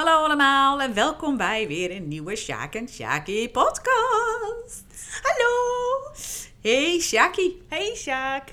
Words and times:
Hallo 0.00 0.24
allemaal 0.24 0.80
en 0.80 0.94
welkom 0.94 1.36
bij 1.36 1.66
weer 1.66 1.90
een 1.90 2.08
nieuwe 2.08 2.36
Sjaak 2.36 2.74
en 2.74 2.88
Sjaakie 2.88 3.50
podcast. 3.50 4.84
Hallo! 5.22 5.50
Hey 6.60 6.98
Sjaakie. 7.00 7.62
Hey 7.68 7.94
Sjaak. 7.96 8.48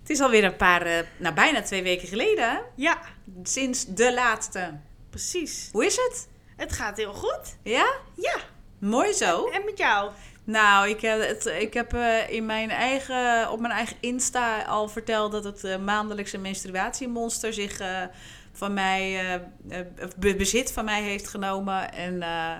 Het 0.00 0.10
is 0.10 0.20
alweer 0.20 0.44
een 0.44 0.56
paar, 0.56 0.82
eh, 0.82 0.98
nou 1.16 1.34
bijna 1.34 1.62
twee 1.62 1.82
weken 1.82 2.08
geleden, 2.08 2.50
hè? 2.50 2.58
Ja, 2.74 2.98
sinds 3.42 3.84
de 3.86 4.14
laatste. 4.14 4.78
precies. 5.10 5.68
Hoe 5.72 5.86
is 5.86 5.96
het? 5.96 6.28
Het 6.56 6.72
gaat 6.72 6.96
heel 6.96 7.12
goed. 7.12 7.56
Ja? 7.62 7.92
Ja. 8.14 8.36
Mooi 8.78 9.12
zo. 9.12 9.48
En 9.48 9.64
met 9.64 9.78
jou? 9.78 10.10
Nou, 10.48 10.88
ik 10.88 11.00
heb, 11.00 11.20
het, 11.20 11.46
ik 11.46 11.74
heb 11.74 11.94
eh, 11.94 12.30
in 12.30 12.46
mijn 12.46 12.70
eigen, 12.70 13.50
op 13.50 13.60
mijn 13.60 13.72
eigen 13.72 13.96
Insta 14.00 14.62
al 14.62 14.88
verteld 14.88 15.32
dat 15.32 15.44
het 15.44 15.64
eh, 15.64 15.78
maandelijkse 15.78 16.38
menstruatiemonster 16.38 17.52
zich 17.52 17.80
eh, 17.80 18.02
van 18.58 18.74
mij, 18.74 19.40
be- 20.18 20.36
bezit 20.36 20.72
van 20.72 20.84
mij 20.84 21.02
heeft 21.02 21.28
genomen. 21.28 21.92
En 21.92 22.22
eh, 22.22 22.56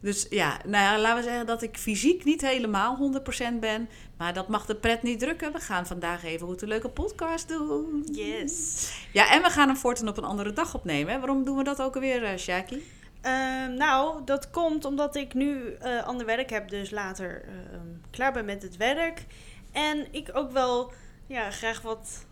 dus 0.00 0.26
ja, 0.30 0.58
nou 0.64 0.84
ja, 0.84 0.98
laten 0.98 1.16
we 1.16 1.22
zeggen 1.22 1.46
dat 1.46 1.62
ik 1.62 1.76
fysiek 1.76 2.24
niet 2.24 2.40
helemaal 2.40 3.12
100% 3.54 3.58
ben. 3.60 3.88
Maar 4.16 4.32
dat 4.32 4.48
mag 4.48 4.66
de 4.66 4.74
pret 4.74 5.02
niet 5.02 5.18
drukken. 5.18 5.52
We 5.52 5.58
gaan 5.58 5.86
vandaag 5.86 6.24
even 6.24 6.46
goed 6.46 6.62
een 6.62 6.68
leuke 6.68 6.88
podcast 6.88 7.48
doen. 7.48 8.08
Yes. 8.12 8.90
Ja, 9.12 9.30
en 9.30 9.42
we 9.42 9.50
gaan 9.50 9.68
hem 9.68 9.76
voortaan 9.76 10.08
op 10.08 10.16
een 10.16 10.24
andere 10.24 10.52
dag 10.52 10.74
opnemen. 10.74 11.12
Hè? 11.12 11.18
Waarom 11.18 11.44
doen 11.44 11.56
we 11.56 11.64
dat 11.64 11.82
ook 11.82 11.94
alweer, 11.94 12.22
uh, 12.32 12.38
Shaki? 12.38 12.82
Ehm, 13.20 13.74
nou, 13.74 14.24
dat 14.24 14.50
komt 14.50 14.84
omdat 14.84 15.16
ik 15.16 15.34
nu 15.34 15.74
eh 15.80 16.06
ander 16.06 16.26
werk 16.26 16.50
heb, 16.50 16.68
dus 16.68 16.90
later 16.90 17.42
ehm, 17.44 17.86
klaar 18.10 18.32
ben 18.32 18.44
met 18.44 18.62
het 18.62 18.76
werk. 18.76 19.26
En 19.72 20.06
ik 20.10 20.30
ook 20.32 20.50
wel 20.50 20.92
ja, 21.26 21.50
graag 21.50 21.80
wat 21.80 22.26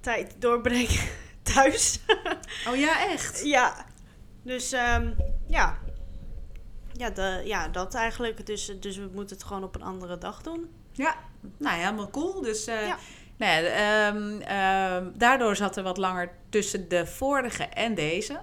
tijd 0.00 0.34
doorbreng 0.38 0.88
thuis. 1.44 2.00
Oh 2.68 2.76
ja, 2.76 3.08
echt? 3.08 3.44
ja. 3.44 3.86
Dus 4.42 4.72
ehm, 4.72 5.10
ja. 5.46 5.78
Ja, 6.92 7.10
de, 7.10 7.42
ja, 7.44 7.68
dat 7.68 7.94
eigenlijk. 7.94 8.46
Dus, 8.46 8.72
dus 8.80 8.96
we 8.96 9.08
moeten 9.12 9.36
het 9.36 9.44
gewoon 9.46 9.64
op 9.64 9.74
een 9.74 9.82
andere 9.82 10.18
dag 10.18 10.42
doen. 10.42 10.70
Ja, 10.92 11.14
nou 11.58 11.76
ja, 11.76 11.82
helemaal 11.82 12.10
cool. 12.10 12.40
Dus 12.40 12.66
eh, 12.66 12.86
Ja. 12.86 12.96
nou 13.36 13.62
ja, 13.62 13.68
ehm, 13.68 14.40
ehm, 14.40 15.10
daardoor 15.18 15.56
zat 15.56 15.76
er 15.76 15.82
wat 15.82 15.96
langer 15.96 16.30
tussen 16.48 16.88
de 16.88 17.06
vorige 17.06 17.64
en 17.64 17.94
deze. 17.94 18.40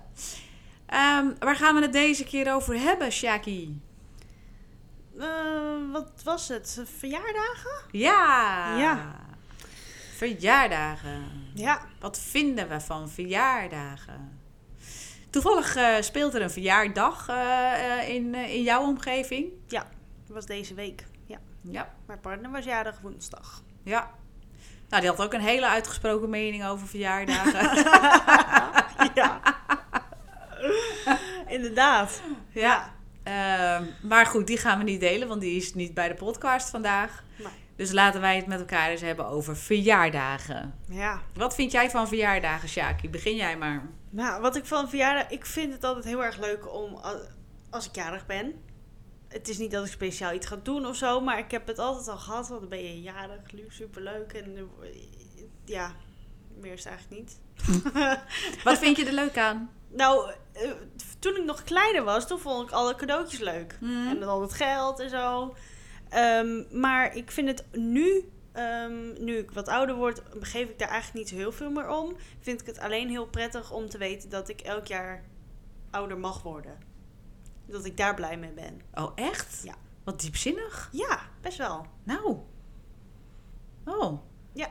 Waar 1.39 1.55
gaan 1.55 1.75
we 1.75 1.81
het 1.81 1.93
deze 1.93 2.23
keer 2.23 2.53
over 2.53 2.79
hebben, 2.79 3.11
Shaki? 3.11 3.81
Eh, 5.19 5.27
wat 5.91 6.11
was 6.23 6.47
het? 6.47 6.83
Verjaardagen? 6.97 7.71
Ja. 7.91 8.77
Ja. 8.77 9.15
Verjaardagen. 10.15 11.40
Ja. 11.53 11.81
Wat 11.99 12.19
vinden 12.19 12.69
we 12.69 12.79
van 12.79 13.09
verjaardagen? 13.09 14.39
Toevallig 15.29 15.75
eh, 15.75 16.01
speelt 16.01 16.33
er 16.33 16.41
een 16.41 16.51
verjaardag 16.51 17.27
eh, 17.27 17.99
eh, 17.99 18.09
in, 18.09 18.35
in 18.35 18.63
jouw 18.63 18.81
omgeving. 18.81 19.51
Dat 19.67 19.85
was 20.27 20.45
deze 20.45 20.73
week. 20.73 21.05
Ja. 21.25 21.37
Ja. 21.61 21.93
Mijn 22.05 22.19
partner 22.19 22.51
was 22.51 22.65
jarig 22.65 22.99
woensdag. 23.01 23.63
Ja. 23.83 24.11
Nou, 24.89 25.01
die 25.01 25.11
had 25.11 25.21
ook 25.21 25.33
een 25.33 25.41
hele 25.41 25.67
uitgesproken 25.67 26.29
mening 26.29 26.65
over 26.65 26.87
verjaardagen. 26.87 27.83
ja. 29.21 29.41
Inderdaad. 31.55 32.21
Ja. 32.49 32.93
Ehm, 33.23 33.85
maar 34.01 34.25
goed, 34.25 34.47
die 34.47 34.57
gaan 34.57 34.77
we 34.77 34.83
niet 34.83 34.99
delen, 34.99 35.27
want 35.27 35.41
die 35.41 35.55
is 35.55 35.73
niet 35.73 35.93
bij 35.93 36.07
de 36.07 36.13
podcast 36.13 36.69
vandaag. 36.69 37.23
Nee. 37.37 37.47
Dus 37.81 37.91
laten 37.91 38.21
wij 38.21 38.35
het 38.35 38.47
met 38.47 38.59
elkaar 38.59 38.89
eens 38.89 39.01
hebben 39.01 39.25
over 39.25 39.57
verjaardagen. 39.57 40.73
Ja. 40.89 41.21
Wat 41.33 41.55
vind 41.55 41.71
jij 41.71 41.89
van 41.89 42.07
verjaardagen, 42.07 42.69
Shaki? 42.69 43.09
Begin 43.09 43.35
jij 43.35 43.57
maar. 43.57 43.89
Nou, 44.09 44.41
wat 44.41 44.55
ik 44.55 44.65
van 44.65 44.89
verjaardag... 44.89 45.29
Ik 45.29 45.45
vind 45.45 45.73
het 45.73 45.83
altijd 45.83 46.05
heel 46.05 46.23
erg 46.23 46.37
leuk 46.37 46.73
om... 46.73 46.99
Als 47.69 47.87
ik 47.87 47.95
jarig 47.95 48.25
ben... 48.25 48.53
Het 49.27 49.47
is 49.47 49.57
niet 49.57 49.71
dat 49.71 49.85
ik 49.85 49.91
speciaal 49.91 50.33
iets 50.33 50.47
ga 50.47 50.55
doen 50.63 50.85
of 50.85 50.95
zo, 50.95 51.21
maar 51.21 51.39
ik 51.39 51.51
heb 51.51 51.67
het 51.67 51.79
altijd 51.79 52.07
al 52.07 52.17
gehad. 52.17 52.47
Want 52.47 52.59
dan 52.59 52.69
ben 52.69 52.83
je 52.83 53.01
jarig, 53.01 53.41
superleuk. 53.67 54.33
En 54.33 54.57
eh, 54.57 54.89
ja, 55.65 55.95
meer 56.57 56.73
is 56.73 56.83
het 56.83 56.93
eigenlijk 56.93 57.21
niet. 57.21 57.39
Wat 58.63 58.77
vind 58.77 58.97
je 58.97 59.05
er 59.05 59.13
leuk 59.13 59.37
aan? 59.37 59.69
Nou, 59.87 60.31
eh, 60.53 60.71
toen 61.19 61.35
ik 61.35 61.43
nog 61.43 61.63
kleiner 61.63 62.03
was, 62.03 62.27
toen 62.27 62.39
vond 62.39 62.67
ik 62.67 62.73
alle 62.73 62.95
cadeautjes 62.95 63.39
leuk. 63.39 63.75
Hmm. 63.79 64.07
En 64.07 64.19
met 64.19 64.27
al 64.27 64.41
het 64.41 64.53
geld 64.53 64.99
en 64.99 65.09
zo. 65.09 65.55
Ehm, 66.11 66.79
maar 66.79 67.15
ik 67.15 67.31
vind 67.31 67.47
het 67.47 67.65
nu, 67.71 68.29
ehm, 68.51 69.23
nu 69.23 69.37
ik 69.37 69.51
wat 69.51 69.67
ouder 69.67 69.95
word, 69.95 70.21
geef 70.39 70.69
ik 70.69 70.79
daar 70.79 70.89
eigenlijk 70.89 71.25
niet 71.25 71.39
heel 71.39 71.51
veel 71.51 71.71
meer 71.71 71.89
om. 71.89 72.15
Vind 72.39 72.61
ik 72.61 72.65
het 72.67 72.79
alleen 72.79 73.09
heel 73.09 73.27
prettig 73.27 73.71
om 73.71 73.89
te 73.89 73.97
weten 73.97 74.29
dat 74.29 74.49
ik 74.49 74.61
elk 74.61 74.87
jaar 74.87 75.23
ouder 75.91 76.17
mag 76.17 76.41
worden. 76.41 76.77
Dat 77.65 77.85
ik 77.85 77.97
daar 77.97 78.15
blij 78.15 78.37
mee 78.37 78.51
ben. 78.51 78.81
Oh, 78.93 79.11
echt? 79.15 79.61
Ja. 79.63 79.75
Wat 80.03 80.21
diepzinnig. 80.21 80.89
Ja, 80.91 81.19
best 81.41 81.57
wel. 81.57 81.85
Nou. 82.03 82.37
Oh. 83.85 84.21
Ja. 84.53 84.67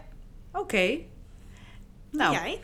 Oké. 0.53 0.99
Nou, 2.11 2.33
Jij? 2.33 2.61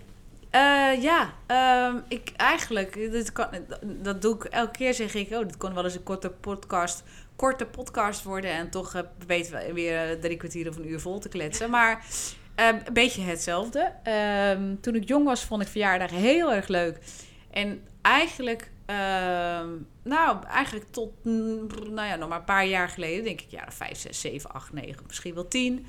Eh, 0.51 1.03
ja, 1.03 1.35
ehm, 1.47 2.01
ik 2.09 2.33
eigenlijk, 2.37 2.95
dit 2.95 3.33
kan, 3.33 3.49
dat 4.03 4.23
doe 4.23 4.35
ik 4.35 4.45
elke 4.45 4.71
keer 4.71 4.95
zeg 4.95 5.15
ik, 5.15 5.31
oh, 5.31 5.39
dit 5.39 5.57
kon 5.57 5.75
wel 5.75 5.85
eens 5.85 5.95
een 5.95 6.03
korte 6.03 6.31
podcast, 6.31 7.03
korte 7.37 7.67
podcast 7.67 8.23
worden 8.23 8.51
en 8.51 8.71
toch 8.71 8.95
eh, 8.95 9.03
weten 9.27 9.53
we 9.53 9.73
weer 9.73 10.11
eh, 10.11 10.21
drie 10.21 10.37
kwartier 10.37 10.69
of 10.69 10.77
een 10.77 10.89
uur 10.89 11.01
vol 11.01 11.19
te 11.19 11.29
kletsen. 11.29 11.71
Maar 11.71 12.05
eh, 12.57 12.67
een 12.67 12.93
beetje 12.93 13.23
hetzelfde. 13.23 13.93
Ehm, 14.03 14.75
toen 14.81 14.95
ik 14.95 15.09
jong 15.09 15.25
was, 15.25 15.45
vond 15.45 15.63
ik 15.63 15.69
verjaardagen 15.69 16.17
heel 16.17 16.53
erg 16.53 16.69
leuk. 16.69 16.99
En 17.51 17.83
eigenlijk, 18.03 18.71
ehm, 18.87 19.69
nou, 20.03 20.45
eigenlijk 20.47 20.87
tot, 20.91 21.25
mm, 21.25 21.67
nou 21.91 22.09
ja, 22.09 22.17
nog 22.17 22.29
maar 22.29 22.39
een 22.39 22.45
paar 22.45 22.67
jaar 22.67 22.89
geleden, 22.89 23.25
denk 23.25 23.41
ik, 23.41 23.51
jaren 23.51 23.73
5, 23.73 23.99
6, 23.99 24.21
7, 24.21 24.51
8, 24.51 24.73
9, 24.73 25.03
misschien 25.07 25.35
wel 25.35 25.49
10. 25.49 25.87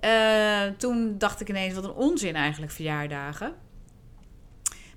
Eh, 0.00 0.62
toen 0.78 1.18
dacht 1.18 1.40
ik 1.40 1.48
ineens, 1.48 1.74
wat 1.74 1.84
een 1.84 1.90
onzin 1.90 2.34
eigenlijk, 2.36 2.72
verjaardagen. 2.72 3.54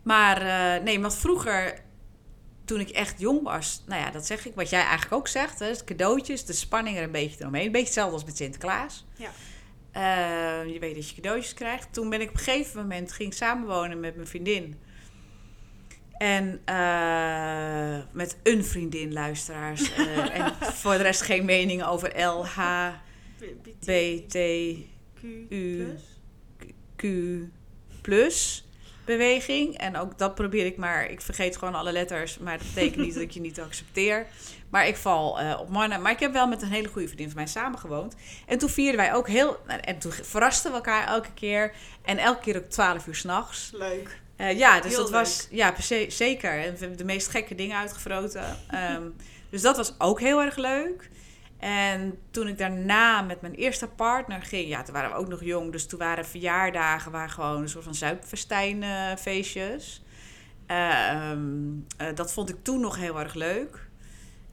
Maar 0.03 0.43
nee, 0.83 0.99
want 1.01 1.15
vroeger, 1.15 1.81
toen 2.71 2.79
ik 2.79 2.89
echt 2.89 3.19
jong 3.19 3.41
was, 3.41 3.83
nou 3.85 4.01
ja, 4.01 4.11
dat 4.11 4.25
zeg 4.25 4.45
ik, 4.45 4.55
wat 4.55 4.69
jij 4.69 4.81
eigenlijk 4.81 5.13
ook 5.13 5.27
zegt, 5.27 5.59
hè, 5.59 5.69
is 5.69 5.83
cadeautjes, 5.83 6.45
de 6.45 6.53
spanning 6.53 6.97
er 6.97 7.03
een 7.03 7.11
beetje 7.11 7.39
eromheen. 7.39 7.65
Een 7.65 7.71
beetje 7.71 7.85
hetzelfde 7.85 8.13
als 8.13 8.25
met 8.25 8.37
Sinterklaas. 8.37 9.05
Ja. 9.15 9.31
Eh, 9.91 10.73
je 10.73 10.79
weet 10.79 10.95
dat 10.95 11.09
je 11.09 11.15
cadeautjes 11.15 11.53
krijgt. 11.53 11.93
Toen 11.93 12.09
ben 12.09 12.21
ik 12.21 12.29
op 12.29 12.33
een 12.33 12.39
gegeven 12.39 12.81
moment 12.81 13.11
ging 13.11 13.33
samenwonen 13.33 13.99
met 13.99 14.15
mijn 14.15 14.27
vriendin. 14.27 14.79
En 16.17 16.61
eh, 16.65 17.97
met 18.11 18.37
een 18.43 18.65
vriendin, 18.65 19.13
luisteraars. 19.13 19.93
Eh, 19.93 20.35
en 20.39 20.55
voor 20.61 20.93
de 20.93 21.03
rest 21.03 21.21
geen 21.21 21.45
mening 21.45 21.83
over 21.83 22.21
L, 22.23 22.45
H, 22.45 22.89
B, 23.79 23.91
T, 24.27 24.35
U. 25.49 25.87
Q 26.95 27.05
plus 28.01 28.65
beweging. 29.11 29.77
En 29.77 29.97
ook 29.97 30.17
dat 30.17 30.35
probeer 30.35 30.65
ik 30.65 30.77
maar. 30.77 31.09
Ik 31.09 31.21
vergeet 31.21 31.57
gewoon 31.57 31.75
alle 31.75 31.91
letters. 31.91 32.37
Maar 32.37 32.57
dat 32.57 32.67
betekent 32.73 33.05
niet 33.05 33.13
dat 33.13 33.23
ik 33.23 33.31
je 33.31 33.39
niet 33.39 33.59
accepteer. 33.59 34.27
Maar 34.69 34.87
ik 34.87 34.95
val 34.95 35.39
eh, 35.39 35.59
op 35.59 35.69
mannen. 35.69 36.01
Maar 36.01 36.11
ik 36.11 36.19
heb 36.19 36.33
wel 36.33 36.47
met 36.47 36.61
een 36.61 36.71
hele 36.71 36.87
goede 36.87 37.07
vriendin 37.07 37.27
van 37.27 37.35
mij 37.35 37.47
samengewoond. 37.47 38.15
En 38.45 38.57
toen 38.57 38.69
vierden 38.69 38.97
wij 38.97 39.13
ook 39.13 39.27
heel... 39.27 39.57
En 39.81 39.99
toen 39.99 40.11
verrasten 40.11 40.71
we 40.71 40.77
elkaar 40.77 41.07
elke 41.07 41.33
keer. 41.33 41.73
En 42.01 42.17
elke 42.17 42.41
keer 42.41 42.57
ook 42.57 42.69
12 42.69 43.07
uur 43.07 43.15
s'nachts. 43.15 43.71
Leuk. 43.73 44.19
Eh 44.35 44.57
ja, 44.57 44.79
dus 44.79 44.91
Heel 44.91 45.01
dat 45.01 45.09
was... 45.09 45.47
Ja, 45.51 45.73
zeker. 46.07 46.51
En 46.51 46.71
we 46.73 46.79
hebben 46.79 46.97
de 46.97 47.03
meest 47.03 47.27
gekke 47.27 47.55
dingen 47.55 47.77
uitgefroten. 47.77 48.57
Ehm, 48.67 49.03
dus 49.49 49.61
dat 49.61 49.77
was 49.77 49.93
ook 49.97 50.19
heel 50.19 50.41
erg 50.41 50.55
leuk. 50.55 51.09
En 51.61 52.19
toen 52.31 52.47
ik 52.47 52.57
daarna 52.57 53.21
met 53.21 53.41
mijn 53.41 53.53
eerste 53.53 53.87
partner 53.87 54.41
ging, 54.41 54.67
ja, 54.67 54.83
toen 54.83 54.93
waren 54.93 55.09
we 55.09 55.15
ook 55.15 55.27
nog 55.27 55.43
jong. 55.43 55.71
Dus 55.71 55.87
toen 55.87 55.99
waren 55.99 56.25
verjaardagen 56.25 57.11
waar 57.11 57.29
gewoon 57.29 57.61
een 57.61 57.69
soort 57.69 57.83
van 57.83 57.95
zuipfestijnfeestjes. 57.95 60.03
Ehm 60.65 61.39
eh, 61.97 62.15
dat 62.15 62.33
vond 62.33 62.49
ik 62.49 62.55
toen 62.61 62.79
nog 62.79 62.97
heel 62.97 63.19
erg 63.19 63.33
leuk. 63.33 63.89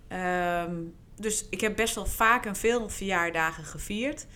Ehm, 0.09 0.75
dus 1.17 1.47
ik 1.51 1.61
heb 1.61 1.77
best 1.77 1.95
wel 1.95 2.07
vaak 2.07 2.47
en 2.47 2.57
veel 2.57 2.89
verjaardagen 2.89 3.65
gevierd. 3.65 4.27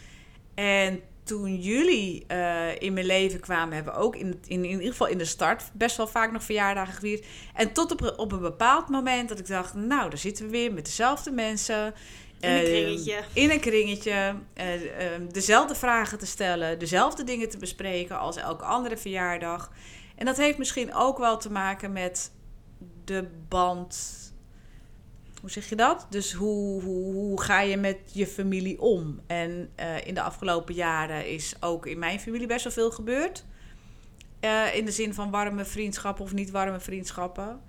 En 0.54 1.00
toen 1.24 1.60
jullie 1.60 2.24
eh, 2.26 2.80
in 2.80 2.92
mijn 2.92 3.06
leven 3.06 3.40
kwamen, 3.40 3.74
hebben 3.74 3.94
we 3.94 3.98
ook 3.98 4.16
in, 4.16 4.40
in, 4.46 4.64
in 4.64 4.70
ieder 4.70 4.90
geval 4.90 5.06
in 5.06 5.18
de 5.18 5.24
start 5.24 5.70
best 5.72 5.96
wel 5.96 6.06
vaak 6.06 6.32
nog 6.32 6.42
verjaardagen 6.42 6.94
gevierd. 6.94 7.26
En 7.54 7.72
tot 7.72 7.92
op, 7.92 8.14
op 8.16 8.32
een 8.32 8.40
bepaald 8.40 8.88
moment 8.88 9.28
dat 9.28 9.38
ik 9.38 9.46
dacht, 9.46 9.74
nou, 9.74 10.10
daar 10.10 10.18
zitten 10.18 10.44
we 10.44 10.50
weer 10.50 10.72
met 10.72 10.84
dezelfde 10.84 11.30
mensen. 11.30 11.94
In 12.42 12.48
een 12.50 12.56
Eh, 12.56 12.62
kringetje. 12.64 13.20
in 13.32 13.50
een 13.50 13.60
kringetje. 13.60 14.34
eh, 14.54 15.14
eh, 15.14 15.22
dezelfde 15.32 15.74
vragen 15.74 16.18
te 16.18 16.26
stellen. 16.26 16.78
Dezelfde 16.78 17.24
dingen 17.24 17.48
te 17.48 17.58
bespreken 17.58 18.18
als 18.18 18.36
elke 18.36 18.64
andere 18.64 18.96
verjaardag. 18.96 19.72
En 20.16 20.24
dat 20.26 20.36
heeft 20.36 20.58
misschien 20.58 20.94
ook 20.94 21.18
wel 21.18 21.36
te 21.38 21.50
maken 21.50 21.92
met 21.92 22.32
de 23.04 23.28
band. 23.48 24.20
Hoe 25.40 25.50
zeg 25.50 25.68
je 25.68 25.76
dat? 25.76 26.06
Dus 26.10 26.32
hoe, 26.32 26.82
hoe, 26.82 27.12
hoe 27.14 27.42
ga 27.42 27.60
je 27.60 27.76
met 27.76 27.98
je 28.12 28.26
familie 28.26 28.80
om? 28.80 29.20
En 29.26 29.70
eh, 29.74 30.06
in 30.06 30.14
de 30.14 30.22
afgelopen 30.22 30.74
jaren 30.74 31.28
is 31.28 31.54
ook 31.60 31.86
in 31.86 31.98
mijn 31.98 32.20
familie 32.20 32.46
best 32.46 32.64
wel 32.64 32.72
veel 32.72 32.90
gebeurd. 32.90 33.44
Eh, 34.40 34.74
in 34.76 34.84
de 34.84 34.90
zin 34.90 35.14
van 35.14 35.30
warme 35.30 35.64
vriendschappen 35.64 36.24
of 36.24 36.32
niet 36.32 36.50
warme 36.50 36.80
vriendschappen. 36.80 37.60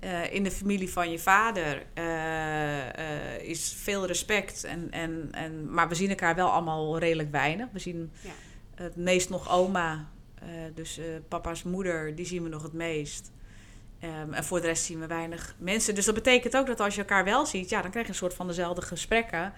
Eh, 0.00 0.32
in 0.32 0.42
de 0.42 0.50
familie 0.50 0.92
van 0.92 1.10
je 1.10 1.18
vader 1.18 1.86
eh, 1.94 3.34
eh, 3.34 3.42
is 3.42 3.74
veel 3.78 4.06
respect. 4.06 4.64
En, 4.64 4.90
en, 4.90 5.28
en, 5.30 5.72
maar 5.72 5.88
we 5.88 5.94
zien 5.94 6.08
elkaar 6.08 6.34
wel 6.34 6.50
allemaal 6.50 6.98
redelijk 6.98 7.30
weinig. 7.30 7.66
We 7.72 7.78
zien 7.78 8.12
Ja. 8.20 8.30
het 8.74 8.96
meest 8.96 9.30
nog 9.30 9.50
oma. 9.50 10.08
dus 10.74 11.00
papa's 11.28 11.62
moeder, 11.62 12.14
die 12.14 12.26
zien 12.26 12.42
we 12.42 12.48
nog 12.48 12.62
het 12.62 12.72
meest. 12.72 13.32
Ehm, 14.00 14.32
en 14.32 14.44
voor 14.44 14.60
de 14.60 14.66
rest 14.66 14.84
zien 14.84 15.00
we 15.00 15.06
weinig 15.06 15.54
mensen. 15.58 15.94
Dus 15.94 16.04
dat 16.04 16.14
betekent 16.14 16.56
ook 16.56 16.66
dat 16.66 16.80
als 16.80 16.94
je 16.94 17.00
elkaar 17.00 17.24
wel 17.24 17.46
ziet, 17.46 17.68
ja, 17.68 17.82
dan 17.82 17.90
krijg 17.90 18.06
je 18.06 18.12
een 18.12 18.18
soort 18.18 18.34
van 18.34 18.46
dezelfde 18.46 18.82
gesprekken. 18.82 19.52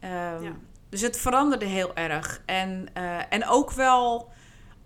Ehm, 0.00 0.42
Ja. 0.42 0.56
Dus 0.88 1.00
het 1.00 1.16
veranderde 1.16 1.64
heel 1.64 1.94
erg. 1.94 2.42
En, 2.46 2.86
en 3.28 3.46
ook 3.46 3.70
wel 3.72 4.32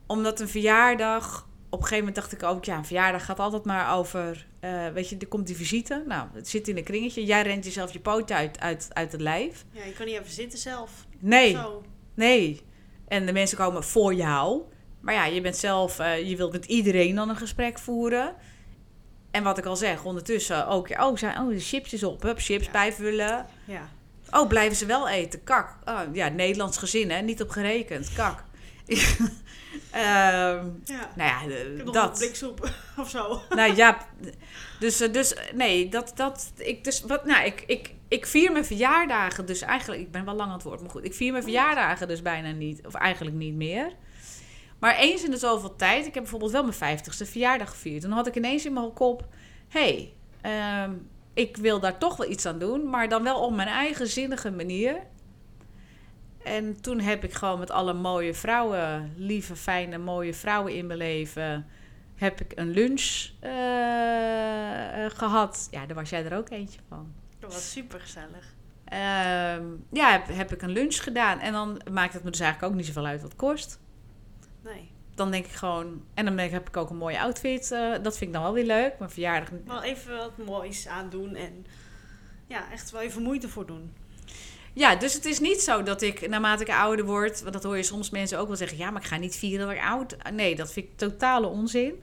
omdat 0.06 0.40
een 0.40 0.48
verjaardag. 0.48 1.47
Op 1.70 1.78
een 1.78 1.86
gegeven 1.86 1.98
moment 2.04 2.14
dacht 2.14 2.32
ik 2.32 2.42
ook, 2.42 2.64
ja, 2.64 2.76
een 2.76 2.84
verjaardag 2.84 3.24
gaat 3.24 3.38
altijd 3.38 3.64
maar 3.64 3.96
over. 3.96 4.46
eh, 4.60 4.88
weet 4.88 5.08
je, 5.08 5.16
er 5.18 5.26
komt 5.26 5.46
die 5.46 5.56
visite. 5.56 6.02
Nou, 6.06 6.28
het 6.34 6.48
zit 6.48 6.68
in 6.68 6.76
een 6.76 6.84
kringetje. 6.84 7.24
Jij 7.24 7.42
rent 7.42 7.64
jezelf 7.64 7.92
je 7.92 8.00
poot 8.00 8.30
uit, 8.32 8.60
uit, 8.60 8.88
uit 8.92 9.12
het 9.12 9.20
lijf. 9.20 9.64
Ja, 9.70 9.84
je 9.84 9.92
kan 9.92 10.06
niet 10.06 10.14
even 10.18 10.32
zitten 10.32 10.58
zelf. 10.58 10.90
Nee, 11.18 11.50
Zo. 11.52 11.82
nee. 12.14 12.60
En 13.08 13.26
de 13.26 13.32
mensen 13.32 13.58
komen 13.58 13.84
voor 13.84 14.14
jou. 14.14 14.62
Maar 15.00 15.14
ja, 15.14 15.24
je 15.26 15.40
bent 15.40 15.56
zelf, 15.56 15.98
eh, 15.98 16.28
je 16.28 16.36
wilt 16.36 16.52
met 16.52 16.64
iedereen 16.64 17.14
dan 17.14 17.28
een 17.28 17.36
gesprek 17.36 17.78
voeren. 17.78 18.34
En 19.30 19.42
wat 19.42 19.58
ik 19.58 19.64
al 19.66 19.76
zeg, 19.76 20.04
ondertussen 20.04 20.66
ook, 20.66 20.88
oh, 21.00 21.16
zijn, 21.16 21.38
oh, 21.38 21.48
de 21.48 21.60
chipjes 21.60 22.02
op, 22.04 22.22
hup, 22.22 22.38
chips 22.38 22.64
Ja. 22.64 22.70
bijvullen. 22.70 23.46
Ja. 23.64 23.88
Oh, 24.30 24.48
blijven 24.48 24.76
ze 24.76 24.86
wel 24.86 25.08
eten? 25.08 25.44
Kak. 25.44 25.76
Oh, 25.84 26.00
ja, 26.12 26.28
Nederlands 26.28 26.76
gezin, 26.78 27.10
hè? 27.10 27.20
Niet 27.20 27.42
op 27.42 27.50
gerekend. 27.50 28.12
Kak. 28.12 28.44
Ehm, 29.90 30.66
ja. 30.84 31.10
nou 31.16 31.30
ja, 31.30 31.42
eh, 31.42 31.70
Ik 31.70 31.76
heb 31.76 31.84
nog 31.84 31.94
dat. 31.94 32.10
een 32.10 32.18
blik 32.18 32.34
soep 32.34 32.70
of 33.00 33.10
zo. 33.10 33.42
Nou 33.48 33.74
ja, 33.76 34.06
dus, 34.80 35.00
eh, 35.00 35.12
dus 35.12 35.34
nee, 35.54 35.88
dat, 35.88 36.12
dat, 36.14 36.52
ik, 36.56 36.84
dus, 36.84 37.00
wat, 37.00 37.24
nou, 37.24 37.44
ik, 37.46 37.64
ik, 37.66 37.94
ik 38.08 38.26
vier 38.26 38.52
mijn 38.52 38.64
verjaardagen 38.64 39.46
dus 39.46 39.60
eigenlijk, 39.60 40.00
ik 40.00 40.10
ben 40.10 40.24
wel 40.24 40.34
lang 40.34 40.48
aan 40.48 40.54
het 40.54 40.64
woord, 40.64 40.80
maar 40.80 40.90
goed, 40.90 41.04
ik 41.04 41.14
vier 41.14 41.32
mijn 41.32 41.44
verjaardagen 41.44 42.08
dus 42.08 42.22
bijna 42.22 42.50
niet, 42.50 42.86
of 42.86 42.94
eigenlijk 42.94 43.36
niet 43.36 43.54
meer. 43.54 43.92
Maar 44.78 44.96
eens 44.96 45.24
in 45.24 45.30
de 45.30 45.36
zoveel 45.36 45.76
tijd, 45.76 46.06
ik 46.06 46.14
heb 46.14 46.22
bijvoorbeeld 46.22 46.52
wel 46.52 46.62
mijn 46.62 46.74
vijftigste 46.74 47.26
verjaardag 47.26 47.70
gevierd. 47.70 48.02
Toen 48.02 48.10
had 48.10 48.26
ik 48.26 48.36
ineens 48.36 48.64
in 48.64 48.72
mijn 48.72 48.92
kop, 48.92 49.26
hé, 49.68 49.80
hey, 49.80 50.12
ehm, 50.40 50.92
ik 51.34 51.56
wil 51.56 51.80
daar 51.80 51.98
toch 51.98 52.16
wel 52.16 52.30
iets 52.30 52.46
aan 52.46 52.58
doen, 52.58 52.90
maar 52.90 53.08
dan 53.08 53.22
wel 53.22 53.40
op 53.40 53.52
mijn 53.52 53.68
eigen 53.68 54.06
zinnige 54.06 54.50
manier. 54.50 55.06
En 56.48 56.80
toen 56.80 57.00
heb 57.00 57.24
ik 57.24 57.32
gewoon 57.32 57.58
met 57.58 57.70
alle 57.70 57.92
mooie 57.92 58.34
vrouwen, 58.34 59.12
lieve, 59.16 59.56
fijne, 59.56 59.98
mooie 59.98 60.34
vrouwen 60.34 60.74
in 60.74 60.86
mijn 60.86 60.98
leven, 60.98 61.66
heb 62.14 62.40
ik 62.40 62.52
een 62.54 62.70
lunch 62.70 63.26
eh, 63.40 65.04
eh, 65.04 65.10
gehad. 65.10 65.68
Ja, 65.70 65.86
daar 65.86 65.96
was 65.96 66.10
jij 66.10 66.24
er 66.24 66.36
ook 66.36 66.50
eentje 66.50 66.80
van. 66.88 67.12
Dat 67.38 67.52
was 67.52 67.72
super 67.72 68.00
gezellig. 68.00 68.54
Ehm, 68.84 69.64
ja, 69.92 70.10
heb, 70.10 70.26
heb 70.26 70.52
ik 70.52 70.62
een 70.62 70.70
lunch 70.70 71.02
gedaan. 71.02 71.38
En 71.38 71.52
dan 71.52 71.80
maakt 71.90 72.12
het 72.12 72.24
me 72.24 72.30
dus 72.30 72.40
eigenlijk 72.40 72.72
ook 72.72 72.78
niet 72.78 72.86
zoveel 72.86 73.06
uit 73.06 73.20
wat 73.20 73.30
het 73.30 73.40
kost. 73.40 73.80
Nee. 74.62 74.90
Dan 75.14 75.30
denk 75.30 75.44
ik 75.44 75.52
gewoon... 75.52 76.04
En 76.14 76.24
dan 76.24 76.38
heb 76.38 76.68
ik 76.68 76.76
ook 76.76 76.90
een 76.90 76.96
mooie 76.96 77.20
outfit. 77.20 77.72
eh, 77.72 77.90
dat 78.02 78.16
vind 78.16 78.20
ik 78.20 78.32
dan 78.32 78.42
wel 78.42 78.52
weer 78.52 78.66
leuk. 78.66 78.98
Mijn 78.98 79.10
verjaardag... 79.10 79.48
Wel 79.64 79.82
even 79.82 80.16
wat 80.16 80.38
moois 80.46 80.88
aandoen 80.88 81.34
en 81.34 81.66
ja, 82.46 82.70
echt 82.72 82.90
wel 82.90 83.00
even 83.00 83.22
moeite 83.22 83.48
voor 83.48 83.66
doen. 83.66 83.92
Ja, 84.78 84.96
dus 84.96 85.14
het 85.14 85.24
is 85.24 85.40
niet 85.40 85.60
zo 85.60 85.82
dat 85.82 86.02
ik 86.02 86.28
naarmate 86.28 86.62
ik 86.62 86.70
ouder 86.70 87.04
word... 87.04 87.40
Want 87.40 87.52
dat 87.52 87.62
hoor 87.62 87.76
je 87.76 87.82
soms 87.82 88.10
mensen 88.10 88.38
ook 88.38 88.46
wel 88.46 88.56
zeggen... 88.56 88.78
Ja, 88.78 88.90
maar 88.90 89.02
ik 89.02 89.08
ga 89.08 89.16
niet 89.16 89.36
vieren 89.36 89.66
dat 89.66 89.76
ik 89.76 89.82
oud... 89.82 90.16
Nee, 90.32 90.56
dat 90.56 90.72
vind 90.72 90.86
ik 90.86 90.96
totale 90.96 91.46
onzin. 91.46 92.02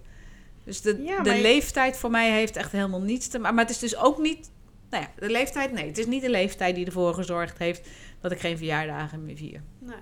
Dus 0.63 0.81
de, 0.81 1.01
Ja, 1.03 1.21
de 1.21 1.41
leeftijd 1.41 1.97
voor 1.97 2.09
mij 2.09 2.31
heeft 2.31 2.55
echt 2.55 2.71
helemaal 2.71 3.01
niets 3.01 3.27
te 3.27 3.39
maken. 3.39 3.55
Maar 3.55 3.65
het 3.65 3.73
is 3.73 3.79
dus 3.79 3.97
ook 3.97 4.17
niet... 4.17 4.51
Nou 4.89 5.03
ja, 5.03 5.11
de 5.19 5.29
leeftijd... 5.29 5.71
Nee, 5.71 5.87
het 5.87 5.97
is 5.97 6.05
niet 6.05 6.21
de 6.21 6.29
leeftijd 6.29 6.75
die 6.75 6.85
ervoor 6.85 7.13
gezorgd 7.13 7.57
heeft... 7.57 7.89
dat 8.21 8.31
ik 8.31 8.39
geen 8.39 8.57
verjaardagen 8.57 9.25
meer 9.25 9.37
vier. 9.37 9.61
Nee. 9.79 9.95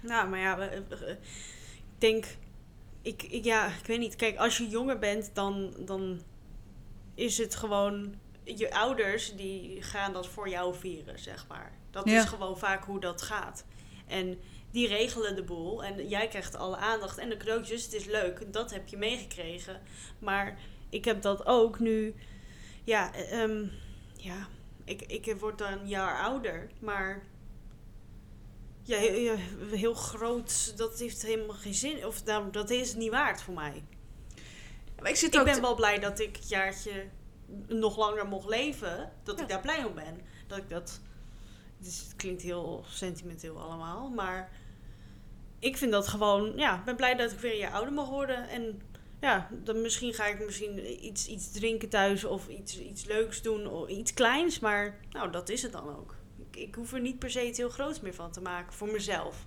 Nou, 0.00 0.28
maar 0.28 0.40
ja, 0.40 0.62
ik 0.62 0.82
denk, 1.98 2.24
ik, 3.02 3.22
ik, 3.22 3.44
ja, 3.44 3.66
ik 3.66 3.86
weet 3.86 3.98
niet. 3.98 4.16
Kijk, 4.16 4.36
als 4.36 4.58
je 4.58 4.68
jonger 4.68 4.98
bent, 4.98 5.30
dan, 5.34 5.74
dan 5.78 6.20
is 7.14 7.38
het 7.38 7.54
gewoon, 7.54 8.14
je 8.56 8.74
ouders 8.74 9.36
die 9.36 9.82
gaan 9.82 10.12
dat 10.12 10.26
voor 10.28 10.48
jou 10.48 10.74
vieren, 10.74 11.18
zeg 11.18 11.46
maar. 11.48 11.72
Dat 11.90 12.08
Ja. 12.08 12.18
is 12.22 12.28
gewoon 12.28 12.58
vaak 12.58 12.84
hoe 12.84 13.00
dat 13.00 13.22
gaat. 13.22 13.64
En 14.06 14.38
die 14.70 14.88
regelen 14.88 15.36
de 15.36 15.42
boel 15.42 15.84
en 15.84 16.08
jij 16.08 16.28
krijgt 16.28 16.54
alle 16.54 16.76
aandacht 16.76 17.18
en 17.18 17.28
de 17.28 17.36
cadeautjes. 17.36 17.84
Het 17.84 17.92
is 17.92 18.04
leuk, 18.04 18.52
dat 18.52 18.70
heb 18.70 18.88
je 18.88 18.96
meegekregen. 18.96 19.80
Maar 20.18 20.58
ik 20.88 21.04
heb 21.04 21.22
dat 21.22 21.46
ook 21.46 21.78
nu, 21.78 22.14
ja, 22.84 23.14
eh, 23.14 23.42
ehm, 23.42 23.66
ja, 24.16 24.48
ik, 24.84 25.02
ik 25.02 25.36
word 25.40 25.58
dan 25.58 25.72
een 25.72 25.88
jaar 25.88 26.22
ouder, 26.22 26.70
maar 26.80 27.22
ja, 28.82 28.98
heel, 29.70 29.94
groot, 29.94 30.76
dat 30.76 30.98
heeft 30.98 31.22
helemaal 31.22 31.56
geen 31.56 31.74
zin. 31.74 32.06
Of 32.06 32.24
nou, 32.24 32.50
dat 32.50 32.70
is 32.70 32.94
niet 32.94 33.10
waard 33.10 33.42
voor 33.42 33.54
mij. 33.54 33.84
Maar 35.00 35.10
ik 35.10 35.16
zit 35.16 35.34
Ik 35.34 35.44
ben 35.44 35.54
te- 35.54 35.60
wel 35.60 35.74
blij 35.74 35.98
dat 35.98 36.18
ik 36.20 36.36
het 36.36 36.48
jaartje 36.48 37.04
nog 37.66 37.96
langer 37.96 38.26
mocht 38.26 38.48
leven. 38.48 39.12
Dat 39.22 39.36
Ja. 39.36 39.42
ik 39.42 39.48
daar 39.48 39.60
blij 39.60 39.84
om 39.84 39.94
ben. 39.94 40.20
Dat 40.46 40.58
ik 40.58 40.68
dat... 40.68 41.00
Dus 41.78 42.00
het 42.00 42.16
klinkt 42.16 42.42
heel 42.42 42.84
sentimenteel 42.88 43.60
allemaal. 43.60 44.10
Maar 44.10 44.50
ik 45.58 45.76
vind 45.76 45.92
dat 45.92 46.08
gewoon... 46.08 46.52
Ja, 46.56 46.78
ik 46.78 46.84
ben 46.84 46.96
blij 46.96 47.14
dat 47.14 47.32
ik 47.32 47.38
weer 47.38 47.56
jaar 47.56 47.72
ouder 47.72 47.92
mag 47.92 48.08
worden. 48.08 48.48
En 48.48 48.80
ja, 49.20 49.48
dan 49.50 49.80
misschien 49.82 50.14
ga 50.14 50.26
ik 50.26 50.44
misschien 50.44 51.04
iets, 51.04 51.26
iets 51.26 51.50
drinken 51.50 51.88
thuis. 51.88 52.24
Of 52.24 52.48
iets, 52.48 52.78
iets 52.78 53.04
leuks 53.04 53.42
doen. 53.42 53.66
Of 53.66 53.88
iets 53.88 54.14
kleins. 54.14 54.58
Maar 54.58 55.00
nou, 55.10 55.30
dat 55.30 55.48
is 55.48 55.62
het 55.62 55.72
dan 55.72 55.96
ook. 55.96 56.14
Ik, 56.50 56.56
ik 56.56 56.74
hoef 56.74 56.92
er 56.92 57.00
niet 57.00 57.18
per 57.18 57.30
se 57.30 57.46
iets 57.46 57.58
heel 57.58 57.70
groots 57.70 58.00
meer 58.00 58.14
van 58.14 58.32
te 58.32 58.40
maken. 58.40 58.72
Voor 58.72 58.88
mezelf. 58.88 59.46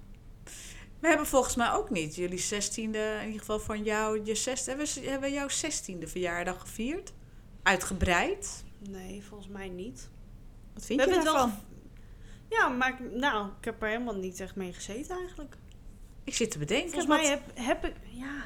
We 0.99 1.07
hebben 1.07 1.27
volgens 1.27 1.55
mij 1.55 1.71
ook 1.71 1.89
niet 1.89 2.15
jullie 2.15 2.39
zestiende, 2.39 3.15
in 3.19 3.25
ieder 3.25 3.39
geval 3.39 3.59
van 3.59 3.83
jou, 3.83 4.21
je 4.23 4.35
zesde, 4.35 4.69
hebben 4.69 4.87
we, 4.93 4.99
hebben 5.01 5.29
we 5.29 5.35
jouw 5.35 5.49
zestiende 5.49 6.07
verjaardag 6.07 6.59
gevierd? 6.59 7.13
Uitgebreid? 7.63 8.63
Nee, 8.89 9.23
volgens 9.23 9.49
mij 9.49 9.69
niet. 9.69 10.09
Wat 10.73 10.85
vind 10.85 11.03
We 11.03 11.07
je 11.09 11.13
daarvan? 11.15 11.33
wel... 11.49 11.57
Ja, 12.59 12.67
maar 12.67 12.89
ik- 12.89 13.11
nou, 13.15 13.47
ik 13.59 13.65
heb 13.65 13.81
er 13.81 13.87
helemaal 13.87 14.15
niet 14.15 14.39
echt 14.39 14.55
mee 14.55 14.73
gezeten 14.73 15.17
eigenlijk. 15.17 15.55
Ik 16.23 16.35
zit 16.35 16.51
te 16.51 16.57
bedenken. 16.57 16.89
Volgens 16.91 17.07
wat- 17.11 17.21
mij 17.21 17.29
heb, 17.29 17.41
heb 17.53 17.85
ik... 17.85 17.93
Ja, 18.09 18.43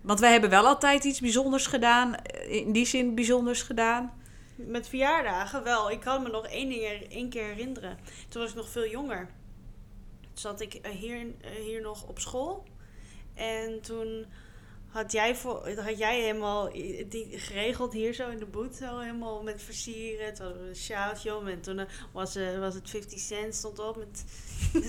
Want 0.00 0.20
wij 0.20 0.32
hebben 0.32 0.50
wel 0.50 0.66
altijd 0.66 1.04
iets 1.04 1.20
bijzonders 1.20 1.66
gedaan, 1.66 2.14
eh, 2.14 2.52
in 2.52 2.72
die 2.72 2.86
zin 2.86 3.14
bijzonders 3.14 3.62
gedaan. 3.62 4.20
met 4.54 4.88
verjaardagen 4.88 5.62
wel. 5.62 5.90
Ik 5.90 6.00
kan 6.00 6.22
me 6.22 6.28
nog 6.28 6.46
één 6.46 6.68
ding 6.68 6.82
één 7.10 7.28
keer 7.28 7.44
herinneren. 7.44 7.98
Toen 8.28 8.42
was 8.42 8.50
ik 8.50 8.56
nog 8.56 8.68
veel 8.68 8.88
jonger. 8.88 9.28
Toen 10.20 10.30
zat 10.32 10.60
ik 10.60 10.74
eh, 10.74 10.90
hier, 10.92 11.26
eh, 11.40 11.50
hier 11.64 11.80
nog 11.80 12.06
op 12.08 12.18
school. 12.18 12.64
En 13.34 13.80
toen 13.80 14.26
had 14.92 15.12
jij, 15.12 15.36
voor, 15.36 15.68
had 15.76 15.98
jij 15.98 16.20
helemaal 16.20 16.70
die 17.08 17.38
geregeld 17.38 17.92
hier 17.92 18.14
zo 18.14 18.28
in 18.28 18.38
de 18.38 18.46
boot. 18.46 18.74
Zo 18.74 18.98
helemaal 18.98 19.42
met 19.42 19.62
versieren. 19.62 20.34
Toen 20.34 20.44
hadden 20.44 20.62
we 20.62 20.68
een 20.68 20.76
sjaaltje 20.76 21.36
om. 21.36 21.48
En 21.48 21.60
toen 21.60 21.78
eh, 21.78 21.86
was, 22.12 22.36
eh, 22.36 22.58
was 22.58 22.74
het 22.74 22.90
50 22.90 23.18
cent 23.18 23.54
stond 23.54 23.78
op 23.78 23.96
met... 23.96 24.24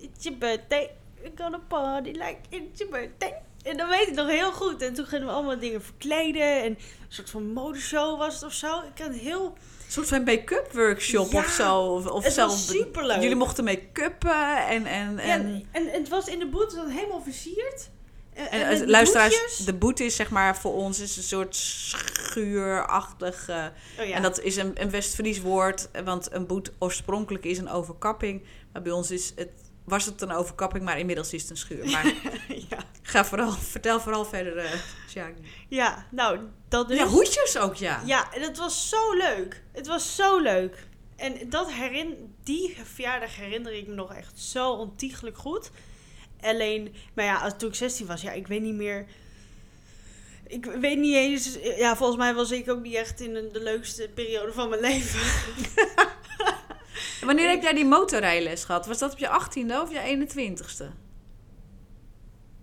It's 0.00 0.24
your 0.24 0.38
birthday. 0.38 0.90
We're 1.22 1.32
gonna 1.36 1.60
party 1.68 2.10
like 2.10 2.38
it's 2.48 2.78
your 2.78 2.92
birthday. 2.92 3.34
En 3.62 3.76
dat 3.76 3.88
weet 3.88 4.08
ik 4.08 4.14
nog 4.14 4.28
heel 4.28 4.52
goed. 4.52 4.82
En 4.82 4.94
toen 4.94 5.06
gingen 5.06 5.26
we 5.26 5.32
allemaal 5.32 5.58
dingen 5.58 5.82
verkleden. 5.82 6.62
En 6.62 6.70
een 6.70 6.78
soort 7.08 7.30
van 7.30 7.52
modeshow 7.52 8.18
was 8.18 8.34
het 8.34 8.42
of 8.42 8.52
zo. 8.52 8.82
Ik 8.94 9.02
had 9.02 9.14
heel... 9.14 9.44
Een 9.46 9.92
soort 9.92 10.08
van 10.08 10.22
make-up 10.22 10.72
workshop 10.72 11.30
Ja, 11.30 11.38
of 11.38 11.48
zo. 11.48 11.80
Of, 11.80 12.06
of 12.06 12.24
het 12.24 12.32
zelf, 12.32 12.50
was 12.50 12.66
superleuk. 12.66 13.20
Jullie 13.20 13.36
mochten 13.36 13.64
make-uppen 13.64 14.66
en... 14.66 14.86
en, 14.86 15.12
Ja, 15.14 15.20
en, 15.20 15.66
en, 15.72 15.86
en 15.92 16.00
het 16.00 16.08
was 16.08 16.26
in 16.26 16.38
de 16.38 16.46
boot 16.46 16.76
helemaal 16.88 17.22
versierd. 17.22 17.90
En, 18.34 18.90
luisteraars, 18.90 19.38
boetjes. 19.40 19.56
de 19.64 19.74
boete 19.74 20.04
is 20.04 20.16
zeg 20.16 20.30
maar 20.30 20.56
voor 20.56 20.74
ons 20.74 20.98
is 21.00 21.16
een 21.16 21.22
soort 21.22 21.56
schuurachtig... 21.56 23.48
eh, 23.48 23.64
Oh 24.00 24.06
ja. 24.06 24.14
En 24.14 24.22
dat 24.22 24.40
is 24.40 24.56
een, 24.56 24.72
een 24.82 24.90
West-Fries 24.90 25.40
woord, 25.40 25.88
want 26.04 26.32
een 26.32 26.46
boet 26.46 26.72
oorspronkelijk 26.78 27.44
is 27.44 27.58
een 27.58 27.68
overkapping. 27.70 28.42
Maar 28.72 28.82
bij 28.82 28.92
ons 28.92 29.10
is 29.10 29.32
het, 29.36 29.48
was 29.84 30.04
het 30.04 30.22
een 30.22 30.32
overkapping, 30.32 30.84
maar 30.84 30.98
inmiddels 30.98 31.32
is 31.32 31.40
het 31.42 31.50
een 31.50 31.56
schuur. 31.56 31.90
Maar 31.90 32.06
ja. 32.70 32.78
ga 33.02 33.24
vooral, 33.24 33.52
vertel 33.52 34.00
vooral 34.00 34.24
verder, 34.24 34.82
Sjaak. 35.08 35.34
ja, 35.68 36.06
nou, 36.10 36.38
dat 36.68 36.88
dus. 36.88 36.98
Ja, 36.98 37.06
hoedjes 37.06 37.58
ook, 37.58 37.74
ja. 37.74 38.02
Ja, 38.04 38.32
en 38.32 38.42
het 38.42 38.58
was 38.58 38.88
zo 38.88 39.12
leuk. 39.14 39.62
Het 39.72 39.86
was 39.86 40.16
zo 40.16 40.38
leuk. 40.40 40.88
En 41.16 41.48
dat 41.48 41.72
herin, 41.72 42.34
die 42.42 42.76
verjaardag 42.84 43.36
herinner 43.36 43.72
ik 43.72 43.86
me 43.86 43.94
nog 43.94 44.14
echt 44.14 44.38
zo 44.38 44.70
ontiegelijk 44.72 45.38
goed. 45.38 45.70
Alleen, 46.42 46.94
maar 47.14 47.24
ja, 47.24 47.36
als- 47.40 47.54
toen 47.58 47.68
ik 47.68 47.74
16 47.74 48.06
was, 48.06 48.22
ja, 48.22 48.32
ik 48.32 48.46
weet 48.46 48.62
niet 48.62 48.74
meer. 48.74 49.06
Ik 50.46 50.64
weet 50.64 50.98
niet 50.98 51.14
eens. 51.14 51.58
Ja, 51.76 51.96
volgens 51.96 52.18
mij 52.18 52.34
was 52.34 52.50
ik 52.50 52.70
ook 52.70 52.82
niet 52.82 52.94
echt 52.94 53.20
in 53.20 53.32
de, 53.34 53.48
de 53.52 53.62
leukste 53.62 54.10
periode 54.14 54.52
van 54.52 54.68
mijn 54.68 54.80
leven. 54.90 55.20
En 57.20 57.26
Wanneer 57.26 57.48
heb 57.50 57.62
jij 57.62 57.72
die 57.72 57.84
motorrijles 57.84 58.64
gehad? 58.64 58.86
Was 58.86 58.98
dat 58.98 59.12
op 59.12 59.18
je 59.18 59.26
18e 59.28 59.80
of 59.82 59.92
je 59.92 60.26
21ste? 60.28 60.84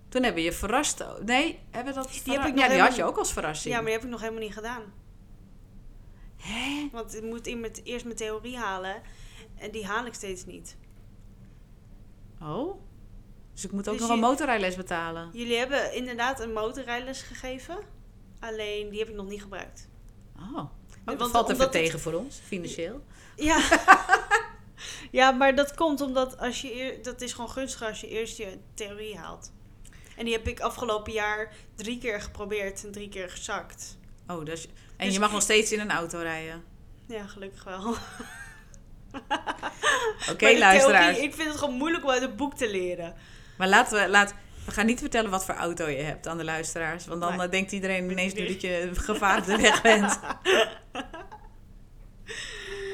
Toen 0.08 0.22
hebben 0.22 0.34
we 0.42 0.48
je 0.48 0.52
verrast. 0.52 1.04
Nee, 1.24 1.58
hebben 1.70 1.94
dat 1.94 2.04
heb 2.14 2.22
verra- 2.22 2.46
ik 2.46 2.54
nog 2.54 2.64
Ja, 2.64 2.70
die 2.70 2.80
had 2.80 2.96
je 2.96 3.04
ook 3.04 3.16
als 3.18 3.32
verrassing. 3.32 3.74
Ja, 3.74 3.80
maar 3.80 3.84
die 3.90 3.94
heb 3.94 4.04
ik 4.04 4.10
nog 4.10 4.20
helemaal 4.20 4.42
niet 4.42 4.52
gedaan. 4.52 4.82
Hè? 6.36 6.88
Want 6.92 7.14
ik 7.16 7.22
moet 7.22 7.46
in 7.46 7.60
met, 7.60 7.80
eerst 7.84 8.04
mijn 8.04 8.16
theorie 8.16 8.56
halen. 8.56 9.02
En 9.58 9.70
die 9.70 9.86
haal 9.86 10.06
ik 10.06 10.14
steeds 10.14 10.44
niet. 10.46 10.76
Oh. 12.42 12.80
Dus 13.58 13.66
ik 13.66 13.72
moet 13.72 13.88
ook 13.88 13.98
Dus 13.98 14.02
nog 14.06 14.10
een 14.12 14.22
motorrijles 14.22 14.76
betalen. 14.76 15.30
Jullie 15.32 15.56
hebben 15.56 15.94
inderdaad 15.94 16.40
een 16.40 16.52
motorrijles 16.52 17.22
gegeven. 17.22 17.78
Alleen 18.40 18.88
die 18.88 18.98
heb 18.98 19.08
ik 19.08 19.14
nog 19.14 19.28
niet 19.28 19.42
gebruikt. 19.42 19.88
Oh. 20.36 20.64
Want 21.04 21.18
dat 21.18 21.30
valt 21.30 21.48
even 21.48 21.62
het- 21.62 21.72
tegen 21.72 22.00
voor 22.00 22.12
ons, 22.12 22.40
financieel. 22.44 23.04
Ja. 23.36 23.60
ja, 25.18 25.30
maar 25.30 25.54
dat 25.54 25.74
komt 25.74 26.00
omdat 26.00 26.38
als 26.38 26.60
je 26.60 26.74
eer, 26.74 27.02
dat 27.02 27.20
is 27.20 27.32
gewoon 27.32 27.50
gunstig 27.50 27.82
als 27.82 28.00
je 28.00 28.08
eerst 28.08 28.36
je 28.36 28.58
theorie 28.74 29.16
haalt. 29.16 29.52
En 30.16 30.24
die 30.24 30.34
heb 30.34 30.46
ik 30.48 30.60
afgelopen 30.60 31.12
jaar 31.12 31.52
drie 31.74 31.98
keer 31.98 32.20
geprobeerd 32.22 32.84
en 32.84 32.92
drie 32.92 33.08
keer 33.08 33.30
gezakt. 33.30 33.98
Oh, 34.26 34.44
dus, 34.44 34.66
en 34.96 35.04
Dus- 35.04 35.14
je 35.14 35.20
mag 35.20 35.32
nog 35.32 35.42
steeds 35.42 35.72
in 35.72 35.80
een 35.80 35.90
auto 35.90 36.18
rijden. 36.18 36.64
Ja, 37.06 37.26
gelukkig 37.26 37.64
wel. 37.64 37.94
Oké, 40.32 40.58
luisteraars. 40.58 41.06
theorie, 41.14 41.22
ik 41.30 41.34
vind 41.34 41.48
het 41.48 41.58
gewoon 41.58 41.74
moeilijk 41.74 42.04
om 42.04 42.10
uit 42.10 42.22
het 42.22 42.36
boek 42.36 42.54
te 42.54 42.70
leren. 42.70 43.14
Maar 43.58 43.68
laten 43.68 44.02
we, 44.02 44.08
laat, 44.08 44.34
we 44.64 44.70
gaan 44.70 44.86
niet 44.86 45.00
vertellen 45.00 45.30
wat 45.30 45.44
voor 45.44 45.54
auto 45.54 45.88
je 45.88 45.96
hebt 46.02 46.26
aan 46.26 46.36
de 46.38 46.44
luisteraars. 46.44 47.06
Want 47.06 47.20
dan 47.20 47.36
Nee. 47.36 47.46
eh, 47.46 47.50
denkt 47.52 47.72
iedereen 47.72 48.10
ineens 48.10 48.34
nu 48.34 48.46
dat 48.46 48.60
je 48.60 48.90
gevaar 48.94 49.38
op 49.38 49.44
de 49.44 49.56
weg 49.56 49.82
bent. 49.82 50.18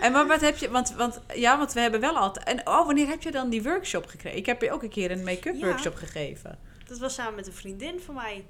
En 0.01 0.13
maar 0.13 0.27
wat 0.27 0.41
heb 0.41 0.57
je, 0.57 0.71
want, 0.71 0.91
want 0.95 1.21
ja, 1.35 1.59
want 1.59 1.73
we 1.73 1.81
hebben 1.81 2.01
wel 2.01 2.17
altijd. 2.19 2.47
En 2.47 2.67
oh, 2.67 2.87
wanneer 2.87 3.07
heb 3.09 3.23
je 3.23 3.31
dan 3.31 3.49
die 3.51 3.63
workshop 3.63 4.07
gekregen? 4.07 4.39
Ik 4.39 4.47
heb 4.47 4.63
je 4.63 4.73
ook 4.73 4.83
een 4.83 4.89
keer 4.89 5.11
een 5.11 5.25
make-up 5.25 5.55
Ja. 5.55 5.67
workshop 5.67 5.95
gegeven. 5.95 6.59
Dat 6.89 6.99
was 6.99 7.15
samen 7.15 7.35
met 7.35 7.47
een 7.47 7.53
vriendin 7.53 8.01
van 8.01 8.15
mij 8.15 8.45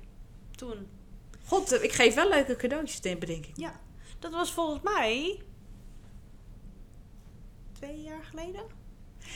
toen. 0.57 0.89
God, 1.47 1.73
eh, 1.73 1.83
ik 1.83 1.93
geef 1.93 2.15
wel 2.15 2.29
leuke 2.29 2.57
cadeautjes, 2.57 3.01
denk- 3.01 3.21
bedenk 3.21 3.47
ik. 3.47 3.57
Ja, 3.57 3.81
dat 4.19 4.33
was 4.33 4.53
volgens 4.53 4.81
mij 4.83 5.43
twee 7.73 8.03
jaar 8.03 8.25
geleden. 8.25 8.63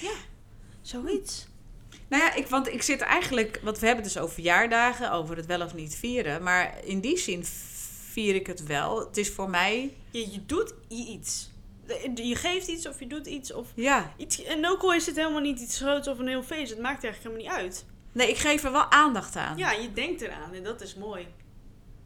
Ja, 0.00 0.14
zoiets. 0.80 1.47
Nou 2.08 2.22
ja, 2.22 2.34
ik, 2.34 2.46
want 2.46 2.68
ik 2.68 2.82
zit 2.82 3.00
eigenlijk, 3.00 3.60
want 3.62 3.78
we 3.78 3.86
hebben 3.86 4.04
het 4.04 4.12
dus 4.14 4.22
over 4.22 4.34
verjaardagen, 4.34 5.12
over 5.12 5.36
het 5.36 5.46
wel 5.46 5.60
of 5.62 5.74
niet 5.74 5.94
vieren. 5.94 6.42
Maar 6.42 6.74
in 6.84 7.00
die 7.00 7.16
zin 7.16 7.44
vier 8.10 8.34
ik 8.34 8.46
het 8.46 8.66
wel. 8.66 8.98
Het 8.98 9.16
is 9.16 9.30
voor 9.30 9.50
mij, 9.50 9.94
Je, 10.10 10.32
je 10.32 10.46
doet 10.46 10.74
iets. 10.88 11.50
Je 12.14 12.34
geeft 12.36 12.68
iets 12.68 12.88
of 12.88 12.98
je 12.98 13.06
doet 13.06 13.26
iets. 13.26 13.52
Of 13.52 13.66
ja. 13.74 14.12
iets 14.16 14.44
en 14.44 14.68
ook 14.68 14.82
al 14.82 14.94
is 14.94 15.06
het 15.06 15.16
helemaal 15.16 15.40
niet 15.40 15.60
iets 15.60 15.78
groots 15.78 16.08
of 16.08 16.18
een 16.18 16.28
heel 16.28 16.42
feest. 16.42 16.70
Het 16.70 16.80
maakt 16.80 17.04
eigenlijk 17.04 17.36
helemaal 17.36 17.56
niet 17.56 17.64
uit. 17.64 17.84
Nee, 18.12 18.28
ik 18.28 18.36
geef 18.36 18.64
er 18.64 18.72
wel 18.72 18.90
aandacht 18.90 19.36
aan. 19.36 19.56
Ja, 19.56 19.72
je 19.72 19.92
denkt 19.92 20.20
eraan 20.20 20.54
en 20.54 20.62
dat 20.62 20.80
is 20.80 20.94
mooi. 20.94 21.26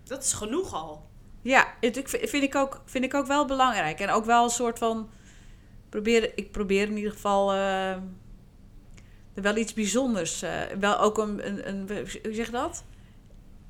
Dat 0.05 0.25
is 0.25 0.33
genoeg 0.33 0.75
al. 0.75 1.11
Ja, 1.43 1.75
het 1.81 2.03
vind, 2.07 2.43
ik 2.43 2.55
ook, 2.55 2.83
vind 2.85 3.05
ik 3.05 3.15
ook 3.15 3.27
wel 3.27 3.45
belangrijk. 3.45 4.01
En 4.01 4.11
ook 4.11 4.25
wel 4.25 4.45
een 4.45 4.51
soort 4.51 4.79
van. 4.79 5.11
Probeer, 5.89 6.33
ik 6.35 6.51
probeer 6.51 6.87
in 6.89 6.97
ieder 6.97 7.13
geval. 7.13 7.53
eh, 7.53 7.97
wel 9.35 9.57
iets 9.57 9.73
bijzonders. 9.75 10.43
eh, 10.43 10.61
wel 10.81 10.99
ook 10.99 11.19
een, 11.19 11.47
een, 11.47 11.69
een. 11.69 11.89
Hoe 12.23 12.35
zeg 12.35 12.47
je 12.47 12.53
dat? 12.53 12.85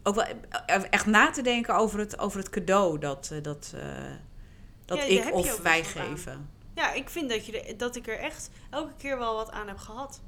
Ook 0.02 0.14
wel 0.14 0.24
eh, 0.66 0.82
echt 0.90 1.06
na 1.06 1.30
te 1.30 1.42
denken 1.42 1.74
over 1.74 1.98
het, 1.98 2.18
over 2.18 2.38
het 2.38 2.50
cadeau 2.50 2.98
dat, 2.98 3.30
eh, 3.32 3.42
dat, 3.42 3.74
dat 4.84 4.98
Ja, 4.98 5.04
ik 5.26 5.34
of 5.34 5.60
wij 5.62 5.78
aan. 5.78 5.84
geven. 5.84 6.50
Ja, 6.74 6.92
ik 6.92 7.10
vind 7.10 7.30
dat, 7.30 7.46
je 7.46 7.74
dat 7.76 7.96
ik 7.96 8.06
er 8.06 8.18
echt 8.18 8.50
elke 8.70 8.92
keer 8.98 9.18
wel 9.18 9.34
wat 9.34 9.50
aan 9.50 9.68
heb 9.68 9.78
gehad. 9.78 10.20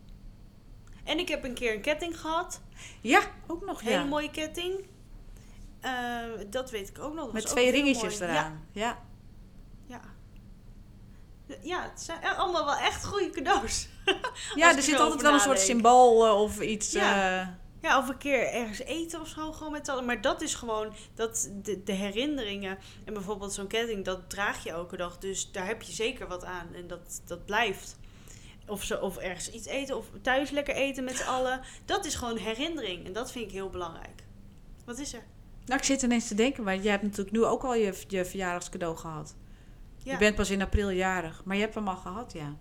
En 1.04 1.18
ik 1.18 1.28
heb 1.28 1.44
een 1.44 1.54
keer 1.54 1.74
een 1.74 1.80
ketting 1.80 2.20
gehad. 2.20 2.60
Ja, 3.00 3.20
ook 3.46 3.64
nog. 3.66 3.80
Een 3.80 3.86
hele 3.86 3.98
Ja. 3.98 4.04
mooie 4.04 4.30
ketting. 4.30 4.84
Dat 6.50 6.70
weet 6.70 6.88
ik 6.88 6.98
ook 6.98 7.14
nog. 7.14 7.32
Met 7.32 7.46
twee 7.46 7.70
ringetjes 7.70 8.20
eraan. 8.20 8.34
Ja. 8.72 8.80
Ja, 8.86 8.98
ja. 11.62 11.82
Het 11.82 12.00
zijn 12.02 12.36
allemaal 12.36 12.64
wel 12.64 12.76
echt 12.76 13.04
goede 13.04 13.30
cadeaus. 13.30 13.88
Ja, 14.54 14.76
er 14.76 14.82
zit 14.82 15.00
altijd 15.00 15.22
wel 15.22 15.32
een 15.32 15.40
soort 15.40 15.60
symbool 15.60 16.26
eh, 16.26 16.40
of 16.40 16.60
iets. 16.60 16.92
Ja. 16.92 17.40
eh, 17.42 17.48
Ja, 17.82 17.98
of 17.98 18.08
een 18.08 18.18
keer 18.18 18.52
ergens 18.52 18.78
eten 18.78 19.20
of 19.20 19.28
zo, 19.28 19.52
gewoon 19.52 19.72
met 19.72 19.84
z'n 19.86 19.90
allen. 19.92 20.04
Maar 20.04 20.20
dat 20.20 20.42
is 20.42 20.54
gewoon 20.54 20.92
dat 21.14 21.50
de, 21.62 21.82
de 21.82 21.92
herinneringen. 21.92 22.78
En 23.04 23.12
bijvoorbeeld 23.14 23.52
zo'n 23.52 23.66
ketting, 23.66 24.04
dat 24.04 24.30
draag 24.30 24.64
je 24.64 24.70
elke 24.70 24.96
dag. 24.96 25.18
Dus 25.18 25.52
daar 25.52 25.66
heb 25.66 25.82
je 25.82 25.92
zeker 25.92 26.28
wat 26.28 26.44
aan. 26.44 26.68
En 26.74 26.86
dat, 26.86 27.22
dat 27.26 27.44
blijft. 27.44 27.96
Of, 28.66 28.82
zo, 28.82 28.96
of 28.96 29.16
ergens 29.16 29.50
iets 29.50 29.66
eten, 29.66 29.96
of 29.96 30.06
thuis 30.22 30.50
lekker 30.50 30.74
eten 30.74 31.04
met 31.04 31.16
z'n 31.16 31.28
allen. 31.28 31.60
Dat 31.84 32.04
is 32.04 32.14
gewoon 32.14 32.36
herinnering. 32.36 33.06
En 33.06 33.12
dat 33.12 33.32
vind 33.32 33.44
ik 33.44 33.52
heel 33.52 33.70
belangrijk. 33.70 34.22
Wat 34.84 34.98
is 34.98 35.12
er? 35.12 35.22
Nou, 35.66 35.78
ik 35.78 35.84
zit 35.86 36.02
ineens 36.02 36.28
te 36.28 36.34
denken, 36.34 36.64
maar 36.64 36.76
jij 36.76 36.90
hebt 36.90 37.02
natuurlijk 37.02 37.36
nu 37.36 37.44
ook 37.44 37.62
al 37.64 37.74
je, 37.74 37.94
je 38.08 38.24
verjaardagscadeau 38.24 38.96
gehad. 38.96 39.34
Ja. 40.04 40.12
Je 40.12 40.18
bent 40.18 40.34
pas 40.36 40.50
in 40.50 40.62
april 40.62 40.90
jarig, 40.90 41.42
maar 41.44 41.56
je 41.56 41.62
hebt 41.62 41.74
hem 41.74 41.88
al 41.88 41.96
gehad, 41.96 42.32
ja. 42.32 42.54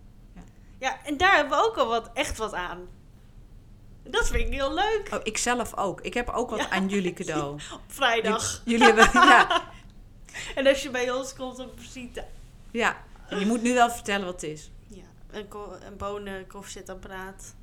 ja, 0.79 1.03
en 1.05 1.17
daar 1.17 1.35
hebben 1.35 1.57
we 1.57 1.63
ook 1.65 1.77
al 1.77 1.88
wat, 1.88 2.09
echt 2.13 2.38
wat 2.38 2.53
aan. 2.53 2.79
Dat 4.03 4.27
vind 4.27 4.47
ik 4.47 4.53
heel 4.53 4.73
leuk. 4.73 5.09
Oh, 5.13 5.19
ik 5.23 5.38
zelf 5.38 5.75
ook. 5.77 6.01
Ik 6.01 6.13
heb 6.13 6.29
ook 6.29 6.50
wat 6.50 6.59
Ja. 6.59 6.69
aan 6.69 6.88
jullie 6.89 7.13
cadeau. 7.23 7.53
Op 7.53 7.81
vrijdag. 7.88 8.62
J- 8.65 8.69
jullie 8.71 8.85
hebben, 8.85 9.09
ja, 9.29 9.71
En 10.55 10.67
als 10.67 10.83
je 10.83 10.89
bij 10.89 11.12
ons 11.12 11.35
komt 11.35 11.59
op 11.59 11.79
visite. 11.79 12.25
ja. 12.71 13.03
En 13.27 13.39
je 13.39 13.45
moet 13.45 13.62
nu 13.62 13.73
wel 13.73 13.89
vertellen 13.91 14.25
wat 14.25 14.41
het 14.41 14.50
is. 14.51 14.71
Ja, 14.88 15.03
een, 15.31 15.47
ko- 15.47 15.77
een 15.85 15.97
bonen 15.97 16.47
koffiezetapparaat. 16.47 17.55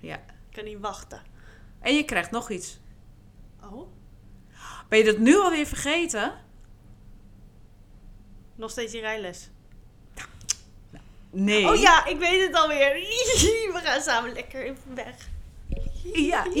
Ja. 0.00 0.14
Ik 0.16 0.52
kan 0.52 0.64
niet 0.64 0.78
wachten. 0.80 1.22
En 1.80 1.94
je 1.94 2.04
krijgt 2.04 2.30
nog 2.30 2.50
iets. 2.50 2.80
Oh, 3.62 3.88
Ben 4.88 4.98
je 4.98 5.04
dat 5.04 5.18
nu 5.18 5.36
alweer 5.38 5.66
vergeten? 5.66 6.32
Nog 8.62 8.70
steeds 8.70 8.92
die 8.92 9.00
rijles. 9.00 9.48
Nee. 11.30 11.68
Oh 11.68 11.76
ja, 11.76 12.06
ik 12.06 12.18
weet 12.18 12.46
het 12.46 12.54
alweer. 12.54 12.92
We 13.74 13.80
gaan 13.82 14.00
samen 14.00 14.32
lekker 14.32 14.62
even 14.62 14.94
weg. 14.94 15.28
Ja. 16.12 16.46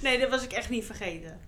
Nee, 0.00 0.18
dat 0.18 0.30
was 0.30 0.42
ik 0.42 0.52
echt 0.52 0.68
niet 0.68 0.84
vergeten. 0.84 1.40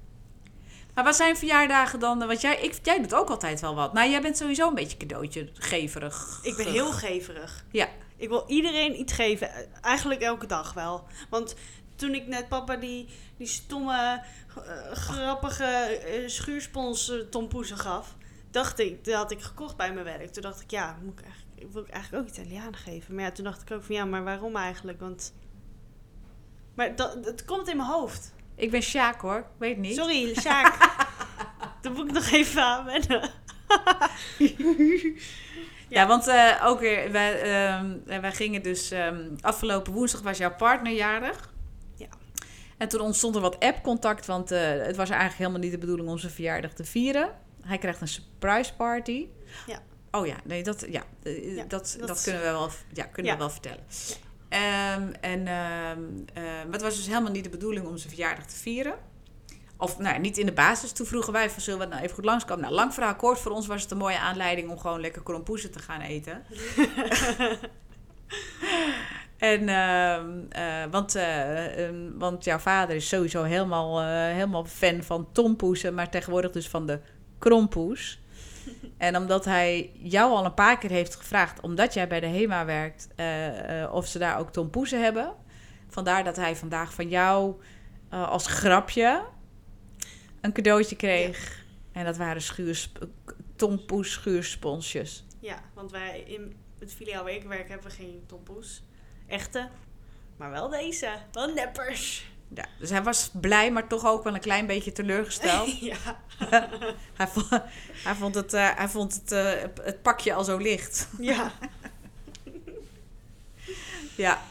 Maar 0.94 1.04
wat 1.04 1.16
zijn 1.16 1.36
verjaardagen 1.36 1.98
dan? 1.98 2.18
Want 2.18 2.40
jij, 2.40 2.56
ik, 2.60 2.78
jij 2.82 3.00
doet 3.00 3.14
ook 3.14 3.28
altijd 3.28 3.60
wel 3.60 3.74
wat. 3.74 3.92
Nou, 3.92 4.10
jij 4.10 4.20
bent 4.20 4.36
sowieso 4.36 4.68
een 4.68 4.74
beetje 4.74 4.96
cadeautje 4.96 5.48
geverig. 5.54 6.40
Ik 6.42 6.56
ben 6.56 6.66
heel 6.66 6.92
geverig. 6.92 7.64
Ja. 7.70 7.88
Ik 8.16 8.28
wil 8.28 8.44
iedereen 8.46 9.00
iets 9.00 9.12
geven. 9.12 9.50
Eigenlijk 9.82 10.20
elke 10.20 10.46
dag 10.46 10.72
wel. 10.72 11.04
Want 11.30 11.54
toen 11.96 12.14
ik 12.14 12.26
net 12.26 12.48
papa 12.48 12.76
die, 12.76 13.08
die 13.36 13.46
stomme, 13.46 14.22
eh, 14.56 14.92
grappige 14.92 15.64
eh, 15.64 16.28
schuurspons 16.28 17.12
tompoezen 17.30 17.78
gaf, 17.78 18.16
dacht 18.50 18.78
ik, 18.78 19.04
dat 19.04 19.14
had 19.14 19.30
ik 19.30 19.40
gekocht 19.40 19.76
bij 19.76 19.92
mijn 19.92 20.04
werk. 20.04 20.32
Toen 20.32 20.42
dacht 20.42 20.60
ik, 20.60 20.70
ja, 20.70 20.98
moet 21.02 21.18
ik 21.18 21.24
eigenlijk, 21.24 21.72
wil 21.72 21.82
ik 21.82 21.88
eigenlijk 21.88 22.22
ook 22.22 22.30
Italiaan 22.30 22.76
geven. 22.76 23.14
Maar 23.14 23.24
ja, 23.24 23.30
toen 23.30 23.44
dacht 23.44 23.62
ik 23.62 23.70
ook 23.70 23.82
van, 23.82 23.94
ja, 23.94 24.04
maar 24.04 24.24
waarom 24.24 24.56
eigenlijk? 24.56 25.00
Want... 25.00 25.34
Maar 26.74 26.96
dat, 26.96 27.24
het 27.24 27.44
komt 27.44 27.68
in 27.68 27.76
mijn 27.76 27.88
hoofd. 27.88 28.34
Ik 28.54 28.70
ben 28.70 28.82
Sjaak 28.82 29.20
hoor. 29.20 29.38
Ik 29.38 29.44
weet 29.58 29.78
niet. 29.78 29.94
Sorry, 29.96 30.34
Sjaak. 30.40 30.76
Daar 31.80 31.92
moet 31.92 32.08
ik 32.08 32.12
nog 32.12 32.30
even 32.30 32.62
aan 32.62 32.84
wennen. 32.84 33.30
Ja, 35.88 36.06
want 36.06 36.30
ook 36.62 36.80
weer, 36.80 37.12
wij, 37.12 37.40
ehm, 37.40 38.20
wij 38.20 38.32
gingen 38.32 38.62
dus, 38.62 38.90
ehm, 38.90 39.34
afgelopen 39.40 39.92
woensdag 39.92 40.22
was 40.22 40.38
jouw 40.38 40.54
partner 40.54 40.92
jarig. 40.92 41.52
En 42.84 42.90
toen 42.90 43.00
ontstond 43.00 43.34
er 43.34 43.40
wat 43.40 43.60
app-contact, 43.60 44.26
want 44.26 44.50
eh, 44.50 44.60
het 44.70 44.96
was 44.96 45.08
eigenlijk 45.08 45.38
helemaal 45.38 45.60
niet 45.60 45.70
de 45.72 45.78
bedoeling 45.78 46.08
om 46.08 46.18
zijn 46.18 46.32
verjaardag 46.32 46.72
te 46.72 46.84
vieren. 46.84 47.30
Hij 47.62 47.78
krijgt 47.78 48.00
een 48.00 48.08
surprise 48.08 48.74
party. 48.74 49.26
Ja. 49.66 49.82
Oh 50.10 50.26
ja, 50.26 50.36
nee, 50.44 50.62
dat, 50.62 50.86
ja, 50.90 51.02
eh, 51.22 51.56
Ja, 51.56 51.64
dat, 51.68 51.96
dat, 51.98 52.08
dat- 52.08 52.22
kunnen 52.22 52.42
we 52.42 52.46
wel, 52.48 52.70
ja, 52.92 53.04
kunnen 53.04 53.32
Ja. 53.32 53.38
we 53.38 53.44
wel 53.44 53.50
vertellen. 53.50 53.84
Ehm, 54.48 55.12
en, 55.20 55.38
eh, 55.46 55.54
maar 56.34 56.66
het 56.72 56.82
was 56.82 56.96
dus 56.96 57.06
helemaal 57.06 57.30
niet 57.32 57.44
de 57.44 57.50
bedoeling 57.50 57.86
om 57.86 57.96
zijn 57.96 58.08
verjaardag 58.12 58.46
te 58.46 58.56
vieren. 58.56 58.94
Of 59.76 59.98
nou, 59.98 60.18
niet 60.18 60.38
in 60.38 60.46
de 60.46 60.52
basis. 60.52 60.92
Toen 60.92 61.06
vroegen 61.06 61.32
wij 61.32 61.50
van 61.50 61.62
zullen 61.62 61.80
we 61.80 61.86
nou 61.86 62.02
even 62.02 62.14
goed 62.14 62.24
langskomen. 62.24 62.62
Nou, 62.62 62.74
lang 62.74 62.94
verhaal 62.94 63.16
kort. 63.16 63.38
Voor 63.38 63.52
ons 63.52 63.66
was 63.66 63.82
het 63.82 63.90
een 63.90 63.96
mooie 63.96 64.18
aanleiding 64.18 64.70
om 64.70 64.78
gewoon 64.78 65.00
lekker 65.00 65.22
krompoezen 65.22 65.70
te 65.70 65.78
gaan 65.78 66.00
eten. 66.00 66.42
en, 69.44 69.68
ehm, 69.68 70.40
eh, 70.48 70.90
want, 70.90 71.14
eh, 71.14 71.86
ehm, 71.86 72.18
want 72.18 72.44
jouw 72.44 72.58
vader 72.58 72.96
is 72.96 73.08
sowieso 73.08 73.42
helemaal, 73.42 74.00
eh, 74.00 74.06
helemaal 74.06 74.64
fan 74.64 75.02
van 75.02 75.32
tompoezen. 75.32 75.94
Maar 75.94 76.10
tegenwoordig 76.10 76.50
dus 76.50 76.68
van 76.68 76.86
de 76.86 77.00
krompoes. 77.38 78.18
En 78.98 79.16
omdat 79.16 79.44
hij 79.44 79.90
jou 79.94 80.32
al 80.32 80.44
een 80.44 80.54
paar 80.54 80.78
keer 80.78 80.90
heeft 80.90 81.14
gevraagd, 81.14 81.60
omdat 81.60 81.94
jij 81.94 82.08
bij 82.08 82.20
de 82.20 82.26
HEMA 82.26 82.64
werkt, 82.64 83.08
of 83.92 84.06
ze 84.06 84.18
daar 84.18 84.38
ook 84.38 84.52
tompoezen 84.52 85.02
hebben. 85.02 85.32
Vandaar 85.88 86.24
dat 86.24 86.36
hij 86.36 86.56
vandaag 86.56 86.94
van 86.94 87.08
jou 87.08 87.60
als 88.10 88.46
grapje 88.46 89.24
een 90.40 90.52
cadeautje 90.52 90.96
kreeg. 90.96 91.64
En 91.92 92.04
dat 92.04 92.16
waren 92.16 92.42
schuursp- 92.42 93.06
tompoes 93.56 94.12
schuursponsjes. 94.12 95.24
Ja, 95.40 95.62
want 95.74 95.90
wij 95.90 96.20
in, 96.26 96.56
het 96.78 96.94
filiaal 96.94 97.24
waar 97.24 97.32
ik 97.32 97.44
werk 97.44 97.68
hebben 97.68 97.86
we 97.86 97.94
geen 97.94 98.22
tompoes. 98.26 98.82
Echte. 99.26 99.68
Maar 100.36 100.50
wel 100.50 100.68
deze. 100.68 101.08
Wel 101.32 101.46
neppers. 101.46 102.32
Ja, 102.54 102.66
dus 102.78 102.90
hij 102.90 103.02
was 103.02 103.30
blij, 103.32 103.70
maar 103.70 103.86
toch 103.86 104.06
ook 104.06 104.24
wel 104.24 104.34
een 104.34 104.40
klein 104.40 104.66
beetje 104.66 104.92
teleurgesteld. 104.92 105.78
ja. 105.92 105.96
hij, 107.18 107.26
vond, 107.26 107.48
hij 108.02 108.14
vond, 108.14 108.34
het, 108.34 108.52
eh, 108.52 108.76
hij 108.76 108.88
vond 108.88 109.14
het, 109.14 109.32
eh, 109.32 109.52
het 109.82 110.02
pakje 110.02 110.34
al 110.34 110.44
zo 110.44 110.56
licht. 110.56 111.08
Ja. 111.18 111.52
Ja. 114.16 114.42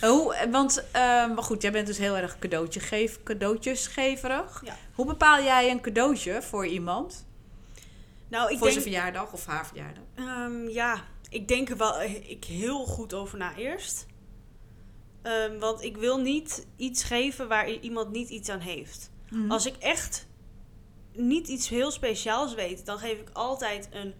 Hoe, 0.00 0.48
want, 0.50 0.84
ehm, 0.90 1.34
maar 1.34 1.42
goed, 1.42 1.62
jij 1.62 1.72
bent 1.72 1.86
dus 1.86 1.98
heel 1.98 2.16
erg 2.16 2.38
cadeautje 2.38 2.80
geef, 2.80 3.22
cadeautjesgeverig. 3.22 4.62
Ja. 4.64 4.76
Hoe 4.94 5.06
bepaal 5.06 5.42
jij 5.42 5.70
een 5.70 5.80
cadeautje 5.80 6.42
voor 6.42 6.66
iemand? 6.66 7.26
Nou, 8.28 8.52
ik 8.52 8.58
voor 8.58 8.70
zijn 8.70 8.82
verjaardag 8.82 9.32
of 9.32 9.46
haar 9.46 9.66
verjaardag? 9.66 10.02
Ehm, 10.14 10.68
ja, 10.68 11.04
ik 11.30 11.48
denk 11.48 11.70
er 11.70 11.76
wel 11.76 12.02
ik 12.02 12.44
heel 12.44 12.84
goed 12.84 13.14
over 13.14 13.38
na 13.38 13.56
eerst. 13.56 14.06
Ehm, 15.22 15.58
want 15.58 15.82
ik 15.82 15.96
wil 15.96 16.18
niet 16.18 16.66
iets 16.76 17.02
geven 17.02 17.48
waar 17.48 17.70
iemand 17.70 18.10
niet 18.10 18.28
iets 18.28 18.48
aan 18.48 18.60
heeft. 18.60 19.10
Mhm. 19.30 19.50
Als 19.50 19.66
ik 19.66 19.76
echt 19.76 20.28
niet 21.12 21.48
iets 21.48 21.68
heel 21.68 21.90
speciaals 21.90 22.54
weet, 22.54 22.86
dan 22.86 22.98
geef 22.98 23.18
ik 23.18 23.30
altijd 23.32 23.88
een 23.92 24.14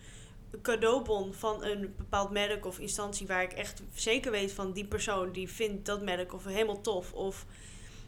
cadeaubon 0.63 1.35
van 1.35 1.65
een 1.65 1.95
bepaald 1.97 2.31
merk 2.31 2.67
of 2.67 2.79
instantie 2.79 3.27
waar 3.27 3.43
ik 3.43 3.53
echt 3.53 3.83
zeker 3.95 4.31
weet 4.31 4.53
van 4.53 4.73
die 4.73 4.87
persoon 4.87 5.33
die 5.33 5.49
vindt 5.49 5.87
dat 5.87 6.03
merk 6.03 6.35
of 6.35 6.45
helemaal 6.45 6.81
tof 6.81 7.13
of 7.13 7.47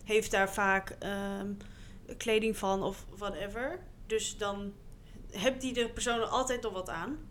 heeft 0.04 0.30
daar 0.30 0.52
vaak 0.52 0.96
ehm, 0.98 1.52
kleding 2.16 2.56
van 2.56 2.82
of 2.82 3.06
whatever. 3.16 3.78
Dus 4.06 4.36
dan 4.36 4.72
hebt 5.30 5.60
die 5.60 5.72
de 5.72 5.88
persoon 5.88 6.20
er 6.20 6.26
altijd 6.26 6.62
nog 6.62 6.72
wat 6.72 6.88
aan. 6.88 7.30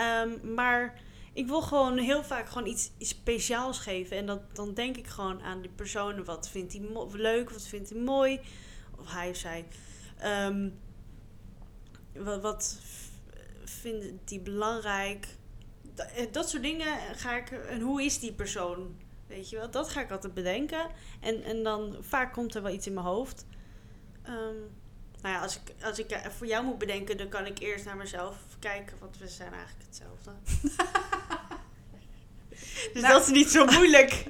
Ehm, 0.00 0.54
maar 0.54 1.00
ik 1.32 1.46
wil 1.46 1.62
gewoon 1.62 1.98
heel 1.98 2.24
vaak 2.24 2.48
gewoon 2.48 2.66
iets, 2.66 2.90
speciaals 2.98 3.78
geven. 3.78 4.16
En 4.16 4.26
dat, 4.26 4.40
dan 4.56 4.74
denk 4.74 4.96
ik 4.96 5.06
gewoon 5.06 5.42
aan 5.42 5.60
die 5.60 5.70
persoon. 5.70 6.24
Wat 6.24 6.48
vindt 6.48 6.72
hij 6.72 6.82
leuk? 7.12 7.50
Wat 7.50 7.66
vindt 7.66 7.90
hij 7.90 7.98
mooi? 8.00 8.40
Of 8.98 9.12
hij 9.12 9.30
of 9.30 9.36
zij. 9.36 9.66
Ehm, 10.18 10.68
wat, 12.14 12.40
wat 12.40 12.78
vindt 13.64 14.30
hij 14.30 14.42
belangrijk? 14.42 15.26
Eh, 15.96 16.26
Dat 16.32 16.48
soort 16.48 16.62
dingen 16.62 17.16
ga 17.16 17.36
ik... 17.36 17.50
En 17.50 17.80
hoe 17.80 18.02
is 18.02 18.18
die 18.18 18.32
persoon? 18.32 18.96
Weet 19.26 19.50
je 19.50 19.56
wel? 19.56 19.70
Dat 19.70 19.88
ga 19.88 20.00
ik 20.00 20.10
altijd 20.10 20.34
bedenken. 20.34 20.86
En, 21.20 21.42
en 21.42 21.62
dan 21.62 21.96
vaak 22.00 22.32
komt 22.32 22.54
er 22.54 22.62
wel 22.62 22.72
iets 22.72 22.86
in 22.86 22.94
mijn 22.94 23.06
hoofd. 23.06 23.46
Ehm, 24.22 24.56
nou 25.22 25.34
ja, 25.34 25.40
als 25.40 25.56
ik, 25.56 25.84
als 25.84 25.98
ik 25.98 26.10
eh, 26.10 26.30
voor 26.38 26.46
jou 26.46 26.64
moet 26.64 26.78
bedenken, 26.78 27.16
dan 27.16 27.28
kan 27.28 27.46
ik 27.46 27.58
eerst 27.58 27.84
naar 27.84 27.96
mezelf 27.96 28.36
kijken. 28.58 28.96
Want 29.00 29.18
we 29.18 29.28
zijn 29.28 29.52
eigenlijk 29.52 29.84
hetzelfde. 29.86 30.30
dus 32.92 33.02
Nou. 33.02 33.14
dat 33.14 33.22
is 33.22 33.32
niet 33.32 33.50
zo 33.50 33.64
moeilijk. 33.64 34.24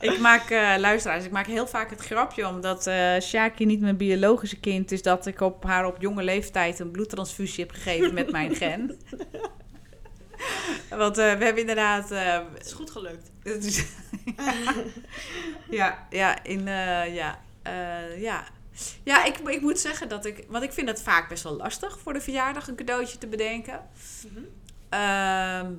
Ik 0.00 0.18
maak, 0.18 0.50
eh 0.50 0.74
luisteraars, 0.78 1.24
ik 1.24 1.30
maak 1.30 1.46
heel 1.46 1.66
vaak 1.66 1.90
het 1.90 2.00
grapje 2.00 2.48
omdat 2.48 2.86
eh 2.86 3.20
Shaki 3.20 3.64
niet 3.64 3.80
mijn 3.80 3.96
biologische 3.96 4.60
kind 4.60 4.92
is, 4.92 5.02
dat 5.02 5.26
ik 5.26 5.40
op 5.40 5.64
haar 5.64 5.86
op 5.86 6.00
jonge 6.00 6.22
leeftijd 6.22 6.78
een 6.78 6.90
bloedtransfusie 6.90 7.64
heb 7.64 7.74
gegeven 7.74 8.14
met 8.14 8.30
mijn 8.30 8.54
gen. 8.54 8.98
Want 10.90 11.16
we 11.16 11.22
hebben 11.22 11.58
inderdaad. 11.58 12.08
Het 12.08 12.64
is 12.66 12.72
goed 12.72 12.90
gelukt. 12.90 13.30
ja, 15.70 16.06
ja, 16.10 16.44
in. 16.44 16.64
ja, 16.66 17.38
ja. 18.16 18.44
Ja, 19.02 19.24
ik, 19.24 19.38
ik 19.38 19.60
moet 19.60 19.78
zeggen 19.78 20.08
dat 20.08 20.24
ik. 20.24 20.44
Want 20.48 20.64
ik 20.64 20.72
vind 20.72 20.88
het 20.88 21.02
vaak 21.02 21.28
best 21.28 21.42
wel 21.42 21.56
lastig 21.56 21.98
voor 21.98 22.12
de 22.12 22.20
verjaardag 22.20 22.68
een 22.68 22.76
cadeautje 22.76 23.18
te 23.18 23.26
bedenken. 23.26 23.80
Mhm. 24.32 24.42
Ehm, 24.88 25.72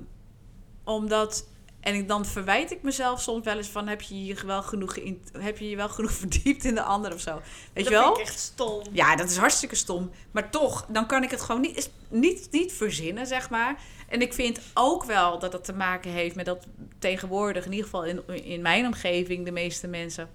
omdat, 0.84 1.46
en 1.80 1.94
ik, 1.94 2.08
dan 2.08 2.24
verwijt 2.26 2.70
ik 2.70 2.82
mezelf 2.82 3.20
soms 3.20 3.44
wel 3.44 3.56
eens 3.56 3.68
van, 3.68 3.88
heb 3.88 4.00
je 4.02 4.24
je 4.24 4.46
wel 4.46 4.62
genoeg, 4.62 4.94
geïn- 4.94 5.22
heb 5.38 5.58
je 5.58 5.68
je 5.68 5.76
wel 5.76 5.88
genoeg 5.88 6.12
verdiept 6.22 6.64
in 6.64 6.74
de 6.74 6.82
ander 6.82 7.14
of 7.14 7.20
zo? 7.20 7.34
Weet 7.72 7.84
dat 7.84 7.84
je 7.84 7.90
wel? 7.90 8.04
vind 8.04 8.18
ik 8.18 8.24
echt 8.24 8.38
stom. 8.38 8.82
Ja, 8.92 9.16
dat 9.16 9.30
is 9.30 9.36
hartstikke 9.36 9.74
stom. 9.74 10.10
Maar 10.30 10.50
toch, 10.50 10.86
dan 10.88 11.06
kan 11.06 11.22
ik 11.22 11.30
het 11.30 11.40
gewoon 11.40 11.60
niet, 11.60 11.76
is- 11.76 11.90
niet, 12.08 12.48
niet 12.50 12.72
verzinnen, 12.72 13.26
zeg 13.26 13.50
maar. 13.50 13.80
En 14.08 14.20
ik 14.22 14.32
vind 14.32 14.60
ook 14.74 15.04
wel 15.04 15.38
dat 15.38 15.52
het 15.52 15.64
te 15.64 15.72
maken 15.72 16.10
heeft 16.10 16.34
met 16.36 16.46
dat 16.46 16.66
tegenwoordig, 16.98 17.64
in 17.64 17.70
ieder 17.70 17.84
geval 17.84 18.04
in, 18.04 18.22
in 18.44 18.62
mijn 18.62 18.86
omgeving, 18.86 19.44
de 19.44 19.50
meeste 19.52 19.86
mensen 19.86 20.28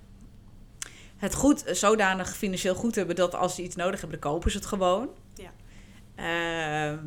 het 1.17 1.33
goed, 1.35 1.63
zodanig 1.71 2.35
financieel 2.35 2.75
goed 2.75 2.95
hebben 2.95 3.15
dat 3.15 3.35
als 3.35 3.55
ze 3.55 3.63
iets 3.63 3.75
nodig 3.75 4.01
hebben, 4.01 4.19
dan 4.21 4.31
kopen 4.31 4.51
ze 4.51 4.57
het 4.57 4.65
gewoon. 4.65 5.09
Ja. 5.33 5.51
Ehm, 6.15 6.99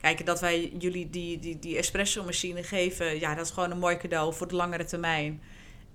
kijk, 0.00 0.26
dat 0.26 0.40
wij 0.40 0.72
jullie 0.78 1.10
die, 1.10 1.38
die, 1.38 1.58
die 1.58 1.76
espresso-machine 1.76 2.62
geven, 2.62 3.18
ja, 3.20 3.34
dat 3.34 3.46
is 3.46 3.52
gewoon 3.52 3.70
een 3.70 3.78
mooi 3.78 3.96
cadeau 3.96 4.34
voor 4.34 4.48
de 4.48 4.54
langere 4.54 4.84
termijn. 4.84 5.42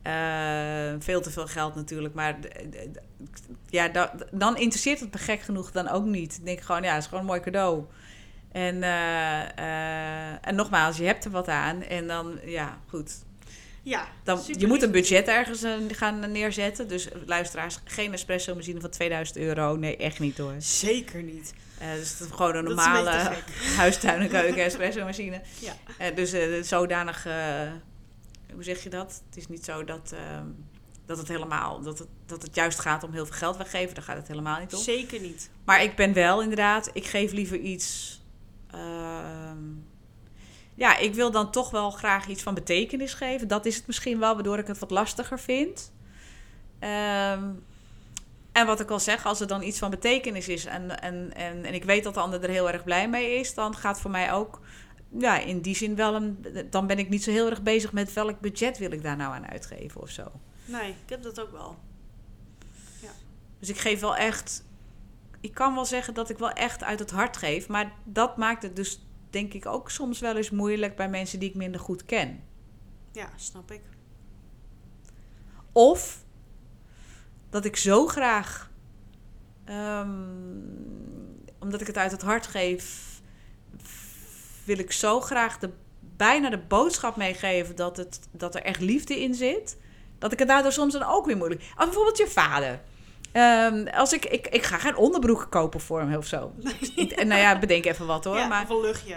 Eh, 0.02 0.94
veel 1.00 1.22
te 1.22 1.32
veel 1.32 1.48
geld 1.48 1.76
natuurlijk, 1.76 2.14
maar 2.14 2.38
ja, 3.70 3.88
da- 3.88 4.14
dan 4.32 4.58
interesseert 4.58 5.00
het 5.00 5.14
me 5.14 5.20
gek 5.20 5.42
genoeg 5.42 5.72
dan 5.72 5.88
ook 5.90 6.06
niet. 6.06 6.38
Ik 6.38 6.46
denk 6.46 6.62
gewoon, 6.62 6.84
ja, 6.84 6.94
het 6.94 7.02
is 7.02 7.08
gewoon 7.08 7.20
een 7.20 7.30
mooi 7.30 7.40
cadeau. 7.42 7.84
En, 8.52 8.84
eh, 8.84 9.42
eh, 9.58 10.38
en 10.42 10.56
nogmaals, 10.56 10.98
je 10.98 11.04
hebt 11.06 11.26
er 11.26 11.32
wat 11.32 11.48
aan 11.48 11.82
en 11.82 12.08
dan, 12.08 12.40
ja, 12.46 12.78
goed. 12.90 13.26
Ja, 13.88 14.08
Dan, 14.24 14.42
je 14.58 14.68
moet 14.68 14.82
een 14.82 14.92
budget 14.92 15.28
ergens 15.28 15.64
eh, 15.64 15.74
gaan 15.92 16.32
neerzetten. 16.32 16.88
Dus 16.88 17.08
luisteraars, 17.26 17.80
geen 17.84 18.14
espresso-machine 18.14 18.80
van 18.82 18.90
2000 18.90 19.38
euro. 19.38 19.76
Nee, 19.76 19.98
echt 19.98 20.20
niet 20.20 20.38
hoor. 20.38 20.54
Zeker 20.58 21.24
niet. 21.24 21.54
Eh, 21.80 21.94
dus 21.94 22.10
het 22.10 22.20
is 22.20 22.36
gewoon 22.36 22.56
een 22.56 22.64
normale 22.64 23.10
huistuin- 23.78 24.22
en 24.22 24.30
keuken 24.30 24.64
espresso-machine. 24.64 25.42
Ja. 25.60 25.76
Eh, 25.98 26.16
dus 26.16 26.32
eh, 26.32 26.62
zodanig, 26.64 27.26
eh, 27.26 27.34
hoe 28.54 28.64
zeg 28.64 28.84
je 28.84 28.90
dat? 28.90 29.22
Het 29.30 29.38
is 29.38 29.48
niet 29.48 29.66
zo 29.66 29.84
dat, 29.84 30.12
eh, 30.14 30.20
dat 31.06 31.18
het 31.18 31.28
helemaal, 31.28 31.82
dat 31.82 32.00
het, 32.00 32.08
dat 32.26 32.42
het 32.42 32.56
juist 32.56 32.80
gaat 32.80 33.04
om 33.04 33.12
heel 33.14 33.26
veel 33.26 33.36
geld 33.36 33.58
weggeven. 33.58 33.96
Daar 33.96 34.04
gaat 34.04 34.18
het 34.18 34.28
helemaal 34.28 34.60
niet 34.60 34.74
om. 34.74 34.82
Zeker 34.82 35.20
niet. 35.20 35.50
Maar 35.66 35.84
ik 35.84 35.96
ben 35.96 36.14
wel 36.14 36.42
inderdaad, 36.42 36.90
ik 36.94 37.06
geef 37.06 37.32
liever 37.32 37.58
iets. 37.60 38.20
Ja, 40.78 40.98
ik 40.98 41.14
wil 41.14 41.32
dan 41.32 41.52
toch 41.52 41.70
wel 41.70 41.92
graag 41.92 42.28
iets 42.28 42.44
van 42.44 42.54
betekenis 42.54 43.14
geven. 43.14 43.48
Dat 43.48 43.66
is 43.66 43.76
het 43.76 43.88
misschien 43.88 44.20
wel, 44.20 44.34
waardoor 44.34 44.58
ik 44.58 44.68
het 44.68 44.80
wat 44.80 44.92
lastiger 44.92 45.40
vind. 45.40 45.92
Ehm, 46.80 47.44
en 48.52 48.66
wat 48.66 48.80
ik 48.80 48.90
al 48.90 49.00
zeg, 49.00 49.26
als 49.26 49.40
er 49.40 49.48
dan 49.48 49.64
iets 49.64 49.80
van 49.80 49.90
betekenis 49.90 50.48
is 50.48 50.66
en, 50.66 51.00
en, 51.00 51.34
en, 51.36 51.66
en 51.66 51.74
ik 51.74 51.84
weet 51.84 52.04
dat 52.04 52.14
de 52.14 52.20
ander 52.20 52.44
er 52.44 52.50
heel 52.50 52.72
erg 52.72 52.84
blij 52.84 53.10
mee 53.10 53.40
is, 53.40 53.54
dan 53.54 53.76
gaat 53.76 54.00
voor 54.00 54.12
mij 54.12 54.34
ook, 54.34 54.60
ja, 55.18 55.40
in 55.40 55.62
die 55.62 55.76
zin 55.76 55.96
wel 55.96 56.16
een. 56.16 56.46
Dan 56.70 56.88
ben 56.88 57.00
ik 57.00 57.10
niet 57.10 57.24
zo 57.24 57.32
heel 57.32 57.50
erg 57.50 57.62
bezig 57.62 57.92
met 57.92 58.14
welk 58.14 58.40
budget 58.40 58.78
wil 58.78 58.92
ik 58.92 59.04
daar 59.04 59.18
nou 59.18 59.34
aan 59.34 59.48
uitgeven 59.48 60.02
of 60.02 60.10
zo. 60.10 60.32
Nee, 60.66 60.90
ik 60.90 61.10
heb 61.10 61.24
dat 61.24 61.42
ook 61.42 61.52
wel. 61.52 61.78
Dus 63.60 63.70
ik 63.70 63.78
geef 63.78 64.00
wel 64.00 64.16
echt. 64.16 64.66
Ik 65.42 65.54
kan 65.54 65.74
wel 65.74 65.86
zeggen 65.86 66.14
dat 66.14 66.30
ik 66.30 66.38
wel 66.38 66.52
echt 66.52 66.84
uit 66.84 67.00
het 67.00 67.12
hart 67.12 67.38
geef. 67.38 67.68
Maar 67.68 67.92
dat 68.04 68.38
maakt 68.38 68.64
het 68.64 68.76
dus, 68.76 69.07
denk 69.30 69.54
ik, 69.54 69.66
ook 69.66 69.90
soms 69.90 70.20
wel 70.20 70.36
eens 70.36 70.50
moeilijk 70.50 70.96
bij 70.96 71.10
mensen 71.10 71.40
die 71.40 71.50
ik 71.50 71.56
minder 71.56 71.82
goed 71.82 72.06
ken. 72.06 72.44
Ja, 73.12 73.30
snap 73.36 73.72
ik. 73.72 73.82
Of 75.72 76.24
dat 77.50 77.66
ik 77.66 77.76
zo 77.76 78.08
graag. 78.08 78.72
ehm, 79.66 80.10
omdat 81.60 81.82
ik 81.82 81.88
het 81.88 81.98
uit 81.98 82.12
het 82.12 82.22
hart 82.22 82.48
geef. 82.48 83.06
Wil 84.64 84.78
ik 84.78 84.92
zo 84.92 85.22
graag 85.22 85.60
de, 85.60 85.70
bijna 86.00 86.50
de 86.50 86.58
boodschap 86.58 87.16
meegeven 87.16 87.76
dat, 87.76 87.98
het, 87.98 88.20
dat 88.32 88.56
er 88.56 88.62
echt 88.62 88.82
liefde 88.82 89.22
in 89.22 89.34
zit. 89.34 89.78
Dat 90.18 90.32
ik 90.32 90.40
het 90.40 90.48
daardoor 90.48 90.72
soms 90.72 90.94
dan 90.94 91.04
ook 91.04 91.26
weer 91.26 91.38
moeilijk. 91.38 91.62
Als 91.76 91.86
bijvoorbeeld 91.86 92.18
je 92.18 92.28
vader. 92.28 92.82
Ehm, 93.32 93.88
als 93.88 94.14
ik, 94.14 94.26
ik, 94.26 94.48
ik 94.48 94.64
ga 94.64 94.78
geen 94.78 94.96
onderbroeken 94.96 95.50
kopen 95.50 95.80
voor 95.80 96.00
hem 96.00 96.16
of 96.16 96.26
zo. 96.26 96.52
En 97.16 97.28
nou 97.28 97.42
ja, 97.42 97.60
bedenk 97.60 97.86
even 97.86 98.06
wat 98.06 98.24
hoor. 98.24 98.38
ja, 98.38 98.48
maar, 98.48 98.64
of 98.64 98.70
een 98.70 98.82
luchtje. 98.82 99.16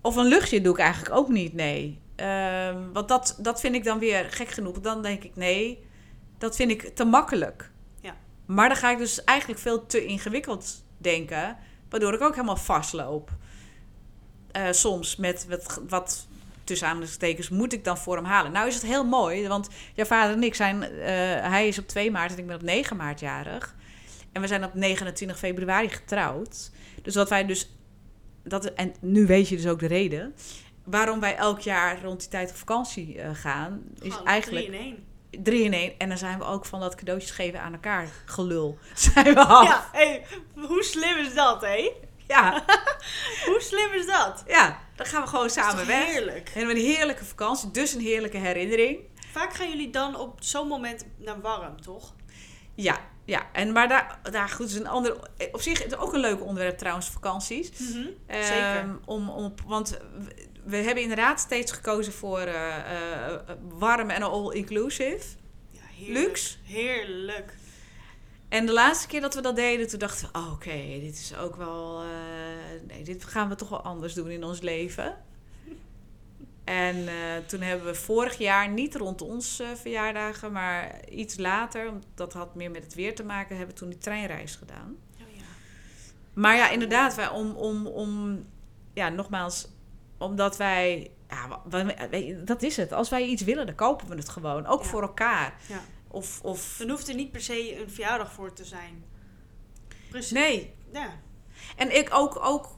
of 0.00 0.16
een 0.16 0.26
luchtje 0.26 0.60
doe 0.60 0.72
ik 0.72 0.78
eigenlijk 0.78 1.14
ook 1.14 1.28
niet, 1.28 1.54
nee. 1.54 1.98
Ehm, 2.16 2.92
want 2.92 3.08
dat, 3.08 3.36
dat 3.38 3.60
vind 3.60 3.74
ik 3.74 3.84
dan 3.84 3.98
weer 3.98 4.26
gek 4.30 4.48
genoeg. 4.48 4.80
Dan 4.80 5.02
denk 5.02 5.24
ik, 5.24 5.36
nee, 5.36 5.86
dat 6.38 6.56
vind 6.56 6.70
ik 6.70 6.82
te 6.94 7.04
makkelijk. 7.04 7.70
Ja. 8.00 8.16
Maar 8.46 8.68
dan 8.68 8.76
ga 8.76 8.90
ik 8.90 8.98
dus 8.98 9.24
eigenlijk 9.24 9.60
veel 9.60 9.86
te 9.86 10.04
ingewikkeld 10.04 10.84
denken. 10.98 11.56
Waardoor 11.88 12.14
ik 12.14 12.20
ook 12.20 12.34
helemaal 12.34 12.56
vastloop. 12.56 13.30
Eh, 14.52 14.66
soms 14.70 15.16
met 15.16 15.46
wat, 15.48 15.80
wat 15.88 16.28
tussen 16.64 16.86
aanhalingstekens 16.88 17.48
moet 17.48 17.72
ik 17.72 17.84
dan 17.84 17.98
voor 17.98 18.16
hem 18.16 18.24
halen. 18.24 18.52
Nou 18.52 18.68
is 18.68 18.74
het 18.74 18.82
heel 18.82 19.04
mooi, 19.04 19.48
want 19.48 19.68
jouw 19.94 20.04
vader 20.06 20.34
en 20.34 20.42
ik 20.42 20.54
zijn... 20.54 20.82
eh, 20.82 20.90
hij 21.50 21.68
is 21.68 21.78
op 21.78 21.88
2 21.88 22.10
maart 22.10 22.32
en 22.32 22.38
ik 22.38 22.46
ben 22.46 22.56
op 22.56 22.62
9 22.62 22.96
maart 22.96 23.20
jarig. 23.20 23.74
En 24.32 24.40
we 24.40 24.46
zijn 24.46 24.64
op 24.64 24.74
29 24.74 25.38
februari 25.38 25.88
getrouwd. 25.88 26.70
Dus 27.02 27.14
wat 27.14 27.28
wij 27.28 27.46
dus... 27.46 27.70
Dat, 28.44 28.64
en 28.64 28.94
nu 29.00 29.26
weet 29.26 29.48
je 29.48 29.56
dus 29.56 29.66
ook 29.66 29.78
de 29.78 29.86
reden... 29.86 30.34
Waarom 30.84 31.20
wij 31.20 31.36
elk 31.36 31.60
jaar 31.60 32.02
rond 32.02 32.20
die 32.20 32.28
tijd 32.28 32.50
op 32.50 32.56
vakantie 32.56 33.20
eh, 33.20 33.30
gaan... 33.34 33.82
is 34.00 34.12
Gewoon 34.12 34.26
eigenlijk 34.26 34.66
drie 34.66 34.78
in 34.78 34.84
één. 35.30 35.42
drie 35.42 35.62
in 35.62 35.72
één. 35.72 35.92
En 35.98 36.08
dan 36.08 36.18
zijn 36.18 36.38
we 36.38 36.44
ook 36.44 36.64
van 36.66 36.80
dat 36.80 36.94
cadeautjes 36.94 37.30
geven 37.30 37.60
aan 37.60 37.72
elkaar 37.72 38.08
gelul. 38.24 38.78
Zijn 38.94 39.34
we 39.34 39.44
af. 39.44 39.64
Ja, 39.68 39.88
hey, 39.92 40.24
hoe 40.54 40.82
slim 40.82 41.16
is 41.18 41.34
dat, 41.34 41.60
hé? 41.60 41.90
Ja, 42.28 42.64
Hoe 43.46 43.60
slim 43.60 43.92
is 43.92 44.06
dat? 44.06 44.44
ja. 44.46 44.78
Dan 45.00 45.08
gaan 45.08 45.22
we 45.22 45.28
gewoon 45.28 45.50
samen 45.50 45.86
weg. 45.86 46.06
heerlijk. 46.06 46.50
En 46.54 46.70
een 46.70 46.76
heerlijke 46.76 47.24
vakantie, 47.24 47.70
dus 47.70 47.94
een 47.94 48.00
heerlijke 48.00 48.36
herinnering. 48.36 48.98
Vaak 49.32 49.54
gaan 49.54 49.68
jullie 49.68 49.90
dan 49.90 50.16
op 50.16 50.36
zo'n 50.40 50.68
moment 50.68 51.06
naar 51.16 51.40
warm, 51.40 51.80
toch? 51.80 52.14
Ja, 52.74 52.98
ja. 53.24 53.46
En, 53.52 53.72
maar 53.72 53.88
daar, 53.88 54.20
daar 54.30 54.48
goed, 54.48 54.66
is 54.66 54.74
een 54.74 54.86
ander. 54.86 55.16
Op 55.52 55.60
zich 55.60 55.72
is 55.72 55.84
het 55.84 55.96
ook 55.96 56.12
een 56.12 56.20
leuk 56.20 56.42
onderwerp 56.42 56.78
trouwens, 56.78 57.08
vakanties. 57.08 57.70
Zeker. 57.76 58.76
Ehm, 58.76 58.94
om, 59.04 59.28
om, 59.28 59.54
want 59.66 59.88
we, 59.90 60.46
we 60.64 60.76
hebben 60.76 61.02
inderdaad 61.02 61.40
steeds 61.40 61.72
gekozen 61.72 62.12
voor 62.12 62.40
eh, 62.40 63.34
warm 63.68 64.10
en 64.10 64.22
all-inclusive. 64.22 65.24
Ja, 65.70 65.80
heerlijk. 65.96 66.26
Luxe. 66.26 66.56
Heerlijk. 66.62 67.54
En 68.50 68.66
de 68.66 68.72
laatste 68.72 69.06
keer 69.06 69.20
dat 69.20 69.34
we 69.34 69.40
dat 69.40 69.56
deden, 69.56 69.88
toen 69.88 69.98
dachten 69.98 70.28
we, 70.32 70.38
oh, 70.38 70.52
oké, 70.52 70.98
dit 71.00 71.14
is 71.14 71.36
ook 71.36 71.56
wel, 71.56 72.02
eh, 72.02 72.08
nee, 72.88 73.02
dit 73.04 73.24
gaan 73.24 73.48
we 73.48 73.54
toch 73.54 73.68
wel 73.68 73.82
anders 73.82 74.14
doen 74.14 74.30
in 74.30 74.44
ons 74.44 74.60
leven. 74.60 75.16
En 76.64 77.08
eh, 77.08 77.14
toen 77.46 77.60
hebben 77.60 77.86
we 77.86 77.94
vorig 77.94 78.38
jaar, 78.38 78.68
niet 78.68 78.94
rond 78.94 79.22
ons 79.22 79.60
eh, 79.60 79.68
verjaardagen, 79.74 80.52
maar 80.52 81.08
iets 81.08 81.36
later, 81.36 81.84
want 81.84 82.06
dat 82.14 82.32
had 82.32 82.54
meer 82.54 82.70
met 82.70 82.84
het 82.84 82.94
weer 82.94 83.14
te 83.14 83.24
maken, 83.24 83.56
hebben 83.56 83.74
we 83.74 83.80
toen 83.80 83.90
die 83.90 83.98
treinreis 83.98 84.54
gedaan. 84.56 84.96
Oh, 85.14 85.36
ja. 85.36 85.42
Maar 86.34 86.56
ja, 86.56 86.70
inderdaad, 86.70 87.14
wij, 87.14 87.28
om, 87.28 87.50
om, 87.50 87.86
om, 87.86 88.44
ja, 88.94 89.08
nogmaals, 89.08 89.68
omdat 90.18 90.56
wij, 90.56 91.10
ja, 91.28 91.62
dat 92.44 92.62
is 92.62 92.76
het. 92.76 92.92
Als 92.92 93.08
wij 93.08 93.24
iets 93.24 93.42
willen, 93.42 93.66
dan 93.66 93.74
kopen 93.74 94.08
we 94.08 94.14
het 94.14 94.28
gewoon. 94.28 94.66
Ook 94.66 94.82
Ja. 94.82 94.88
voor 94.88 95.02
elkaar. 95.02 95.54
Ja. 95.68 95.80
Of, 96.10 96.40
of, 96.42 96.76
Dan 96.78 96.88
hoeft 96.90 97.08
er 97.08 97.14
niet 97.14 97.32
per 97.32 97.40
se 97.40 97.80
een 97.80 97.90
verjaardag 97.90 98.32
voor 98.32 98.52
te 98.52 98.64
zijn. 98.64 99.04
Precies. 100.08 100.30
nee. 100.30 100.74
Ja. 100.92 101.08
En 101.76 101.96
ik 101.96 102.08
ook, 102.12 102.38
ook 102.44 102.68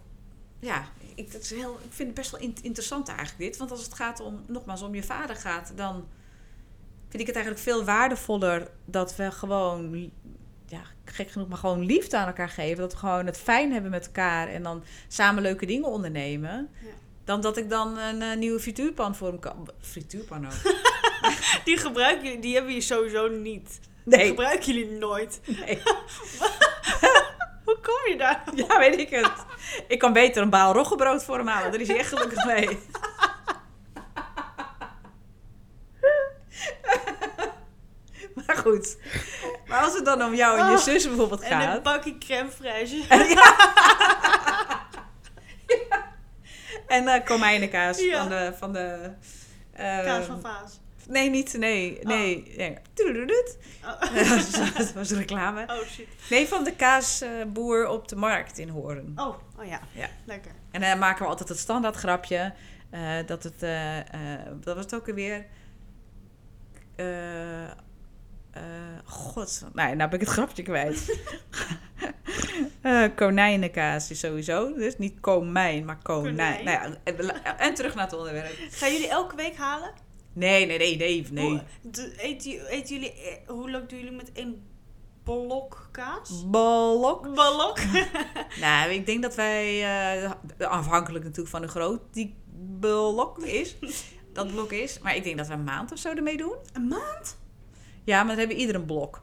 ja, 0.58 0.84
ik, 1.14 1.32
dat 1.32 1.42
is 1.42 1.50
heel, 1.50 1.78
ik 1.84 1.92
vind 1.92 2.08
het 2.08 2.16
best 2.16 2.30
wel 2.30 2.40
in- 2.40 2.56
interessant 2.62 3.08
eigenlijk 3.08 3.38
dit. 3.38 3.56
Want 3.56 3.70
als 3.70 3.82
het 3.84 3.94
gaat 3.94 4.20
om, 4.20 4.44
nogmaals, 4.46 4.82
om 4.82 4.94
je 4.94 5.02
vader 5.02 5.36
gaat, 5.36 5.72
dan 5.76 6.08
vind 7.08 7.22
ik 7.22 7.26
het 7.26 7.36
eigenlijk 7.36 7.64
veel 7.64 7.84
waardevoller 7.84 8.70
dat 8.84 9.16
we 9.16 9.30
gewoon, 9.30 10.10
ja, 10.66 10.82
gek 11.04 11.30
genoeg, 11.30 11.48
maar 11.48 11.58
gewoon 11.58 11.84
liefde 11.84 12.16
aan 12.16 12.26
elkaar 12.26 12.48
geven. 12.48 12.76
Dat 12.78 12.92
we 12.92 12.98
gewoon 12.98 13.26
het 13.26 13.38
fijn 13.38 13.72
hebben 13.72 13.90
met 13.90 14.06
elkaar 14.06 14.48
en 14.48 14.62
dan 14.62 14.82
samen 15.08 15.42
leuke 15.42 15.66
dingen 15.66 15.88
ondernemen. 15.88 16.68
Ja. 16.82 16.88
Dan 17.24 17.40
dat 17.40 17.56
ik 17.56 17.70
dan 17.70 17.98
een 17.98 18.22
eh, 18.22 18.36
nieuwe 18.36 18.60
frituurpan 18.60 19.16
voor 19.16 19.28
hem 19.28 19.38
kan. 19.38 19.68
Frituurpan 19.80 20.46
ook. 20.46 20.52
Die 21.64 21.76
gebruiken 21.76 22.24
jullie, 22.24 22.38
die 22.40 22.54
hebben 22.54 22.74
je 22.74 22.80
sowieso 22.80 23.28
niet. 23.28 23.80
Die 24.04 24.16
Nee, 24.16 24.26
gebruiken 24.26 24.74
jullie 24.74 24.90
nooit. 24.98 25.40
nee. 25.44 25.82
Hoe 27.64 27.78
kom 27.82 28.10
je 28.12 28.14
daar? 28.18 28.42
Ja, 28.54 28.78
weet 28.78 28.98
ik 28.98 29.10
het. 29.10 29.30
Ik 29.88 29.98
kan 29.98 30.12
beter 30.12 30.42
een 30.42 30.50
baal 30.50 30.72
roggebrood 30.72 31.24
voor 31.24 31.36
hem 31.36 31.46
halen. 31.46 31.70
Daar 31.72 31.80
is 31.80 31.88
hij 31.88 31.98
echt 31.98 32.08
gelukkig 32.08 32.44
mee. 32.44 32.78
Maar 38.34 38.56
goed. 38.56 38.96
Maar 39.66 39.80
als 39.80 39.94
het 39.94 40.04
dan 40.04 40.22
om 40.22 40.34
jou 40.34 40.58
en 40.58 40.66
je 40.66 40.72
Oh, 40.72 40.78
zus 40.78 41.06
bijvoorbeeld 41.08 41.40
En 41.40 41.52
een 41.52 41.62
gaat. 41.62 41.82
bakje 41.82 42.18
crème 42.18 42.50
fraîche. 42.50 43.06
En 46.86 47.04
uh, 47.04 47.24
komijnenkaas 47.24 47.98
Ja. 47.98 48.18
van 48.20 48.28
de... 48.28 48.52
Van 48.58 48.72
de 48.72 49.10
eh, 49.72 50.04
Kaas 50.04 50.24
van 50.26 50.40
Vaas. 50.40 50.80
Nee, 51.08 51.30
niet. 51.30 51.56
Nee. 51.58 51.98
Nee. 52.02 52.52
nee. 52.56 52.76
Toedeloedoet. 52.94 53.56
Oh. 53.84 54.76
Dat 54.76 54.92
was 54.92 55.10
reclame. 55.10 55.62
oh 55.62 55.86
shit. 55.86 56.06
Nee, 56.30 56.46
van 56.48 56.64
de 56.64 56.76
kaasboer 56.76 57.88
op 57.88 58.08
de 58.08 58.16
markt 58.16 58.58
in 58.58 58.68
Hoorn. 58.68 59.12
Oh, 59.16 59.36
oh 59.58 59.64
ja. 59.66 59.80
Ja. 59.92 60.08
Lekker. 60.24 60.52
En 60.70 60.80
dan 60.80 60.98
maken 60.98 61.22
we 61.22 61.28
altijd 61.30 61.48
het 61.48 61.58
standaard 61.58 61.96
grapje. 61.96 62.52
eh, 62.90 63.00
dat 63.26 63.42
het, 63.42 63.62
eh, 63.62 63.98
eh, 63.98 64.06
dat 64.60 64.74
was 64.74 64.84
het 64.84 64.94
ook. 64.94 65.08
Eh, 66.96 67.64
eh, 67.64 67.70
God, 69.04 69.64
nou, 69.72 69.96
nou 69.96 70.10
ben 70.10 70.20
ik 70.20 70.26
het 70.26 70.34
grapje 70.34 70.62
kwijt. 70.62 71.04
Eh, 72.80 73.04
konijnenkaas 73.16 74.10
is 74.10 74.18
sowieso. 74.18 74.74
Dus 74.74 74.98
niet 74.98 75.20
komijn, 75.20 75.84
maar 75.84 75.98
konijn. 76.02 76.36
Konijn. 76.36 76.64
Nou 76.64 76.90
ja, 76.90 76.96
en, 77.04 77.58
en 77.58 77.74
terug 77.74 77.94
naar 77.94 78.04
het 78.04 78.14
onderwerp. 78.14 78.56
Gaan 78.70 78.92
jullie 78.92 79.08
elke 79.08 79.36
week 79.36 79.56
halen? 79.56 79.90
Nee, 80.32 80.66
nee, 80.66 80.78
nee, 80.78 80.96
nee. 80.96 81.26
nee. 81.30 81.62
Hoe, 81.82 82.16
eten, 82.16 82.94
jullie, 82.94 83.12
eh, 83.12 83.48
hoe 83.48 83.70
lang 83.70 83.88
doen 83.88 83.98
jullie 83.98 84.14
met 84.14 84.32
één 84.32 84.62
blok 85.22 85.88
kaas? 85.90 86.44
Blok. 86.50 87.32
Blok? 87.32 87.78
Nou, 88.60 88.90
ik 88.90 89.06
denk 89.06 89.22
dat 89.22 89.34
wij, 89.34 89.82
eh, 90.22 90.30
afhankelijk 90.58 91.24
natuurlijk 91.24 91.50
van 91.50 91.60
hoe 91.60 91.70
groot 91.70 92.00
die 92.10 92.34
blok 92.80 93.38
is, 93.38 93.76
dat 94.32 94.52
blok 94.52 94.72
is. 94.72 94.98
Maar 94.98 95.16
ik 95.16 95.24
denk 95.24 95.36
dat 95.36 95.46
we 95.46 95.52
een 95.52 95.64
maand 95.64 95.92
of 95.92 95.98
zo 95.98 96.08
ermee 96.14 96.36
doen. 96.36 96.56
Een 96.72 96.88
maand? 96.88 97.38
Ja, 98.04 98.16
maar 98.16 98.26
dan 98.26 98.38
hebben 98.38 98.56
we 98.56 98.62
ieder 98.62 98.76
een 98.76 98.86
blok. 98.86 99.22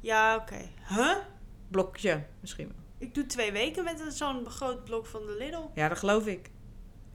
Ja, 0.00 0.36
oké. 0.36 0.70
Huh? 0.88 1.16
Blokje, 1.68 2.26
misschien 2.40 2.66
wel. 2.66 2.76
Ik 2.98 3.14
doe 3.14 3.26
twee 3.26 3.52
weken 3.52 3.84
met 3.84 4.04
zo'n 4.08 4.46
groot 4.50 4.84
blok 4.84 5.06
van 5.06 5.26
de 5.26 5.36
Lidl. 5.38 5.70
Ja, 5.74 5.88
dat 5.88 5.98
geloof 5.98 6.26
ik. 6.26 6.50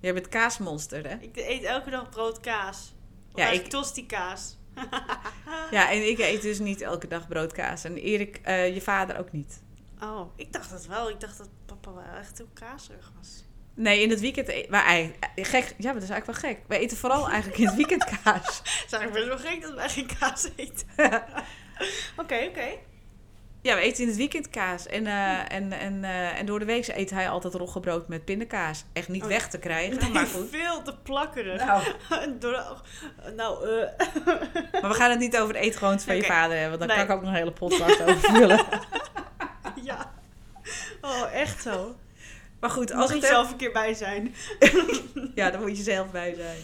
Jij 0.05 0.13
bent 0.13 0.29
kaasmonster, 0.29 1.09
hè? 1.09 1.15
Ik 1.19 1.35
eet 1.37 1.63
elke 1.63 1.89
dag 1.89 2.09
brood 2.09 2.39
kaas. 2.39 2.93
Of 3.31 3.39
Ja, 3.39 3.49
ik- 3.49 3.67
tosti 3.69 4.05
kaas. 4.05 4.57
Ja, 5.71 5.91
en 5.91 6.07
ik 6.09 6.19
eet 6.19 6.41
dus 6.41 6.59
niet 6.59 6.81
elke 6.81 7.07
dag 7.07 7.27
broodkaas. 7.27 7.83
En 7.83 7.97
Erik, 7.97 8.39
eh, 8.43 8.73
je 8.73 8.81
vader 8.81 9.17
ook 9.19 9.31
niet. 9.31 9.61
Oh, 10.01 10.31
ik 10.35 10.53
dacht 10.53 10.69
dat 10.69 10.85
wel. 10.85 11.09
Ik 11.09 11.19
dacht 11.19 11.37
dat 11.37 11.49
papa 11.65 11.93
wel 11.93 12.03
echt 12.19 12.37
heel 12.37 12.49
kaasig 12.53 13.11
was. 13.17 13.43
Nee, 13.73 14.01
in 14.01 14.09
het 14.09 14.19
weekend... 14.19 14.47
e- 14.47 14.65
Maar 14.69 14.85
ei- 14.85 15.15
gek, 15.35 15.67
ja, 15.77 15.83
maar 15.83 15.93
dat 15.93 16.03
is 16.03 16.09
eigenlijk 16.09 16.41
wel 16.41 16.51
gek. 16.51 16.59
Wij 16.67 16.79
eten 16.79 16.97
vooral 16.97 17.29
eigenlijk 17.29 17.59
in 17.59 17.65
het 17.67 17.75
weekend 17.75 18.03
kaas. 18.05 18.57
Het 18.63 18.83
is 18.85 18.91
eigenlijk 18.93 19.11
best 19.13 19.27
wel 19.43 19.51
gek 19.51 19.61
dat 19.61 19.73
wij 19.73 19.89
geen 19.89 20.09
kaas 20.19 20.49
eten. 20.55 20.87
Oké, 22.21 22.45
oké. 22.49 22.67
Ja, 23.65 23.75
we 23.75 23.82
eten 23.82 24.01
in 24.01 24.08
het 24.08 24.17
weekend 24.17 24.49
kaas. 24.49 24.86
En, 24.88 25.08
eh, 25.08 25.51
en, 25.51 25.71
en, 25.71 26.04
eh, 26.04 26.39
en 26.39 26.45
door 26.45 26.60
de 26.60 26.65
week 26.65 26.88
eet 26.88 27.10
hij 27.10 27.30
altijd 27.30 27.54
roggebrood 27.54 28.08
met 28.08 28.25
pindakaas. 28.25 28.84
Echt 28.93 29.08
niet 29.08 29.21
Oh, 29.23 29.28
weg 29.28 29.49
te 29.49 29.58
krijgen, 29.60 29.99
Nee, 29.99 30.10
maar 30.12 30.25
goed. 30.25 30.49
veel 30.51 30.82
te 30.82 30.95
plakkerig. 31.04 31.65
Nou, 31.65 31.84
nou, 33.36 33.69
eh. 33.69 33.88
maar 34.82 34.89
we 34.89 34.93
gaan 34.95 35.10
het 35.10 35.19
niet 35.19 35.38
over 35.38 35.54
de 35.54 35.60
eetgewoontes 35.60 36.06
van 36.06 36.15
je 36.15 36.23
vader 36.23 36.58
hebben. 36.58 36.78
Want 36.78 36.89
daar 36.89 36.97
Nee. 36.97 37.06
kan 37.08 37.15
ik 37.15 37.21
ook 37.21 37.21
nog 37.28 37.32
een 37.32 37.38
hele 37.39 37.51
podcast 37.51 38.01
over 38.01 38.19
vullen. 38.36 38.65
ja. 39.84 40.12
Oh, 41.01 41.34
echt 41.34 41.62
zo. 41.62 41.95
Maar 42.60 42.69
goed, 42.69 42.91
Als 42.93 43.10
ik 43.10 43.15
het 43.21 43.25
zelf 43.25 43.51
een 43.51 43.58
keer 43.58 43.71
bij 43.71 43.93
zijn. 43.93 44.36
Ja, 45.36 45.49
daar 45.51 45.62
moet 45.62 45.78
je 45.78 45.84
zelf 45.84 46.12
bij 46.12 46.34
zijn. 46.38 46.58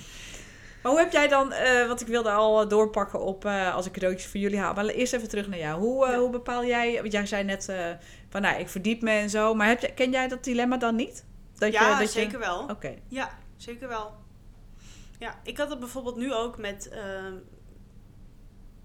Maar 0.84 0.92
hoe 0.92 1.02
heb 1.02 1.12
jij 1.12 1.28
dan, 1.28 1.52
eh 1.52 1.88
want 1.88 2.02
ik 2.02 2.08
wilde 2.08 2.32
al 2.32 2.68
doorpakken 2.68 3.20
op 3.22 3.46
eh, 3.46 3.76
als 3.76 3.86
ik 3.86 3.92
cadeautjes 3.92 4.32
voor 4.32 4.40
jullie 4.40 4.60
haal. 4.60 4.74
Maar 4.74 4.86
eerst 4.86 5.14
even 5.14 5.30
terug 5.30 5.48
naar 5.48 5.60
jou. 5.60 5.80
Hoe, 5.80 6.06
eh, 6.06 6.12
Ja. 6.12 6.18
hoe 6.20 6.30
bepaal 6.30 6.66
jij, 6.66 7.00
want 7.00 7.12
jij 7.12 7.26
zei 7.26 7.44
net 7.44 7.70
eh, 7.70 7.86
van 8.30 8.42
nou, 8.42 8.60
ik 8.60 8.70
verdiep 8.70 9.02
me 9.02 9.12
en 9.12 9.30
zo. 9.30 9.54
Maar 9.54 9.68
heb 9.68 9.92
ken 9.96 10.12
jij 10.12 10.28
dat 10.28 10.44
dilemma 10.44 10.78
dan 10.78 10.96
niet? 10.96 11.26
Dat 11.58 11.72
ja, 11.72 12.00
dat 12.00 12.10
zeker 12.10 12.40
wel. 12.40 12.66
Oké. 12.70 12.94
Ja, 13.08 13.38
zeker 13.58 13.88
wel. 13.88 14.12
Ja, 15.20 15.40
ik 15.44 15.58
had 15.58 15.70
het 15.70 15.80
bijvoorbeeld 15.80 16.16
nu 16.16 16.34
ook 16.34 16.58
met... 16.58 16.92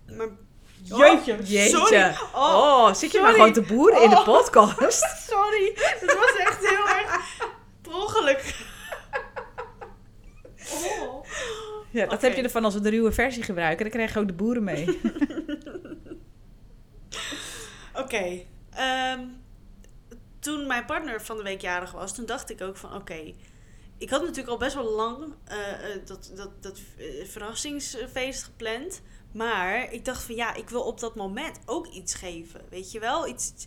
mijn... 0.07 0.39
Jeetje, 0.83 1.37
jeetje. 1.43 1.69
Sorry. 1.77 2.15
Oh, 2.35 2.55
Oh, 2.55 2.95
zit 2.95 3.13
je 3.13 3.21
maar 3.21 3.33
gewoon 3.33 3.53
te 3.53 3.61
boeren 3.63 4.03
in 4.03 4.11
de 4.11 4.17
Oh. 4.17 4.25
podcast? 4.25 5.07
sorry. 5.31 5.75
Dat 6.07 6.17
was 6.17 6.35
echt 6.37 6.69
heel 6.69 6.89
erg 6.89 7.25
per 7.83 7.95
ongeluk. 7.95 8.55
Oh. 11.01 11.25
Ja, 11.97 12.07
dat 12.07 12.23
heb 12.23 12.37
je 12.37 12.43
ervan 12.43 12.65
als 12.65 12.75
we 12.75 12.81
de 12.81 12.89
ruwe 12.91 13.13
versie 13.13 13.43
gebruiken. 13.43 13.85
Dan 13.85 13.93
krijg 13.93 14.15
je 14.15 14.21
ook 14.21 14.27
de 14.27 14.33
boeren 14.33 14.65
mee. 14.65 14.87
Oké. 18.03 18.41
ehm, 18.71 19.21
toen 20.39 20.67
mijn 20.67 20.85
partner 20.85 21.23
van 21.23 21.37
de 21.37 21.43
week 21.43 21.61
jarig 21.61 21.93
was, 21.93 22.15
toen 22.15 22.27
dacht 22.27 22.51
ik 22.51 22.61
ook 22.61 22.77
van 22.77 22.95
oké. 22.95 23.35
ik 23.99 24.11
had 24.11 24.21
natuurlijk 24.21 24.49
al 24.49 24.57
best 24.57 24.75
wel 24.75 24.91
lang 24.91 25.35
eh, 25.45 25.93
eh, 25.95 26.07
dat, 26.07 26.33
dat, 26.35 26.63
dat 26.63 26.81
eh, 26.99 27.25
verrassingsfeest 27.27 28.43
gepland. 28.43 29.03
Maar 29.33 29.93
ik 29.93 30.05
dacht 30.05 30.23
van 30.23 30.35
ja, 30.35 30.55
ik 30.55 30.69
wil 30.69 30.83
op 30.83 31.01
dat 31.01 31.15
moment 31.15 31.59
ook 31.65 31.87
iets 31.87 32.15
geven. 32.15 32.61
Weet 32.71 32.93
je 32.93 33.01
wel? 33.01 33.29
Iets. 33.29 33.53
iets- 33.53 33.67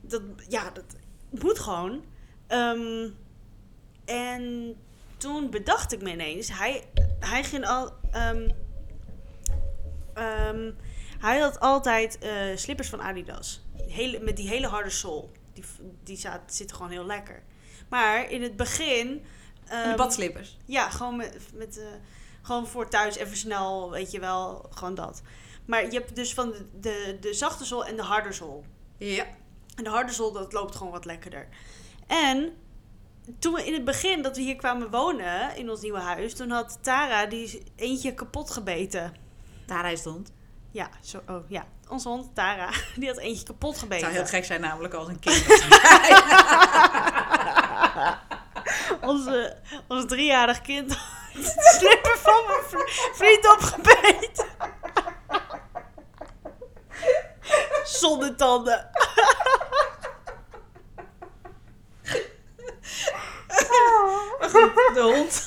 dat, 0.00 0.22
ja, 0.48 0.70
dat 0.70 0.84
moet 1.30 1.58
gewoon. 1.58 2.04
Ehm, 2.46 3.08
en 4.04 4.74
toen 5.26 5.50
bedacht 5.50 5.92
ik 5.92 6.02
me 6.02 6.10
ineens. 6.10 6.48
Hij, 6.52 6.84
hij 7.20 7.44
ging 7.44 7.66
al. 7.66 7.92
ehm, 8.10 8.48
ehm, 10.14 10.72
hij 11.18 11.38
had 11.38 11.60
altijd 11.60 12.18
eh, 12.18 12.32
slippers 12.54 12.88
van 12.88 13.00
Adidas. 13.00 13.64
Hele, 13.88 14.20
met 14.20 14.36
die 14.36 14.48
hele 14.48 14.66
harde 14.66 14.90
sol. 14.90 15.30
Die, 15.52 15.64
die 16.02 16.16
zaten, 16.16 16.54
zitten 16.54 16.76
gewoon 16.76 16.92
heel 16.92 17.06
lekker. 17.06 17.42
Maar 17.88 18.30
in 18.30 18.42
het 18.42 18.56
begin... 18.56 19.24
En 19.64 19.82
ehm, 19.82 19.90
de 19.90 19.96
badslippers. 19.96 20.58
ja, 20.64 20.90
gewoon 20.90 21.16
met, 21.16 21.36
met 21.54 21.78
eh, 21.78 21.86
gewoon 22.42 22.66
voor 22.66 22.88
thuis 22.88 23.16
even 23.16 23.36
snel, 23.36 23.90
weet 23.90 24.10
je 24.10 24.20
wel, 24.20 24.68
gewoon 24.70 24.94
dat. 24.94 25.22
Maar 25.64 25.84
je 25.84 25.98
hebt 25.98 26.16
dus 26.16 26.34
van 26.34 26.50
de, 26.50 26.64
de, 26.80 27.16
de 27.20 27.34
zachte 27.34 27.64
zool 27.64 27.84
en 27.84 27.96
de 27.96 28.02
harde 28.02 28.32
zool. 28.32 28.64
Ja. 28.96 29.26
En 29.74 29.84
de 29.84 29.90
harde 29.90 30.12
zool, 30.12 30.32
dat 30.32 30.52
loopt 30.52 30.76
gewoon 30.76 30.92
wat 30.92 31.04
lekkerder. 31.04 31.48
En 32.06 32.52
toen 33.38 33.54
we 33.54 33.64
in 33.66 33.72
het 33.72 33.84
begin 33.84 34.22
dat 34.22 34.36
we 34.36 34.42
hier 34.42 34.56
kwamen 34.56 34.90
wonen 34.90 35.56
in 35.56 35.70
ons 35.70 35.80
nieuwe 35.80 35.98
huis, 36.00 36.34
toen 36.34 36.50
had 36.50 36.78
Tara 36.82 37.26
die 37.26 37.62
eentje 37.76 38.14
kapot 38.14 38.50
gebeten. 38.50 39.14
Daar 39.66 39.92
is 39.92 40.02
de 40.02 40.08
hond. 40.08 40.32
Ja, 40.70 40.88
zo, 41.00 41.20
oh 41.28 41.50
ja, 41.50 41.66
onze 41.88 42.08
hond 42.08 42.34
Tara, 42.34 42.70
die 42.96 43.08
had 43.08 43.18
eentje 43.18 43.44
kapot 43.44 43.70
Het 43.70 43.78
gebeten. 43.80 44.04
zou 44.04 44.12
heel 44.12 44.26
gek 44.26 44.44
zijn 44.44 44.60
namelijk 44.60 44.94
als 44.94 45.08
een 45.08 45.18
kind. 45.18 45.44
onze, 49.10 49.56
ons 49.88 50.04
driejarig 50.06 50.60
kind 50.60 50.90
had 50.96 51.44
de 51.44 51.76
slipper 51.78 52.18
van 52.18 52.44
mijn 52.46 52.62
vri- 52.68 53.10
vriend 53.14 53.48
opgebeten. 53.50 54.44
Zonder 58.00 58.36
tanden. 58.36 58.88
De 64.96 65.02
hond. 65.02 65.46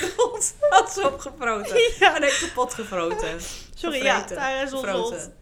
De 0.00 0.12
hond 0.16 0.54
had 0.68 0.92
ze 0.92 1.06
opgefroten. 1.06 1.76
Ja. 1.98 2.18
Nee, 2.18 2.38
kapot 2.40 2.74
gefroten. 2.74 3.40
Sorry, 3.74 4.02
ja. 4.02 4.24
Tara 4.24 4.62
is 4.62 4.72
onze 4.72 4.90
hond. 4.90 5.32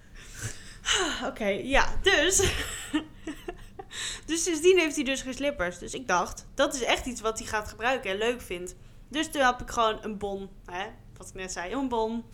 Gefroten. 0.83 1.29
Oké, 1.29 1.47
ja, 1.47 1.99
dus. 2.03 2.37
dus 4.27 4.43
sindsdien 4.43 4.79
heeft 4.79 4.95
hij 4.95 5.05
dus 5.05 5.23
geen 5.23 5.35
slippers. 5.35 5.79
Dus 5.79 5.95
ik 5.95 6.09
dacht, 6.09 6.47
dat 6.55 6.75
is 6.75 6.83
echt 6.83 7.07
iets 7.07 7.21
wat 7.21 7.39
hij 7.39 7.49
gaat 7.49 7.69
gebruiken 7.69 8.11
en 8.11 8.19
leuk 8.19 8.41
vindt. 8.41 8.75
Dus 9.09 9.31
toen 9.31 9.43
heb 9.43 9.61
ik 9.61 9.71
gewoon 9.71 9.99
een 10.03 10.19
bon, 10.19 10.51
hè, 10.65 10.87
wat 11.17 11.29
ik 11.29 11.35
net 11.35 11.53
zei, 11.53 11.73
een 11.73 11.89
bon 11.89 12.25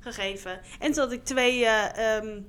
gegeven. 0.00 0.60
En 0.78 0.92
toen 0.92 1.02
had 1.02 1.12
ik 1.12 1.24
twee 1.24 1.66
eh, 1.66 2.16
ehm, 2.16 2.40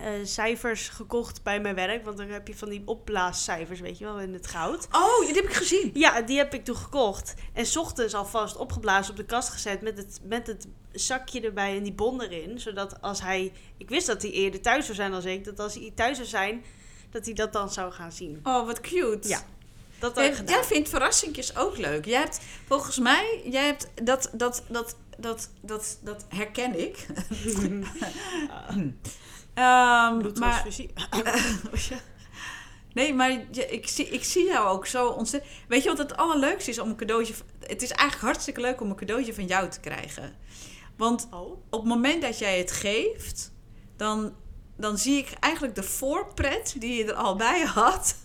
eh, 0.00 0.10
cijfers 0.24 0.88
gekocht 0.88 1.42
bij 1.42 1.60
mijn 1.60 1.74
werk. 1.74 2.04
Want 2.04 2.16
dan 2.16 2.28
heb 2.28 2.48
je 2.48 2.56
van 2.56 2.68
die 2.68 2.82
opblaascijfers, 2.84 3.80
weet 3.80 3.98
je 3.98 4.04
wel, 4.04 4.20
in 4.20 4.32
het 4.32 4.46
goud. 4.46 4.88
Oh, 4.92 5.26
die 5.26 5.34
heb 5.34 5.44
ik 5.44 5.52
gezien. 5.52 5.90
Ja, 5.94 6.20
die 6.22 6.38
heb 6.38 6.54
ik 6.54 6.64
toen 6.64 6.76
gekocht. 6.76 7.34
En 7.52 7.66
's 7.66 7.76
ochtends 7.76 8.14
alvast 8.14 8.56
opgeblazen 8.56 9.10
op 9.10 9.16
de 9.16 9.24
kast 9.24 9.48
gezet 9.48 9.80
met 9.80 9.96
het, 9.98 10.20
met 10.22 10.46
het 10.46 10.66
zakje 10.92 11.40
erbij 11.40 11.76
en 11.76 11.82
die 11.82 11.92
bon 11.92 12.22
erin. 12.22 12.60
Zodat 12.60 13.02
als 13.02 13.20
hij... 13.22 13.52
Ik 13.76 13.88
wist 13.88 14.06
dat 14.06 14.22
hij 14.22 14.30
eerder 14.30 14.60
thuis 14.60 14.84
zou 14.84 14.96
zijn 14.96 15.10
dan 15.10 15.26
ik. 15.26 15.44
Dat 15.44 15.60
als 15.60 15.74
hij 15.74 15.92
thuis 15.94 16.16
zou 16.16 16.28
zijn, 16.28 16.64
dat 17.10 17.24
hij 17.24 17.34
dat 17.34 17.52
dan 17.52 17.70
zou 17.70 17.92
gaan 17.92 18.12
zien. 18.12 18.40
Oh, 18.42 18.66
wat 18.66 18.80
cute. 18.80 19.28
Ja, 19.28 19.42
Dat 19.98 20.16
heb 20.16 20.34
gedaan. 20.34 20.54
jij 20.54 20.64
vindt 20.64 20.88
verrassingjes 20.88 21.56
ook 21.56 21.76
leuk. 21.76 22.04
Jij 22.04 22.20
hebt, 22.20 22.40
volgens 22.66 22.98
mij, 22.98 23.40
jij 23.44 23.64
hebt 23.66 23.88
dat, 24.02 24.30
dat, 24.32 24.62
dat, 24.68 24.96
dat, 25.18 25.50
dat, 25.60 25.98
dat 26.02 26.24
herken 26.28 26.78
ik. 26.78 27.06
Ehm, 29.54 29.64
maar, 29.64 30.16
Bloedtransfusie. 30.16 30.90
nee, 32.94 33.14
maar 33.14 33.30
ik 33.70 33.88
zie, 33.88 34.08
ik 34.08 34.24
zie 34.24 34.44
jou 34.44 34.68
ook 34.68 34.86
zo 34.86 35.08
ontzettend. 35.08 35.52
Weet 35.68 35.82
je 35.82 35.88
wat 35.88 35.98
het 35.98 36.16
allerleukste 36.16 36.70
is 36.70 36.78
om 36.78 36.88
een 36.88 36.96
cadeautje. 36.96 37.34
Het 37.66 37.82
is 37.82 37.90
eigenlijk 37.90 38.32
hartstikke 38.32 38.60
leuk 38.60 38.80
om 38.80 38.90
een 38.90 38.96
cadeautje 38.96 39.34
van 39.34 39.46
jou 39.46 39.68
te 39.68 39.80
krijgen. 39.80 40.34
Want 40.96 41.28
Oh. 41.30 41.40
op 41.50 41.80
het 41.80 41.84
moment 41.84 42.22
dat 42.22 42.38
jij 42.38 42.58
het 42.58 42.72
geeft, 42.72 43.52
dan, 43.96 44.34
dan 44.76 44.98
zie 44.98 45.18
ik 45.18 45.28
eigenlijk 45.40 45.74
de 45.74 45.82
voorpret 45.82 46.74
die 46.78 46.94
je 46.94 47.04
er 47.04 47.14
al 47.14 47.36
bij 47.36 47.60
had. 47.64 48.16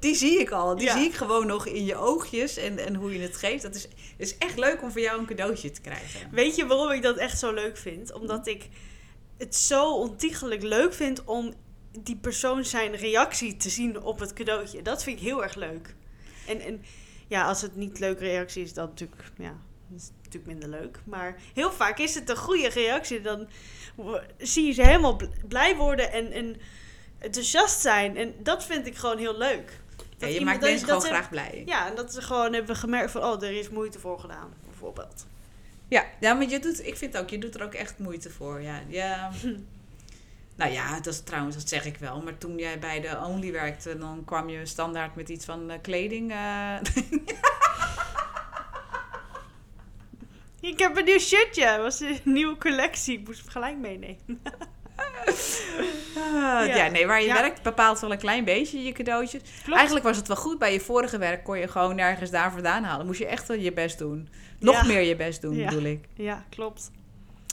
Die 0.00 0.14
zie 0.14 0.40
ik 0.40 0.50
al. 0.50 0.76
Die 0.76 0.86
Ja. 0.86 0.92
zie 0.96 1.04
ik 1.06 1.14
gewoon 1.14 1.46
nog 1.46 1.66
in 1.66 1.84
je 1.84 1.96
oogjes 1.96 2.56
en, 2.56 2.78
en 2.78 2.94
hoe 2.94 3.12
je 3.12 3.18
het 3.20 3.36
geeft. 3.36 3.62
Dat 3.62 3.74
is, 3.74 3.88
is 4.16 4.38
echt 4.38 4.58
leuk 4.58 4.82
om 4.82 4.90
voor 4.90 5.00
jou 5.00 5.18
een 5.18 5.26
cadeautje 5.26 5.70
te 5.70 5.80
krijgen. 5.80 6.28
Weet 6.30 6.56
je 6.56 6.66
waarom 6.66 6.90
ik 6.90 7.02
dat 7.02 7.16
echt 7.16 7.38
zo 7.38 7.52
leuk 7.52 7.76
vind? 7.76 8.12
Omdat 8.12 8.46
ik 8.46 8.68
het 9.42 9.56
zo 9.56 9.94
ontiegelijk 9.94 10.62
leuk 10.62 10.94
vind 10.94 11.24
om 11.24 11.54
die 11.98 12.16
persoon 12.16 12.64
zijn 12.64 12.96
reactie 12.96 13.56
te 13.56 13.70
zien 13.70 14.02
op 14.02 14.18
het 14.18 14.32
cadeautje. 14.32 14.82
Dat 14.82 15.02
vind 15.02 15.18
ik 15.18 15.24
heel 15.24 15.42
erg 15.42 15.54
leuk. 15.54 15.94
En, 16.46 16.60
en 16.60 16.84
ja, 17.28 17.44
als 17.44 17.62
het 17.62 17.76
niet 17.76 17.98
leuke 17.98 18.24
reactie 18.24 18.62
is, 18.62 18.72
dan 18.74 18.86
natuurlijk, 18.88 19.22
ja, 19.38 19.56
is 19.96 20.10
natuurlijk 20.16 20.46
minder 20.46 20.68
leuk. 20.68 21.00
Maar 21.04 21.40
heel 21.54 21.72
vaak 21.72 21.98
is 21.98 22.14
het 22.14 22.28
een 22.28 22.36
goede 22.36 22.68
reactie. 22.68 23.20
Dan 23.20 23.48
zie 24.38 24.66
je 24.66 24.72
ze 24.72 24.82
helemaal 24.82 25.16
bl- 25.16 25.46
blij 25.48 25.76
worden 25.76 26.12
en, 26.12 26.32
en 26.32 26.56
enthousiast 27.18 27.80
zijn. 27.80 28.16
En 28.16 28.34
dat 28.42 28.64
vind 28.64 28.86
ik 28.86 28.96
gewoon 28.96 29.18
heel 29.18 29.38
leuk. 29.38 29.80
Ja, 30.18 30.26
je 30.26 30.40
maakt 30.40 30.60
mensen 30.60 30.86
gewoon 30.86 31.02
graag 31.02 31.30
blij. 31.30 31.62
Ja, 31.66 31.88
en 31.88 31.96
dat 31.96 32.12
ze 32.12 32.22
gewoon 32.22 32.52
hebben 32.52 32.76
gemerkt 32.76 33.10
van, 33.10 33.22
oh, 33.24 33.42
er 33.42 33.58
is 33.58 33.68
moeite 33.68 33.98
voor 33.98 34.18
gedaan, 34.18 34.54
bijvoorbeeld. 34.64 35.26
Ja, 35.92 36.04
ja 36.20 36.34
maar 36.34 36.48
je 36.48 36.58
doet, 36.58 36.86
ik 36.86 36.96
vind 36.96 37.16
ook, 37.16 37.30
je 37.30 37.38
doet 37.38 37.54
er 37.54 37.62
ook 37.62 37.74
echt 37.74 37.98
moeite 37.98 38.30
voor. 38.30 38.60
Ja, 38.62 38.80
ja. 38.88 39.30
Nou 40.56 40.72
ja, 40.72 41.00
dat 41.00 41.12
is 41.14 41.20
trouwens, 41.20 41.56
dat 41.56 41.68
zeg 41.68 41.84
ik 41.84 41.96
wel. 41.96 42.22
Maar 42.22 42.38
toen 42.38 42.58
jij 42.58 42.78
bij 42.78 43.00
de 43.00 43.18
Only 43.26 43.52
werkte, 43.52 43.98
dan 43.98 44.22
kwam 44.24 44.48
je 44.48 44.66
standaard 44.66 45.14
met 45.14 45.28
iets 45.28 45.44
van 45.44 45.70
eh, 45.70 45.78
kleding. 45.82 46.30
eh. 46.32 46.76
Ik 50.70 50.78
heb 50.78 50.96
een 50.96 51.04
nieuw 51.04 51.18
shirtje. 51.18 51.64
Het 51.66 51.80
was 51.80 52.00
een 52.00 52.20
nieuwe 52.24 52.56
collectie. 52.58 53.18
Ik 53.18 53.26
moest 53.26 53.40
hem 53.40 53.48
gelijk 53.48 53.76
meenemen. 53.76 54.18
Ah, 56.16 56.66
ja. 56.66 56.88
nee, 56.88 57.06
waar 57.06 57.20
je 57.20 57.26
Ja. 57.26 57.40
werkt 57.40 57.62
bepaalt 57.62 58.00
wel 58.00 58.12
een 58.12 58.18
klein 58.18 58.44
beetje 58.44 58.82
je 58.82 58.92
cadeautjes. 58.92 59.42
Klopt. 59.62 59.76
Eigenlijk 59.76 60.04
was 60.04 60.16
het 60.16 60.28
wel 60.28 60.36
goed. 60.36 60.58
Bij 60.58 60.72
je 60.72 60.80
vorige 60.80 61.18
werk 61.18 61.44
kon 61.44 61.58
je 61.58 61.68
gewoon 61.68 61.96
nergens 61.96 62.30
daar 62.30 62.52
vandaan 62.52 62.84
halen. 62.84 63.06
Moest 63.06 63.18
je 63.18 63.26
echt 63.26 63.48
wel 63.48 63.56
je 63.56 63.72
best 63.72 63.98
doen. 63.98 64.28
Nog 64.58 64.74
Ja. 64.74 64.86
meer 64.86 65.00
je 65.00 65.16
best 65.16 65.40
doen, 65.42 65.56
bedoel 65.56 65.82
ik. 65.82 66.04
Ja, 66.14 66.44
klopt. 66.50 66.90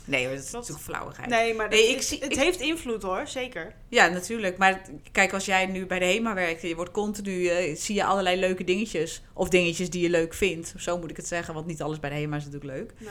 Nee, 0.05 0.23
dat 0.23 0.33
is 0.33 0.49
Klopt. 0.49 0.53
natuurlijk 0.53 0.83
flauwigheid. 0.85 1.29
Nee, 1.29 1.53
maar 1.53 1.69
Nee, 1.69 1.89
ik 1.89 1.95
het, 1.95 2.23
het 2.23 2.35
heeft 2.39 2.59
invloed 2.59 3.01
hoor, 3.01 3.27
zeker. 3.27 3.73
Ja, 3.87 4.07
natuurlijk. 4.07 4.57
Maar 4.57 4.81
kijk, 5.11 5.33
als 5.33 5.45
jij 5.45 5.65
nu 5.65 5.85
bij 5.85 5.99
de 5.99 6.05
HEMA 6.05 6.33
werkt... 6.33 6.61
en 6.61 6.67
je 6.67 6.75
wordt 6.75 6.91
continu... 6.91 7.45
eh, 7.47 7.75
zie 7.75 7.95
je 7.95 8.03
allerlei 8.03 8.39
leuke 8.39 8.63
dingetjes. 8.63 9.21
Of 9.33 9.49
dingetjes 9.49 9.89
die 9.89 10.01
je 10.01 10.09
leuk 10.09 10.33
vindt. 10.33 10.73
Zo 10.77 10.97
moet 10.97 11.09
ik 11.09 11.17
het 11.17 11.27
zeggen. 11.27 11.53
Want 11.53 11.65
niet 11.65 11.81
alles 11.81 11.99
bij 11.99 12.09
de 12.09 12.15
HEMA 12.15 12.35
is 12.37 12.45
natuurlijk 12.45 12.73
leuk. 12.77 12.93
Nee. 12.97 13.09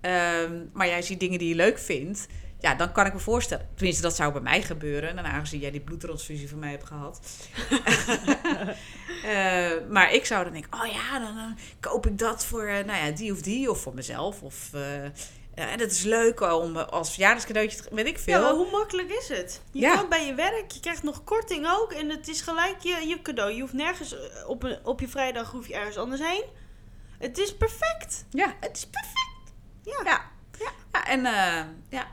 Ehm, 0.00 0.52
maar 0.72 0.86
jij 0.86 1.02
ziet 1.02 1.20
dingen 1.20 1.38
die 1.38 1.48
je 1.48 1.54
leuk 1.54 1.78
vindt. 1.78 2.26
Ja, 2.60 2.74
dan 2.74 2.92
kan 2.92 3.06
ik 3.06 3.12
me 3.12 3.18
voorstellen. 3.18 3.68
Tenminste, 3.74 4.02
dat 4.02 4.16
zou 4.16 4.32
bij 4.32 4.40
mij 4.40 4.62
gebeuren. 4.62 5.18
En 5.18 5.24
aangezien 5.24 5.60
jij 5.60 5.70
die 5.70 5.80
bloedtransfusie 5.80 6.48
van 6.48 6.58
mij 6.58 6.70
hebt 6.70 6.84
gehad. 6.86 7.20
Eh, 9.24 9.70
maar 9.88 10.12
ik 10.12 10.24
zou 10.24 10.44
dan 10.44 10.52
denken, 10.52 10.80
oh 10.80 10.86
ja, 10.92 11.18
dan, 11.18 11.58
koop 11.80 12.06
ik 12.06 12.18
dat 12.18 12.44
voor 12.44 12.62
eh, 12.66 12.84
nou 12.84 13.04
ja, 13.06 13.10
die 13.10 13.32
of 13.32 13.40
die. 13.42 13.70
Of 13.70 13.80
voor 13.82 13.94
mezelf. 13.94 14.42
Of 14.42 14.68
eh, 14.74 15.02
ja, 15.54 15.76
dat 15.76 15.90
is 15.90 16.02
leuk 16.02 16.40
om 16.40 16.76
als 16.76 17.10
verjaardagscadeautje, 17.12 17.82
te- 17.82 17.94
weet 17.94 18.06
ik 18.06 18.18
veel. 18.18 18.34
Ja, 18.34 18.40
maar 18.42 18.52
hoe 18.52 18.70
makkelijk 18.70 19.10
is 19.10 19.28
het? 19.28 19.60
Je 19.72 19.80
Ja. 19.80 19.96
komt 19.96 20.08
bij 20.08 20.26
je 20.26 20.34
werk, 20.34 20.70
je 20.70 20.80
krijgt 20.80 21.02
nog 21.02 21.24
korting 21.24 21.66
ook. 21.70 21.92
En 21.92 22.10
het 22.10 22.28
is 22.28 22.40
gelijk 22.40 22.76
je, 22.80 23.06
je 23.08 23.22
cadeau. 23.22 23.52
Je 23.52 23.60
hoeft 23.60 23.72
nergens 23.72 24.16
op, 24.46 24.62
een, 24.62 24.78
op 24.84 25.00
je 25.00 25.08
vrijdag 25.08 25.50
hoef 25.50 25.66
je 25.68 25.74
ergens 25.74 25.96
anders 25.96 26.20
heen. 26.20 26.44
Het 27.18 27.38
is 27.38 27.56
perfect. 27.56 28.24
Ja, 28.30 28.54
het 28.60 28.76
is 28.76 28.86
perfect. 28.86 29.52
Ja. 29.82 30.00
Ja. 30.04 30.30
Ja. 30.58 30.70
Ja, 30.92 31.06
en 31.06 31.22
ja. 31.88 32.06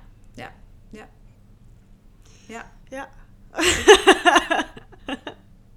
Ja, 2.47 2.71
Ja. 2.89 3.09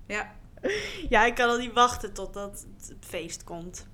ja. 0.06 0.36
Ja, 1.08 1.24
ik 1.24 1.34
kan 1.34 1.48
al 1.48 1.58
niet 1.58 1.72
wachten 1.72 2.12
totdat 2.12 2.66
het 2.88 3.04
feest 3.06 3.44
komt. 3.44 3.86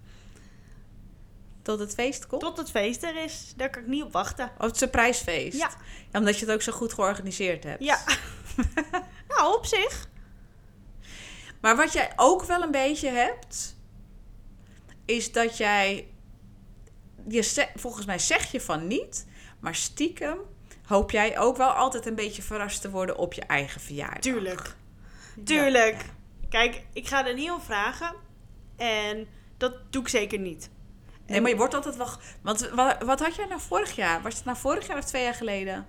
Tot 1.63 1.79
het 1.79 1.95
feest 1.95 2.27
komt. 2.27 2.43
Tot 2.43 2.57
het 2.57 2.71
feest 2.71 3.03
er 3.03 3.17
is. 3.17 3.53
Daar 3.57 3.71
kan 3.71 3.83
ik 3.83 3.89
niet 3.89 4.03
op 4.03 4.13
wachten. 4.13 4.51
Of 4.59 4.67
het 4.67 4.77
surprisefeest. 4.77 5.59
Ja. 5.59 5.71
Ja, 6.13 6.19
omdat 6.19 6.39
je 6.39 6.45
het 6.45 6.55
ook 6.55 6.63
zo 6.63 6.73
goed 6.73 6.93
georganiseerd 6.93 7.65
hebt. 7.65 7.85
Ja. 7.85 7.99
nou, 9.29 9.57
op 9.57 9.67
zich. 9.67 10.09
Maar 11.61 11.77
wat 11.77 11.93
jij 11.93 12.13
ook 12.17 12.45
wel 12.45 12.63
een 12.63 12.71
beetje 12.71 13.09
hebt, 13.09 13.77
is 15.05 15.33
dat 15.33 15.57
jij, 15.57 16.09
je 17.29 17.69
volgens 17.75 18.07
mij 18.07 18.19
zeg 18.19 18.53
je 18.53 18.61
van 18.61 18.87
niet, 18.87 19.27
maar 19.61 19.75
stiekem 19.75 20.39
hoop 20.87 21.11
jij 21.11 21.39
ook 21.39 21.57
wel 21.57 21.71
altijd 21.71 22.07
een 22.07 22.15
beetje 22.15 22.43
verrast 22.43 22.81
te 22.81 22.91
worden 22.91 23.17
op 23.17 23.33
je 23.33 23.43
eigen 23.43 23.81
verjaardag. 23.81 24.21
Tuurlijk. 24.21 24.75
Tuurlijk. 25.45 25.97
Ja. 26.03 26.49
Kijk, 26.49 26.87
ik 26.93 27.09
ga 27.09 27.27
er 27.27 27.35
niet 27.35 27.51
om 27.51 27.61
vragen. 27.61 28.15
En 28.77 29.27
dat 29.57 29.93
doe 29.93 30.03
ik 30.03 30.09
zeker 30.09 30.39
niet. 30.39 30.71
Nee, 31.27 31.41
maar 31.41 31.51
je 31.51 31.57
wordt 31.57 31.75
altijd 31.75 31.97
wel. 31.97 32.09
Want 32.43 32.71
wat, 32.71 33.03
wat 33.03 33.21
had 33.21 33.35
jij 33.35 33.47
nou 33.47 33.61
vorig 33.61 33.97
jaar? 33.97 34.23
Was 34.23 34.35
het 34.35 34.45
nou 34.45 34.57
vorig 34.57 34.87
jaar 34.87 34.99
of 34.99 35.05
twee 35.05 35.23
jaar 35.23 35.35
geleden? 35.35 35.87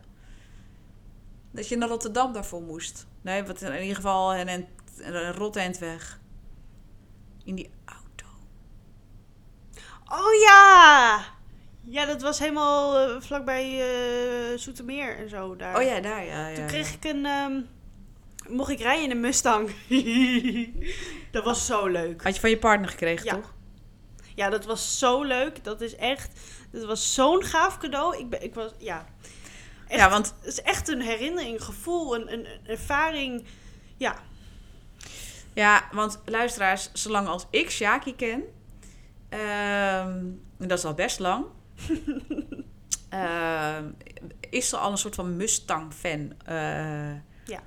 Dat 1.51 1.67
je 1.67 1.77
naar 1.77 1.89
Rotterdam 1.89 2.33
daarvoor 2.33 2.61
moest. 2.61 3.07
Nee, 3.21 3.43
wat 3.43 3.61
in 3.61 3.81
ieder 3.81 3.95
geval 3.95 4.35
een, 4.35 4.47
een, 4.47 4.67
een 4.97 5.33
rot 5.33 5.55
weg. 5.79 6.19
In 7.43 7.55
die 7.55 7.69
auto. 7.85 8.25
Oh 10.05 10.33
ja! 10.41 11.19
Ja, 11.87 12.05
dat 12.05 12.21
was 12.21 12.39
helemaal 12.39 12.99
eh, 12.99 13.21
vlakbij 13.21 13.81
eh 13.81 14.57
Zoetermeer 14.57 15.17
en 15.17 15.29
zo 15.29 15.55
daar. 15.55 15.75
Oh 15.77 15.83
ja, 15.83 15.99
daar 15.99 16.25
ja. 16.25 16.47
ja 16.47 16.53
Toen 16.53 16.63
ja. 16.63 16.69
kreeg 16.69 16.93
ik 16.93 17.03
een... 17.03 17.25
ehm, 17.25 17.61
mocht 18.49 18.69
ik 18.69 18.79
rijden 18.79 19.03
in 19.03 19.11
een 19.11 19.19
Mustang. 19.19 19.69
dat 21.31 21.43
was 21.43 21.65
zo 21.65 21.87
leuk. 21.87 22.23
Had 22.23 22.33
je 22.35 22.39
van 22.41 22.49
je 22.49 22.57
partner 22.57 22.89
gekregen, 22.89 23.25
Ja. 23.25 23.33
toch? 23.33 23.53
Ja, 24.35 24.49
dat 24.49 24.65
was 24.65 24.99
zo 24.99 25.23
leuk. 25.23 25.63
Dat 25.63 25.81
is 25.81 25.95
echt... 25.95 26.39
Dat 26.71 26.83
was 26.85 27.13
zo'n 27.13 27.43
gaaf 27.43 27.77
cadeau. 27.77 28.17
Ik, 28.17 28.29
ben, 28.29 28.43
ik 28.43 28.53
was... 28.53 28.71
Ja. 28.77 29.05
Echt, 29.87 29.99
Ja, 29.99 30.09
want 30.09 30.33
Het 30.39 30.47
is 30.47 30.61
echt 30.61 30.87
een 30.87 31.01
herinnering, 31.01 31.53
een 31.53 31.61
gevoel, 31.65 32.15
een, 32.15 32.33
een, 32.33 32.45
een 32.45 32.59
ervaring. 32.67 33.45
Ja. 33.97 34.15
Ja, 35.53 35.87
want 35.91 36.21
luisteraars, 36.25 36.89
zolang 36.93 37.27
als 37.27 37.45
ik 37.49 37.69
Shaki 37.71 38.15
ken, 38.15 38.43
ehm, 39.29 40.09
en 40.59 40.67
dat 40.67 40.77
is 40.77 40.85
al 40.85 40.93
best 40.93 41.19
lang, 41.19 41.45
ehm, 43.09 43.89
is 44.49 44.69
ze 44.69 44.77
al 44.77 44.91
een 44.91 44.97
soort 44.97 45.15
van 45.15 45.35
Mustang-fan. 45.35 46.33
Eh, 46.45 47.13
Ja. 47.45 47.61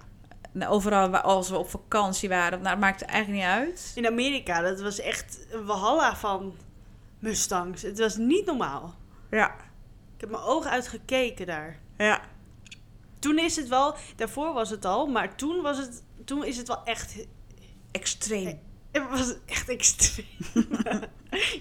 nou, 0.52 0.72
Overal 0.72 1.10
wa- 1.10 1.18
als 1.20 1.50
we 1.50 1.56
op 1.56 1.70
vakantie 1.70 2.28
waren, 2.28 2.58
nou, 2.58 2.70
het 2.70 2.80
maakt 2.80 3.02
eigenlijk 3.02 3.42
niet 3.44 3.52
uit. 3.52 3.92
In 3.94 4.06
Amerika, 4.06 4.60
dat 4.60 4.80
was 4.80 5.00
echt 5.00 5.46
een 5.50 5.64
walhalla 5.64 6.16
van 6.16 6.54
Mustangs. 7.18 7.82
Het 7.82 7.98
was 7.98 8.16
niet 8.16 8.46
normaal. 8.46 8.94
Ja, 9.30 9.54
Ik 10.14 10.20
heb 10.20 10.30
mijn 10.30 10.42
ogen 10.42 10.70
uitgekeken 10.70 11.46
daar. 11.46 11.78
ja. 11.96 12.20
Toen 13.18 13.38
is 13.38 13.56
het 13.56 13.68
wel, 13.68 13.94
daarvoor 14.16 14.52
was 14.52 14.70
het 14.70 14.84
al, 14.84 15.06
maar 15.06 15.34
toen, 15.36 15.62
was 15.62 15.78
het, 15.78 16.02
toen 16.24 16.44
is 16.44 16.56
het 16.56 16.68
wel 16.68 16.84
echt, 16.84 17.26
Extreem. 17.90 18.58
het 18.92 19.08
was 19.10 19.34
echt 19.46 19.68
extreem. 19.78 20.26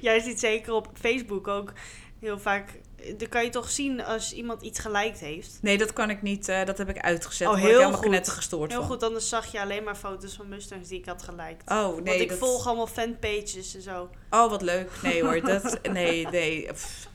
Jij 0.02 0.20
ziet 0.20 0.40
zeker 0.40 0.74
op 0.74 0.90
Facebook 0.94 1.48
ook 1.48 1.74
heel 2.20 2.40
vaak, 2.40 2.80
dan 3.18 3.30
kan 3.30 3.44
je 3.44 3.50
toch 3.50 3.70
zien 3.70 4.04
als 4.04 4.34
iemand 4.34 4.62
iets 4.62 4.80
geliked 4.80 5.20
heeft. 5.20 5.58
Nee, 5.62 5.78
dat 5.78 5.94
kan 5.94 6.10
ik 6.10 6.22
niet. 6.22 6.48
eh, 6.50 6.66
dat 6.66 6.78
heb 6.78 6.90
ik 6.90 7.00
uitgezet. 7.00 7.48
Oh, 7.48 7.54
word 7.54 7.64
ik 7.64 7.70
heel 7.70 7.78
helemaal 7.80 8.00
goed. 8.02 8.08
knettergestoord 8.10 8.72
Heel 8.72 8.80
van. 8.80 8.90
goed, 8.90 9.04
anders 9.04 9.30
zag 9.30 9.52
je 9.52 9.62
alleen 9.62 9.84
maar 9.84 9.96
foto's 9.96 10.34
van 10.34 10.48
Mustangs 10.50 10.88
die 10.90 11.00
ik 11.00 11.06
had 11.06 11.24
geliked. 11.24 11.62
Oh, 11.72 11.96
nee. 11.96 12.04
Want 12.04 12.20
ik 12.20 12.30
dat- 12.30 12.38
volg 12.38 12.68
allemaal 12.68 12.88
fanpages 12.88 13.76
en 13.76 13.82
zo. 13.82 14.10
Oh, 14.30 14.50
wat 14.50 14.62
leuk. 14.62 14.92
Nee 15.04 15.24
hoor, 15.24 15.42
dat... 15.42 15.80
Nee, 15.92 16.28
nee. 16.28 16.74
Pff. 16.74 17.08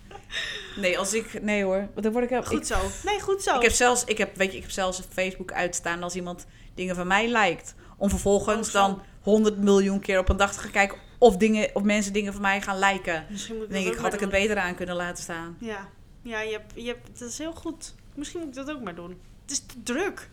Nee, 0.77 0.99
als 0.99 1.15
ik... 1.15 1.43
Nee 1.43 1.65
hoor, 1.65 1.88
dan 1.95 2.12
word 2.12 2.25
ik... 2.25 2.31
heel- 2.31 2.43
Goed 2.45 2.59
ik, 2.59 2.65
zo. 2.65 2.77
Nee, 3.05 3.21
goed 3.21 3.43
zo. 3.43 3.57
ik 3.57 3.62
heb 3.62 3.73
zelfs... 3.73 4.05
Ik 4.05 4.19
heb, 4.19 4.37
weet 4.37 4.51
je, 4.51 4.57
ik 4.57 4.62
heb 4.62 4.73
zelfs 4.73 4.99
op 4.99 5.05
Facebook 5.12 5.53
uitstaan 5.53 6.03
als 6.03 6.15
iemand 6.15 6.47
dingen 6.75 6.95
van 6.95 7.07
mij 7.07 7.29
lijkt. 7.29 7.75
Om 7.97 8.09
vervolgens 8.11 8.67
Oh, 8.69 8.73
dan 8.75 9.03
100 9.23 9.59
miljoen 9.59 10.01
keer 10.01 10.19
op 10.19 10.29
een 10.29 10.37
dag 10.37 10.53
te 10.53 10.59
gaan 10.61 10.71
kijken 10.71 10.99
of, 11.22 11.37
dingen, 11.37 11.70
of 11.72 11.82
mensen 11.82 12.12
dingen 12.12 12.32
van 12.32 12.42
mij 12.42 12.61
gaan 12.61 12.78
liken. 12.78 13.26
Misschien 13.30 13.56
moet 13.56 13.64
ik 13.64 13.70
denk 13.70 13.87
ik, 13.87 13.94
had 13.94 14.14
ik 14.14 14.20
het 14.20 14.30
doen. 14.30 14.40
beter 14.40 14.58
aan 14.58 14.74
kunnen 14.74 14.96
laten 14.96 15.22
staan. 15.22 15.56
Ja, 15.61 15.88
ja 16.22 16.40
je 16.40 16.52
hebt, 16.52 16.72
je 16.74 16.87
hebt, 16.87 17.18
dat 17.18 17.28
is 17.28 17.38
heel 17.38 17.52
goed. 17.52 17.94
Misschien 18.14 18.40
moet 18.40 18.48
ik 18.48 18.54
dat 18.54 18.70
ook 18.70 18.82
maar 18.82 18.94
doen. 18.94 19.20
Het 19.42 19.50
is 19.50 19.58
te 19.66 19.82
druk. 19.82 20.30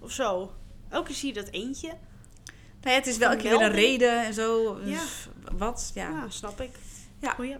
Of 0.00 0.12
zo. 0.12 0.52
Elke 0.88 1.06
keer 1.06 1.16
zie 1.16 1.28
je 1.28 1.34
dat 1.34 1.48
eentje. 1.50 1.92
Nee, 2.82 2.94
het 2.94 3.06
is 3.06 3.16
wel 3.16 3.32
een 3.32 3.38
keer 3.38 3.58
weer 3.58 3.66
een 3.66 3.72
reden 3.72 4.24
en 4.24 4.34
zo. 4.34 4.78
Ja. 4.84 4.84
Dus 4.84 5.28
Wat? 5.52 5.90
Ja. 5.94 6.08
Ja, 6.08 6.28
snap 6.28 6.60
ik. 6.60 6.70
Ja. 7.18 7.30
Goeie. 7.30 7.56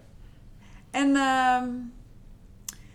En 0.91 1.17
ehm, 1.17 1.69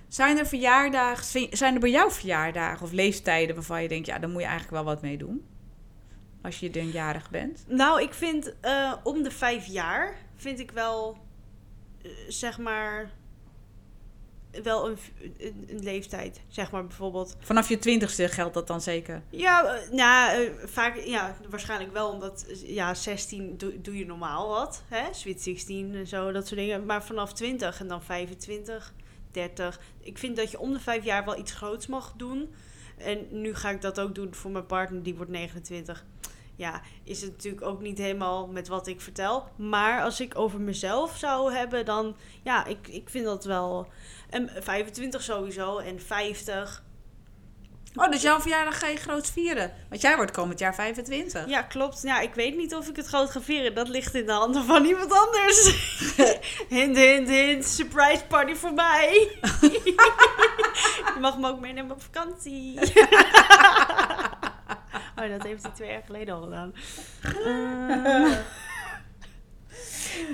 zijn 0.08 0.38
er 0.38 0.48
verjaardagen, 0.48 1.50
zijn 1.58 1.74
er 1.74 1.80
bij 1.80 1.92
jou 1.92 2.12
verjaardagen 2.12 2.86
of 2.86 2.92
leeftijden 2.92 3.56
waarvan 3.56 3.82
je 3.82 3.88
denkt, 3.88 4.08
ja, 4.08 4.20
daar 4.20 4.30
moet 4.30 4.42
je 4.42 4.48
eigenlijk 4.48 4.84
wel 4.84 4.94
wat 4.94 5.02
mee 5.02 5.18
doen? 5.18 5.46
Als 6.44 6.60
je 6.60 6.70
denkjarig 6.70 7.30
bent. 7.30 7.64
Nou, 7.68 8.02
ik 8.02 8.14
vind 8.14 8.54
eh, 8.62 8.94
om 9.04 9.24
de 9.24 9.32
vijf 9.32 9.66
jaar 9.66 10.16
vind 10.36 10.60
ik 10.60 10.72
wel, 10.72 11.18
eh, 12.02 12.12
zeg 12.28 12.58
maar, 12.58 13.12
wel 14.64 14.90
een, 14.90 14.98
een, 15.38 15.66
een 15.68 15.84
leeftijd. 15.84 16.42
Zeg 16.48 16.72
maar 16.72 16.88
bijvoorbeeld. 16.88 17.36
Vanaf 17.40 17.70
je 17.70 17.80
twintigste 17.80 18.28
geldt 18.28 18.54
dat 18.54 18.68
dan 18.68 18.82
zeker. 18.82 19.22
Ja, 19.30 19.76
eh, 19.76 19.92
nou, 19.92 20.52
vaak, 20.66 20.96
ja, 20.96 21.36
waarschijnlijk 21.50 21.94
wel, 21.94 22.10
omdat, 22.10 22.46
ja, 22.66 22.94
16 22.94 23.58
doe, 23.58 23.82
doe 23.82 23.98
je 23.98 24.06
normaal 24.06 24.48
wat, 24.50 24.84
hè, 24.88 25.14
Sweet 25.14 25.42
16 25.42 25.96
en 25.96 26.08
zo, 26.08 26.32
dat 26.32 26.48
soort 26.48 26.60
dingen. 26.60 26.86
Maar 26.86 27.04
vanaf 27.04 27.34
20 27.34 27.80
en 27.80 27.88
dan 27.88 28.04
25, 28.04 28.94
30, 29.32 29.80
ik 30.00 30.18
vind 30.18 30.36
dat 30.36 30.52
je 30.52 30.60
om 30.60 30.74
de 30.74 30.80
vijf 30.80 31.04
jaar 31.04 31.26
wel 31.26 31.38
iets 31.38 31.52
groots 31.52 31.88
mag 31.88 32.14
doen. 32.18 32.54
En 32.98 33.28
nu 33.30 33.56
ga 33.56 33.70
ik 33.70 33.82
dat 33.82 34.00
ook 34.00 34.16
doen 34.16 34.34
voor 34.34 34.52
mijn 34.52 34.66
partner, 34.66 35.04
die 35.04 35.16
wordt 35.16 35.32
29. 35.32 36.06
Ja, 36.56 36.82
is 37.04 37.22
het 37.22 37.32
natuurlijk 37.32 37.66
ook 37.66 37.82
niet 37.82 37.98
helemaal 37.98 38.48
met 38.48 38.68
wat 38.68 38.88
ik 38.88 39.02
vertel. 39.02 39.48
Maar 39.56 40.04
als 40.04 40.20
ik 40.20 40.38
over 40.38 40.62
mezelf 40.62 41.18
zou 41.18 41.54
hebben, 41.54 41.86
dan, 41.86 42.16
ja, 42.44 42.66
ik, 42.66 42.88
ik 42.88 43.10
vind 43.10 43.26
dat 43.26 43.46
wel, 43.46 43.88
en 44.30 44.50
25 44.60 45.22
sowieso 45.22 45.78
en 45.78 46.02
50. 46.02 46.84
Oh, 47.96 48.12
dus 48.12 48.22
jouw 48.22 48.40
verjaardag 48.40 48.80
ga 48.80 48.88
je 48.88 48.98
groot 48.98 49.32
vieren. 49.32 49.74
Want 49.90 50.02
jij 50.02 50.16
wordt 50.16 50.32
komend 50.32 50.60
jaar 50.60 50.76
25. 50.76 51.48
Ja, 51.48 51.62
klopt. 51.62 52.02
Ja, 52.02 52.20
ik 52.20 52.34
weet 52.34 52.56
niet 52.56 52.76
of 52.76 52.88
ik 52.88 52.96
het 52.96 53.08
groot 53.08 53.32
ga 53.32 53.42
vieren. 53.42 53.76
Dat 53.76 53.88
ligt 53.88 54.16
in 54.16 54.26
de 54.26 54.32
handen 54.32 54.66
van 54.66 54.86
iemand 54.86 55.12
anders. 55.12 55.66
hint, 56.70 56.98
hint, 56.98 57.30
hint. 57.30 57.66
Surprise 57.66 58.24
party 58.28 58.54
voor 58.54 58.74
mij. 58.74 59.12
Je 61.14 61.20
mag 61.20 61.38
me 61.38 61.48
ook 61.48 61.60
meenemen 61.60 61.92
op 61.92 62.02
vakantie. 62.02 62.80
oh, 65.24 65.38
dat 65.38 65.44
heeft 65.44 65.64
hij 65.64 65.72
twee 65.72 65.90
jaar 65.90 66.04
geleden 66.06 66.36
al 66.36 66.42
gedaan. 66.42 66.74
Eh. 67.22 68.38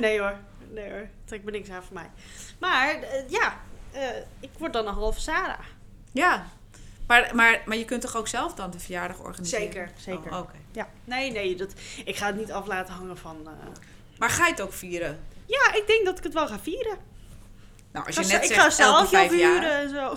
nee 0.02 0.20
hoor. 0.20 0.36
Nee 0.70 0.92
hoor. 0.92 1.08
Trek 1.26 1.44
me 1.44 1.52
niks 1.52 1.70
aan 1.70 1.84
voor 1.84 1.94
mij. 1.94 2.10
Maar, 2.60 2.90
eh, 2.90 3.30
ja. 3.30 3.54
eh, 3.92 4.08
ik 4.40 4.50
word 4.58 4.74
dan 4.74 4.88
een 4.88 4.94
halve 4.94 5.20
Sarah. 5.20 5.60
Ja. 6.12 6.46
Maar, 7.08 7.36
maar, 7.36 7.62
maar 7.66 7.78
je 7.78 7.86
kunt 7.86 8.02
toch 8.02 8.16
ook 8.16 8.28
zelf 8.28 8.54
dan 8.54 8.72
de 8.72 8.80
verjaardag 8.80 9.20
organiseren? 9.20 9.66
Zeker, 9.66 9.92
zeker. 9.98 10.32
Oh, 10.32 10.40
Oké. 10.40 10.56
Ja. 10.72 10.88
Nee, 11.04 11.32
nee. 11.32 11.56
Dat, 11.56 11.74
ik 12.06 12.16
ga 12.18 12.26
het 12.26 12.36
niet 12.36 12.52
af 12.52 12.68
laten 12.68 12.94
hangen 12.94 13.18
van... 13.18 13.48
Maar 14.18 14.30
ga 14.30 14.46
je 14.46 14.52
het 14.52 14.62
ook 14.62 14.74
vieren? 14.74 15.20
Ja, 15.46 15.74
ik 15.74 15.84
denk 15.88 16.06
dat 16.06 16.18
ik 16.18 16.24
het 16.24 16.34
wel 16.34 16.48
ga 16.48 16.60
vieren. 16.60 16.98
Nou, 17.92 18.06
als 18.06 18.18
Ik 18.18 18.24
je 18.24 18.30
ga, 18.30 18.36
net 18.40 18.50
ik 18.50 18.56
ga 18.56 18.70
zegt 18.70 18.80
elke 18.80 19.08
zaaltje 19.08 19.18
vijf 19.18 19.30
verhuren 19.30 19.62
jaar. 19.62 19.82
en 19.82 19.90
zo. 19.90 20.16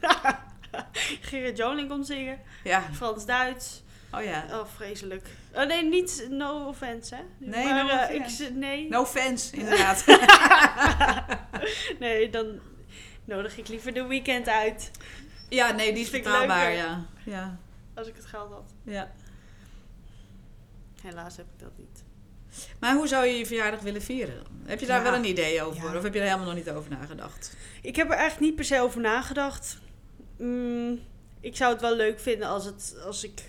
Gerrit 1.28 1.56
Joling 1.56 1.88
komt 1.88 2.06
zingen. 2.06 2.38
Ja. 2.64 2.82
Frans-Duits. 2.92 3.82
Oh 4.12 4.22
ja. 4.22 4.44
Oh, 4.50 4.66
vreselijk. 4.76 5.28
Oh 5.54 5.66
nee, 5.66 5.82
niet 5.84 6.26
no 6.30 6.66
offense, 6.68 7.14
hè? 7.14 7.22
Nee, 7.38 7.64
maar, 7.64 7.84
no 7.84 7.90
eh, 7.90 8.14
ik, 8.14 8.20
offense. 8.20 8.50
nee. 8.52 8.88
No 8.88 9.04
fans, 9.04 9.50
inderdaad. 9.60 10.04
nee, 11.98 12.30
dan 12.30 12.58
nodig 13.24 13.58
ik 13.58 13.68
liever 13.68 13.94
de 13.94 14.04
weekend 14.06 14.48
uit. 14.48 14.90
ja, 15.48 15.70
nee, 15.72 15.92
die 15.92 16.02
is 16.02 16.10
betaalbaar, 16.10 16.72
ja. 16.72 17.04
Ja. 17.24 17.58
Als 17.94 18.06
ik 18.08 18.16
het 18.16 18.26
geld 18.26 18.52
had. 18.52 18.74
ja. 18.84 19.10
Helaas 21.02 21.36
heb 21.36 21.46
ik 21.54 21.60
dat 21.60 21.72
niet. 21.76 22.04
Maar 22.80 22.94
hoe 22.94 23.08
zou 23.08 23.26
je 23.26 23.38
je 23.38 23.46
verjaardag 23.46 23.80
willen 23.80 24.02
vieren? 24.02 24.42
Heb 24.64 24.80
je 24.80 24.86
daar 24.86 24.98
Ja. 25.04 25.10
wel 25.10 25.14
een 25.14 25.24
idee 25.24 25.62
over? 25.62 25.82
Ja. 25.82 25.96
Of 25.96 26.02
heb 26.02 26.14
je 26.14 26.18
er 26.20 26.24
helemaal 26.26 26.46
nog 26.46 26.54
niet 26.54 26.70
over 26.70 26.90
nagedacht? 26.90 27.56
Ik 27.82 27.96
heb 27.96 28.06
er 28.10 28.16
eigenlijk 28.16 28.40
niet 28.40 28.54
per 28.56 28.64
se 28.64 28.80
over 28.80 29.00
nagedacht. 29.00 29.78
Mm, 30.40 31.00
ik 31.40 31.56
zou 31.56 31.72
het 31.72 31.80
wel 31.80 31.96
leuk 31.96 32.20
vinden 32.20 32.48
als, 32.48 32.64
het, 32.64 32.96
als, 33.04 33.24
ik, 33.24 33.42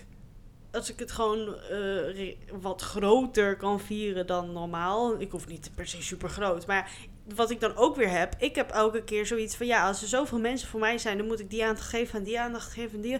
als 0.72 0.90
ik 0.90 0.98
het 0.98 1.12
gewoon 1.12 1.56
eh, 1.56 2.34
wat 2.60 2.82
groter 2.82 3.56
kan 3.56 3.80
vieren 3.80 4.26
dan 4.26 4.52
normaal. 4.52 5.20
Ik 5.20 5.30
hoef 5.30 5.46
niet 5.46 5.70
per 5.74 5.86
se 5.86 6.02
super 6.02 6.28
groot. 6.28 6.66
Maar 6.66 6.90
wat 7.34 7.50
ik 7.50 7.60
dan 7.60 7.76
ook 7.76 7.96
weer 7.96 8.10
heb, 8.10 8.34
ik 8.38 8.54
heb 8.54 8.70
elke 8.70 9.04
keer 9.04 9.26
zoiets 9.26 9.56
van 9.56 9.66
ja, 9.66 9.86
als 9.86 10.02
er 10.02 10.08
zoveel 10.08 10.38
mensen 10.38 10.68
voor 10.68 10.80
mij 10.80 10.98
zijn, 10.98 11.18
dan 11.18 11.26
moet 11.26 11.40
ik 11.40 11.50
die 11.50 11.64
aandacht 11.64 11.88
geven 11.88 12.18
en 12.18 12.24
die 12.24 12.40
aandacht 12.40 12.72
geven 12.72 12.94
en 12.94 13.00
die. 13.00 13.14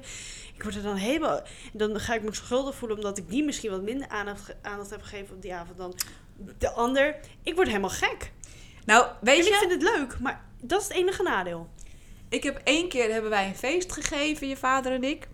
Ik 0.54 0.62
word 0.62 0.74
er 0.74 0.82
dan 0.82 0.96
helemaal. 0.96 1.42
Dan 1.72 2.00
ga 2.00 2.14
ik 2.14 2.22
me 2.22 2.34
schuldig 2.34 2.74
voelen 2.74 2.96
omdat 2.96 3.18
ik 3.18 3.28
die 3.28 3.44
misschien 3.44 3.70
wat 3.70 3.82
minder 3.82 4.08
aandacht, 4.08 4.54
aandacht 4.62 4.90
heb 4.90 5.02
gegeven 5.02 5.34
op 5.34 5.42
die 5.42 5.54
avond 5.54 5.78
dan 5.78 5.94
de 6.58 6.70
ander. 6.70 7.16
Ik 7.42 7.54
word 7.54 7.66
helemaal 7.66 7.90
gek. 7.90 8.32
Nou, 8.84 9.06
weet 9.20 9.38
En 9.38 9.46
ik 9.46 9.52
je, 9.52 9.58
vind 9.58 9.72
het 9.72 9.96
leuk, 9.96 10.18
maar 10.20 10.44
dat 10.60 10.80
is 10.80 10.88
het 10.88 10.96
enige 10.96 11.22
nadeel. 11.22 11.68
Ik 12.32 12.42
heb 12.42 12.60
één 12.64 12.88
keer 12.88 13.12
hebben 13.12 13.30
wij 13.30 13.46
een 13.46 13.56
feest 13.56 13.92
gegeven, 13.92 14.48
je 14.48 14.56
vader 14.56 14.92
en 14.92 15.04
ik. 15.04 15.28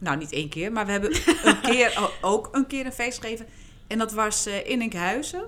Nou, 0.00 0.16
niet 0.16 0.32
één 0.32 0.48
keer, 0.48 0.72
maar 0.72 0.86
we 0.86 0.92
hebben 0.92 1.10
een 1.50 1.60
keer 1.60 2.10
ook 2.20 2.48
een 2.52 2.66
keer 2.66 2.86
een 2.86 2.92
feest 2.92 3.20
gegeven. 3.20 3.46
En 3.86 3.98
dat 3.98 4.12
was 4.12 4.46
eh, 4.46 4.68
in 4.68 4.80
Enkhuizen. 4.80 5.42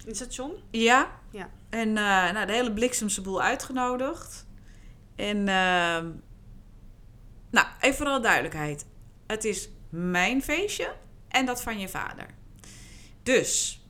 In 0.00 0.06
het 0.06 0.16
station? 0.16 0.52
Ja. 0.70 1.20
Ja. 1.30 1.50
En 1.70 1.88
eh, 1.88 2.32
nou, 2.32 2.46
de 2.46 2.52
hele 2.52 2.72
bliksemse 2.72 3.20
boel 3.20 3.42
uitgenodigd. 3.42 4.46
En, 5.16 5.36
ehm, 5.48 6.10
nou, 7.50 7.66
even 7.80 7.96
voor 7.96 8.06
alle 8.06 8.20
duidelijkheid. 8.20 8.86
Het 9.26 9.44
is 9.44 9.68
mijn 9.88 10.42
feestje 10.42 10.92
en 11.28 11.46
dat 11.46 11.62
van 11.62 11.78
je 11.78 11.88
vader. 11.88 12.26
Dus, 13.22 13.82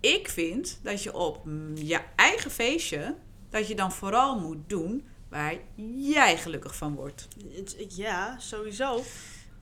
ik 0.00 0.28
vind 0.28 0.80
dat 0.82 1.02
je 1.02 1.14
op 1.14 1.44
mm, 1.44 1.76
je 1.76 2.00
eigen 2.16 2.50
feestje, 2.50 3.14
dat 3.50 3.68
je 3.68 3.74
dan 3.74 3.92
vooral 3.92 4.40
moet 4.40 4.68
doen 4.68 5.12
waar 5.34 5.54
jij 5.96 6.36
gelukkig 6.36 6.76
van 6.76 6.94
wordt. 6.94 7.28
Ja, 7.88 8.38
sowieso. 8.38 9.02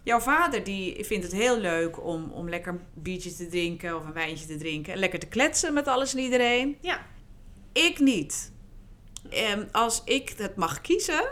Jouw 0.02 0.20
vader 0.20 0.64
die 0.64 1.04
vindt 1.04 1.24
het 1.24 1.32
heel 1.34 1.58
leuk 1.58 2.04
om, 2.04 2.30
om 2.30 2.48
lekker 2.48 2.72
een 2.72 2.80
biertje 2.94 3.34
te 3.34 3.46
drinken 3.46 3.96
of 3.96 4.04
een 4.04 4.12
wijntje 4.12 4.46
te 4.46 4.56
drinken. 4.56 4.92
En 4.92 4.98
lekker 4.98 5.18
te 5.18 5.26
kletsen 5.26 5.72
met 5.72 5.88
alles 5.88 6.12
en 6.14 6.18
iedereen. 6.18 6.78
Ja. 6.80 7.06
Ik 7.72 7.98
niet. 7.98 8.52
En 9.30 9.68
als 9.70 10.02
ik 10.04 10.34
het 10.36 10.56
mag 10.56 10.80
kiezen, 10.80 11.24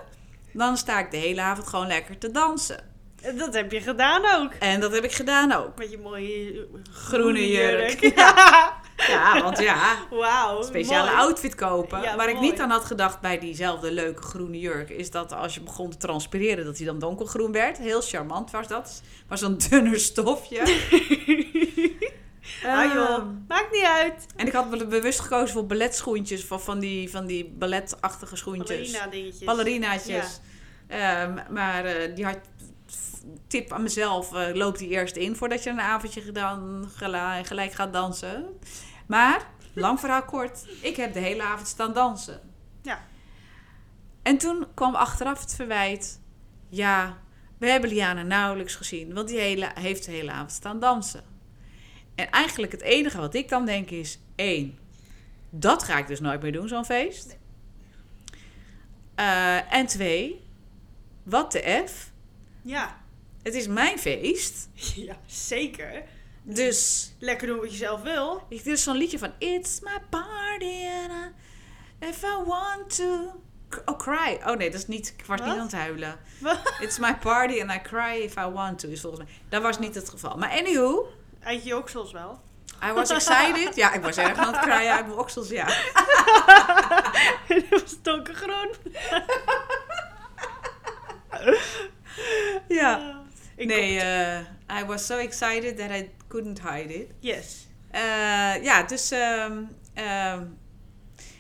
dan 0.53 0.77
sta 0.77 0.99
ik 0.99 1.11
de 1.11 1.17
hele 1.17 1.41
avond 1.41 1.67
gewoon 1.67 1.87
lekker 1.87 2.19
te 2.19 2.31
dansen. 2.31 2.89
En 3.23 3.39
Dat 3.39 3.55
heb 3.55 3.73
je 3.73 3.81
gedaan 3.81 4.43
ook. 4.43 4.53
En 4.53 4.81
dat 4.81 4.93
heb 4.93 5.05
ik 5.05 5.13
gedaan 5.13 5.53
ook. 5.53 5.79
Met 5.79 5.91
je 5.91 5.99
mooie 5.99 6.67
Groene 6.91 7.49
jurk. 7.49 8.01
Ja. 8.17 8.80
Ja, 9.09 9.43
want 9.43 9.59
ja, 9.59 9.97
Wauw. 10.11 10.63
speciale 10.63 11.11
mooi. 11.11 11.23
outfit 11.23 11.55
kopen. 11.55 12.01
Ja, 12.03 12.17
Waar 12.17 12.29
ik 12.29 12.41
niet 12.41 12.61
aan 12.61 12.71
had 12.71 12.85
gedacht 12.85 13.21
bij 13.21 13.39
diezelfde 13.39 13.93
leuke 13.93 14.23
groene 14.23 14.59
jurk, 14.59 14.91
is 14.91 15.11
dat 15.11 15.33
als 15.33 15.55
je 15.55 15.61
begon 15.61 15.91
te 15.91 15.97
transpireren, 15.97 16.65
dat 16.65 16.77
hij 16.77 16.87
dan 16.87 16.99
donkergroen 16.99 17.53
werd. 17.53 17.79
Heel 17.79 18.01
charmant 18.01 18.51
was 18.51 18.69
dat. 18.69 19.03
Maar 19.29 19.39
zo'n 19.39 19.59
dunner 19.69 20.01
stofje. 20.01 20.63
Ah 22.65 22.93
joh, 22.95 23.11
Ehm, 23.11 23.27
maakt 23.49 23.73
niet 23.73 23.83
uit. 23.85 24.27
en 24.37 24.47
ik 24.47 24.53
had 24.53 24.71
be- 24.71 24.87
bewust 24.87 25.21
gekozen 25.21 25.49
voor 25.55 25.67
balletschoentjes, 25.67 26.45
van, 26.45 26.61
van, 26.61 26.79
die, 26.79 27.11
van 27.11 27.27
die 27.27 27.45
balletachtige 27.59 28.37
schoentjes. 28.37 28.91
Ballerina 28.91 29.07
dingetjes. 29.11 29.45
Ballerinaatjes. 29.45 30.41
Ehm, 30.87 31.39
maar 31.51 31.85
eh, 31.85 32.15
die 32.15 32.25
had 32.25 32.39
tip 33.47 33.73
aan 33.73 33.83
mezelf, 33.83 34.35
eh, 34.35 34.55
loop 34.55 34.79
die 34.79 34.89
eerst 34.89 35.17
in 35.17 35.37
voordat 35.37 35.63
je 35.63 35.71
een 35.71 35.81
avondje 35.81 36.21
gedaan, 36.21 36.89
gelijk 37.45 37.73
gaat 37.73 37.93
dansen. 37.93 38.47
Maar, 39.11 39.47
lang 39.73 40.01
verhaal 40.01 40.25
kort, 40.25 40.67
ik 40.83 40.97
heb 40.97 41.13
de 41.13 41.21
hele 41.21 41.43
avond 41.43 41.69
staan 41.69 41.93
dansen. 41.93 42.41
Ja. 42.83 43.07
En 44.23 44.39
toen 44.39 44.67
kwam 44.75 44.95
achteraf 44.95 45.41
het 45.41 45.55
verwijt, 45.55 46.21
ja, 46.69 47.19
we 47.59 47.67
hebben 47.67 47.91
Liana 47.91 48.23
nauwelijks 48.23 48.75
gezien, 48.75 49.15
want 49.15 49.29
die 49.29 49.39
hele, 49.39 49.71
heeft 49.75 50.05
de 50.05 50.11
hele 50.11 50.31
avond 50.31 50.53
staan 50.53 50.81
dansen. 50.81 51.25
En 52.15 52.31
eigenlijk 52.31 52.73
het 52.73 52.81
enige 52.81 53.19
wat 53.19 53.35
ik 53.35 53.49
dan 53.49 53.65
denk 53.67 53.91
is, 53.91 54.19
één, 54.35 54.79
dat 55.51 55.83
ga 55.83 55.99
ik 55.99 56.07
dus 56.07 56.21
nooit 56.21 56.43
meer 56.43 56.53
doen, 56.53 56.69
zo'n 56.69 56.85
feest. 56.85 57.39
Eh, 59.15 59.73
en 59.73 59.87
twee, 59.87 60.45
wat 61.23 61.53
de 61.53 61.83
F, 61.89 62.13
Ja. 62.63 63.01
het 63.43 63.55
is 63.55 63.67
mijn 63.67 63.99
feest. 63.99 64.69
ja, 65.09 65.17
zeker. 65.27 66.03
Dus 66.43 67.13
Lekker 67.19 67.47
doen 67.47 67.61
wat 67.61 67.71
je 67.71 67.77
zelf 67.77 68.03
wil. 68.03 68.47
ik 68.49 68.65
dit 68.65 68.75
is 68.75 68.83
zo'n 68.83 68.97
liedje 68.97 69.19
van 69.19 69.33
It's 69.39 69.81
my 69.81 69.99
party 70.11 70.87
and 71.03 71.13
I, 71.13 72.07
if 72.09 72.23
I 72.23 72.45
want 72.47 72.97
to 72.97 73.41
oh 73.85 73.99
cry. 73.99 74.41
Oh 74.47 74.57
nee, 74.57 74.71
dat 74.71 74.81
is 74.81 74.87
niet. 74.87 75.15
Ik 75.19 75.25
was 75.27 75.41
niet 75.41 75.49
aan 75.49 75.59
het 75.59 75.73
huilen. 75.73 76.19
Wat? 76.39 76.75
It's 76.81 76.99
my 76.99 77.17
party 77.17 77.61
and 77.61 77.71
I 77.71 77.81
cry 77.83 78.21
if 78.23 78.37
I 78.37 78.47
want 78.47 78.79
to 78.79 78.89
is 78.89 79.01
volgens 79.01 79.23
mij. 79.23 79.33
Dat 79.49 79.63
was 79.63 79.79
niet 79.79 79.95
het 79.95 80.09
geval. 80.09 80.37
Maar 80.37 80.51
anywho, 80.51 81.09
Uit 81.43 81.65
je 81.65 81.77
oksels 81.77 82.13
wel. 82.13 82.41
I 82.85 82.93
was 82.93 83.11
excited. 83.11 83.75
Ja, 83.75 83.93
ik 83.93 84.03
was 84.03 84.17
erg 84.17 84.39
aan 84.39 84.53
het 84.53 84.63
cryen 84.63 84.93
uit 84.93 85.07
mijn 85.07 85.19
oksels, 85.19 85.49
ja. 85.49 85.67
dat 87.49 87.65
was 87.69 88.03
donkergroen. 88.03 88.75
Ja. 92.69 93.21
Ik 93.57 93.67
Nee, 93.67 94.01
eh, 94.01 94.81
I 94.81 94.85
was 94.87 95.07
so 95.07 95.17
excited 95.17 95.77
that 95.77 95.91
I 95.91 96.11
couldn't 96.31 96.61
hide 96.69 96.95
it. 96.95 97.11
Yes. 97.19 97.67
Eh, 97.91 98.01
ja, 98.63 98.83
dus. 98.83 99.11
ehm, 99.11 99.63
ehm, 99.95 100.45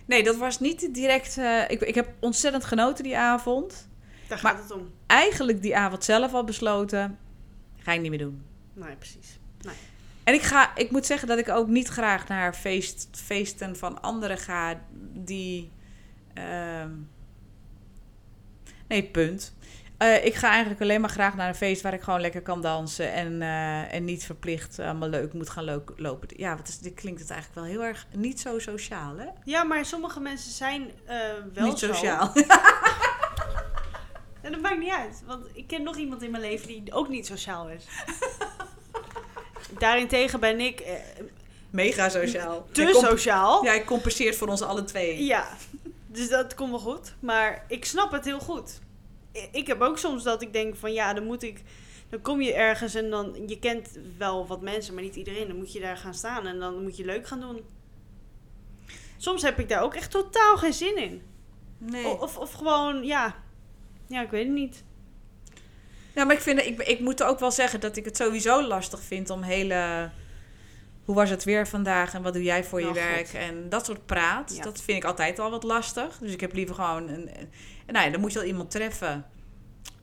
nee, 0.07 0.22
dat 0.22 0.36
was 0.36 0.61
niet 0.61 0.95
direct. 0.95 1.36
ik, 1.68 1.80
ik 1.80 1.95
heb 1.95 2.09
ontzettend 2.20 2.64
genoten 2.64 3.05
die 3.05 3.16
avond. 3.18 3.88
Daar 4.28 4.38
Maar- 4.43 4.53
gaat 4.55 4.62
het 4.62 4.70
om. 4.72 4.91
Eigenlijk 5.07 5.62
die 5.62 5.76
avond 5.76 6.05
zelf 6.05 6.32
al 6.32 6.45
besloten. 6.45 7.18
Ga 7.76 7.93
ik 7.93 8.01
niet 8.01 8.11
meer 8.11 8.18
doen. 8.18 8.43
Nee, 8.72 8.97
precies. 8.97 9.38
En 10.24 10.34
ik, 10.34 10.43
ga, 10.43 10.76
ik 10.76 10.91
moet 10.91 11.07
zeggen 11.07 11.28
dat 11.28 11.38
ik 11.38 11.49
ook 11.49 11.68
niet 11.68 11.88
graag 11.88 12.28
naar 12.28 12.55
feest, 12.55 13.09
feesten 13.12 13.76
van 13.76 14.03
anderen 14.03 14.38
ga 14.38 14.80
die. 15.12 15.70
ehm, 16.34 16.91
nee, 18.88 19.03
punt. 19.05 19.55
Eh, 20.01 20.24
ik 20.24 20.34
ga 20.34 20.51
eigenlijk 20.51 20.80
alleen 20.80 21.01
maar 21.01 21.11
graag 21.11 21.36
naar 21.36 21.48
een 21.48 21.55
feest 21.55 21.82
waar 21.82 21.94
ik 21.94 22.03
gewoon 22.03 22.20
lekker 22.20 22.42
kan 22.42 22.61
dansen. 22.62 23.12
En, 23.12 23.42
eh, 23.42 23.94
en 23.94 24.05
niet 24.05 24.24
verplicht 24.24 24.78
allemaal 24.78 25.09
leuk 25.09 25.32
moet 25.32 25.51
gaan 25.51 25.64
lo- 25.64 25.84
lopen. 25.96 26.28
Ja, 26.36 26.57
wat 26.57 26.68
is, 26.68 26.78
dit 26.78 26.94
klinkt 26.94 27.20
het 27.20 27.30
eigenlijk 27.30 27.61
wel 27.61 27.70
heel 27.70 27.84
erg 27.84 28.07
niet 28.14 28.40
zo 28.40 28.59
sociaal, 28.59 29.16
hè? 29.16 29.26
Ja, 29.44 29.62
maar 29.64 29.84
sommige 29.84 30.20
mensen 30.20 30.53
zijn 30.53 30.90
eh, 31.07 31.16
wel 31.55 31.66
niet 31.66 31.78
zo. 31.78 31.86
sociaal. 31.86 32.32
En 34.42 34.53
dat 34.53 34.61
maakt 34.61 34.78
niet 34.78 34.92
uit. 34.92 35.22
Want 35.26 35.46
ik 35.53 35.66
ken 35.66 35.82
nog 35.82 35.96
iemand 35.96 36.22
in 36.22 36.30
mijn 36.30 36.42
leven 36.42 36.66
die 36.68 36.92
ook 36.92 37.09
niet 37.09 37.26
sociaal 37.26 37.68
is. 37.68 37.84
Daarentegen 39.78 40.40
ben 40.40 40.61
ik 40.61 40.82
Mega 41.70 42.09
sociaal. 42.09 42.66
te 42.72 42.98
sociaal. 43.09 43.64
Ja, 43.64 43.72
ik 43.72 43.84
compenseert 43.86 44.36
voor 44.36 44.48
ons 44.48 44.62
alle 44.62 44.84
twee. 44.84 45.24
Ja, 45.24 45.48
dus 46.07 46.28
dat 46.28 46.55
komt 46.55 46.70
wel 46.70 46.78
goed. 46.78 47.14
Maar 47.20 47.64
ik 47.68 47.84
snap 47.84 48.12
het 48.12 48.24
heel 48.24 48.40
goed. 48.40 48.80
Ik 49.53 49.66
heb 49.66 49.81
ook 49.81 49.99
soms 49.99 50.22
dat 50.22 50.43
ik 50.43 50.53
denk 50.53 50.76
van 50.76 50.93
ja, 50.93 51.14
dan 51.14 51.24
moet 51.24 51.43
ik... 51.43 51.62
Dan 52.09 52.20
kom 52.20 52.41
je 52.41 52.53
ergens 52.55 52.95
en 52.95 53.11
dan... 53.11 53.43
Je 53.47 53.59
kent 53.59 53.99
wel 54.18 54.47
wat 54.47 54.61
mensen, 54.61 54.95
maar 54.95 55.03
niet 55.03 55.16
iedereen. 55.16 55.47
Dan 55.47 55.57
moet 55.57 55.72
je 55.72 55.81
daar 55.81 55.97
gaan 55.97 56.14
staan 56.14 56.47
en 56.47 56.59
dan 56.59 56.83
moet 56.83 56.97
je 56.97 57.05
leuk 57.05 57.26
gaan 57.26 57.41
doen. 57.41 57.61
Soms 59.16 59.43
heb 59.43 59.59
ik 59.59 59.68
daar 59.68 59.83
ook 59.83 59.95
echt 59.95 60.11
totaal 60.11 60.57
geen 60.57 60.72
zin 60.72 60.97
in. 60.97 61.22
Nee. 61.78 62.07
Of, 62.07 62.37
of 62.39 62.53
gewoon, 62.53 63.05
ja... 63.05 63.35
Ja, 64.07 64.22
ik 64.22 64.31
weet 64.31 64.45
het 64.47 64.55
niet. 64.55 64.85
Ja, 66.14 66.24
maar 66.24 66.35
ik, 66.35 66.41
vind, 66.41 66.61
ik, 66.61 66.81
ik 66.83 67.01
moet 67.01 67.22
ook 67.22 67.39
wel 67.39 67.51
zeggen 67.51 67.81
dat 67.81 67.97
ik 67.97 68.05
het 68.05 68.16
sowieso 68.16 68.62
lastig 68.62 69.01
vind 69.03 69.31
om 69.31 69.43
hele... 69.43 70.11
Hoe 71.05 71.14
was 71.14 71.31
het 71.31 71.45
weer 71.45 71.66
vandaag 71.68 72.14
en 72.14 72.22
wat 72.22 72.33
doe 72.33 72.43
jij 72.43 72.64
voor 72.64 72.81
je 72.81 72.87
Oh, 72.89 72.93
God. 72.93 73.01
werk? 73.03 73.28
En 73.33 73.68
dat 73.68 73.85
soort 73.87 74.07
praat, 74.07 74.57
Ja. 74.57 74.62
dat 74.62 74.81
vind 74.83 74.99
ik 74.99 75.05
altijd 75.05 75.39
al 75.39 75.51
wat 75.51 75.62
lastig. 75.62 76.18
Dus 76.18 76.33
ik 76.33 76.41
heb 76.41 76.53
liever 76.55 76.74
gewoon... 76.74 77.09
Een, 77.09 77.31
nou 77.93 78.05
ja, 78.05 78.11
dan 78.11 78.20
moet 78.20 78.32
je 78.32 78.38
wel 78.38 78.49
iemand 78.49 78.70
treffen 78.70 79.26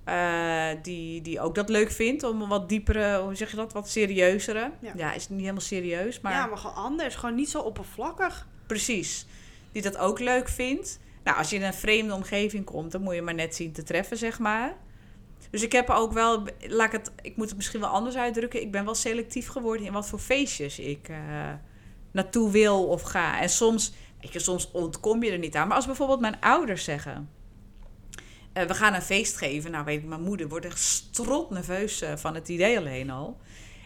eh, 0.04 0.70
die, 0.82 1.22
die 1.22 1.40
ook 1.40 1.56
dat 1.56 1.70
leuk 1.70 1.92
vindt. 1.92 2.24
Om 2.24 2.42
een 2.42 2.50
wat 2.50 2.70
diepere, 2.70 3.20
hoe 3.22 3.36
zeg 3.36 3.50
je 3.50 3.56
dat, 3.56 3.74
wat 3.74 3.90
serieuzere. 3.90 4.72
Ja, 4.82 4.92
Ja. 4.96 5.14
is 5.14 5.30
niet 5.30 5.40
helemaal 5.40 5.62
serieus, 5.62 6.20
maar... 6.22 6.34
Ja, 6.34 6.46
maar 6.46 6.58
gewoon 6.58 6.76
anders. 6.76 7.16
Gewoon 7.16 7.36
niet 7.36 7.50
zo 7.50 7.60
oppervlakkig. 7.60 8.48
Precies. 8.68 9.26
Die 9.72 9.82
dat 9.82 9.98
ook 9.98 10.20
leuk 10.20 10.50
vindt. 10.50 11.00
Nou, 11.24 11.38
als 11.38 11.50
je 11.50 11.56
in 11.56 11.64
een 11.64 11.74
vreemde 11.74 12.14
omgeving 12.14 12.66
komt, 12.66 12.92
dan 12.92 13.02
moet 13.02 13.16
je 13.16 13.22
maar 13.22 13.34
net 13.34 13.56
zien 13.56 13.72
te 13.72 13.84
treffen, 13.84 14.18
zeg 14.18 14.40
maar. 14.40 14.76
Dus 15.50 15.64
ik 15.64 15.72
heb 15.72 15.90
ook 15.90 16.14
wel, 16.14 16.44
laat 16.60 16.94
ik 16.94 17.00
het, 17.00 17.12
ik 17.22 17.36
moet 17.38 17.48
het 17.48 17.56
misschien 17.56 17.80
wel 17.80 17.90
anders 17.90 18.16
uitdrukken. 18.16 18.62
Ik 18.62 18.72
ben 18.72 18.86
wel 18.86 18.96
selectief 18.96 19.48
geworden 19.48 19.86
in 19.86 19.94
wat 19.94 20.08
voor 20.08 20.20
feestjes 20.20 20.80
ik 20.80 21.10
eh, 21.10 21.18
naartoe 22.12 22.52
wil 22.52 22.88
of 22.88 23.02
ga. 23.02 23.42
En 23.42 23.50
soms, 23.50 23.94
weet 24.22 24.34
je, 24.34 24.40
soms 24.40 24.72
ontkom 24.72 25.24
je 25.24 25.32
er 25.32 25.38
niet 25.38 25.56
aan. 25.56 25.68
Maar 25.68 25.76
als 25.76 25.86
bijvoorbeeld 25.86 26.20
mijn 26.20 26.40
ouders 26.40 26.84
zeggen, 26.84 27.30
eh, 28.58 28.68
we 28.68 28.74
gaan 28.74 28.94
een 28.94 29.02
feest 29.02 29.38
geven. 29.38 29.72
Nou, 29.72 29.86
weet 29.86 30.00
ik, 30.00 30.06
mijn 30.06 30.22
moeder 30.22 30.48
wordt 30.48 30.66
echt 30.66 30.80
strot 30.80 31.50
nerveus 31.50 32.02
eh, 32.02 32.16
van 32.16 32.36
het 32.36 32.48
idee 32.48 32.78
alleen 32.78 33.10
al. 33.10 33.38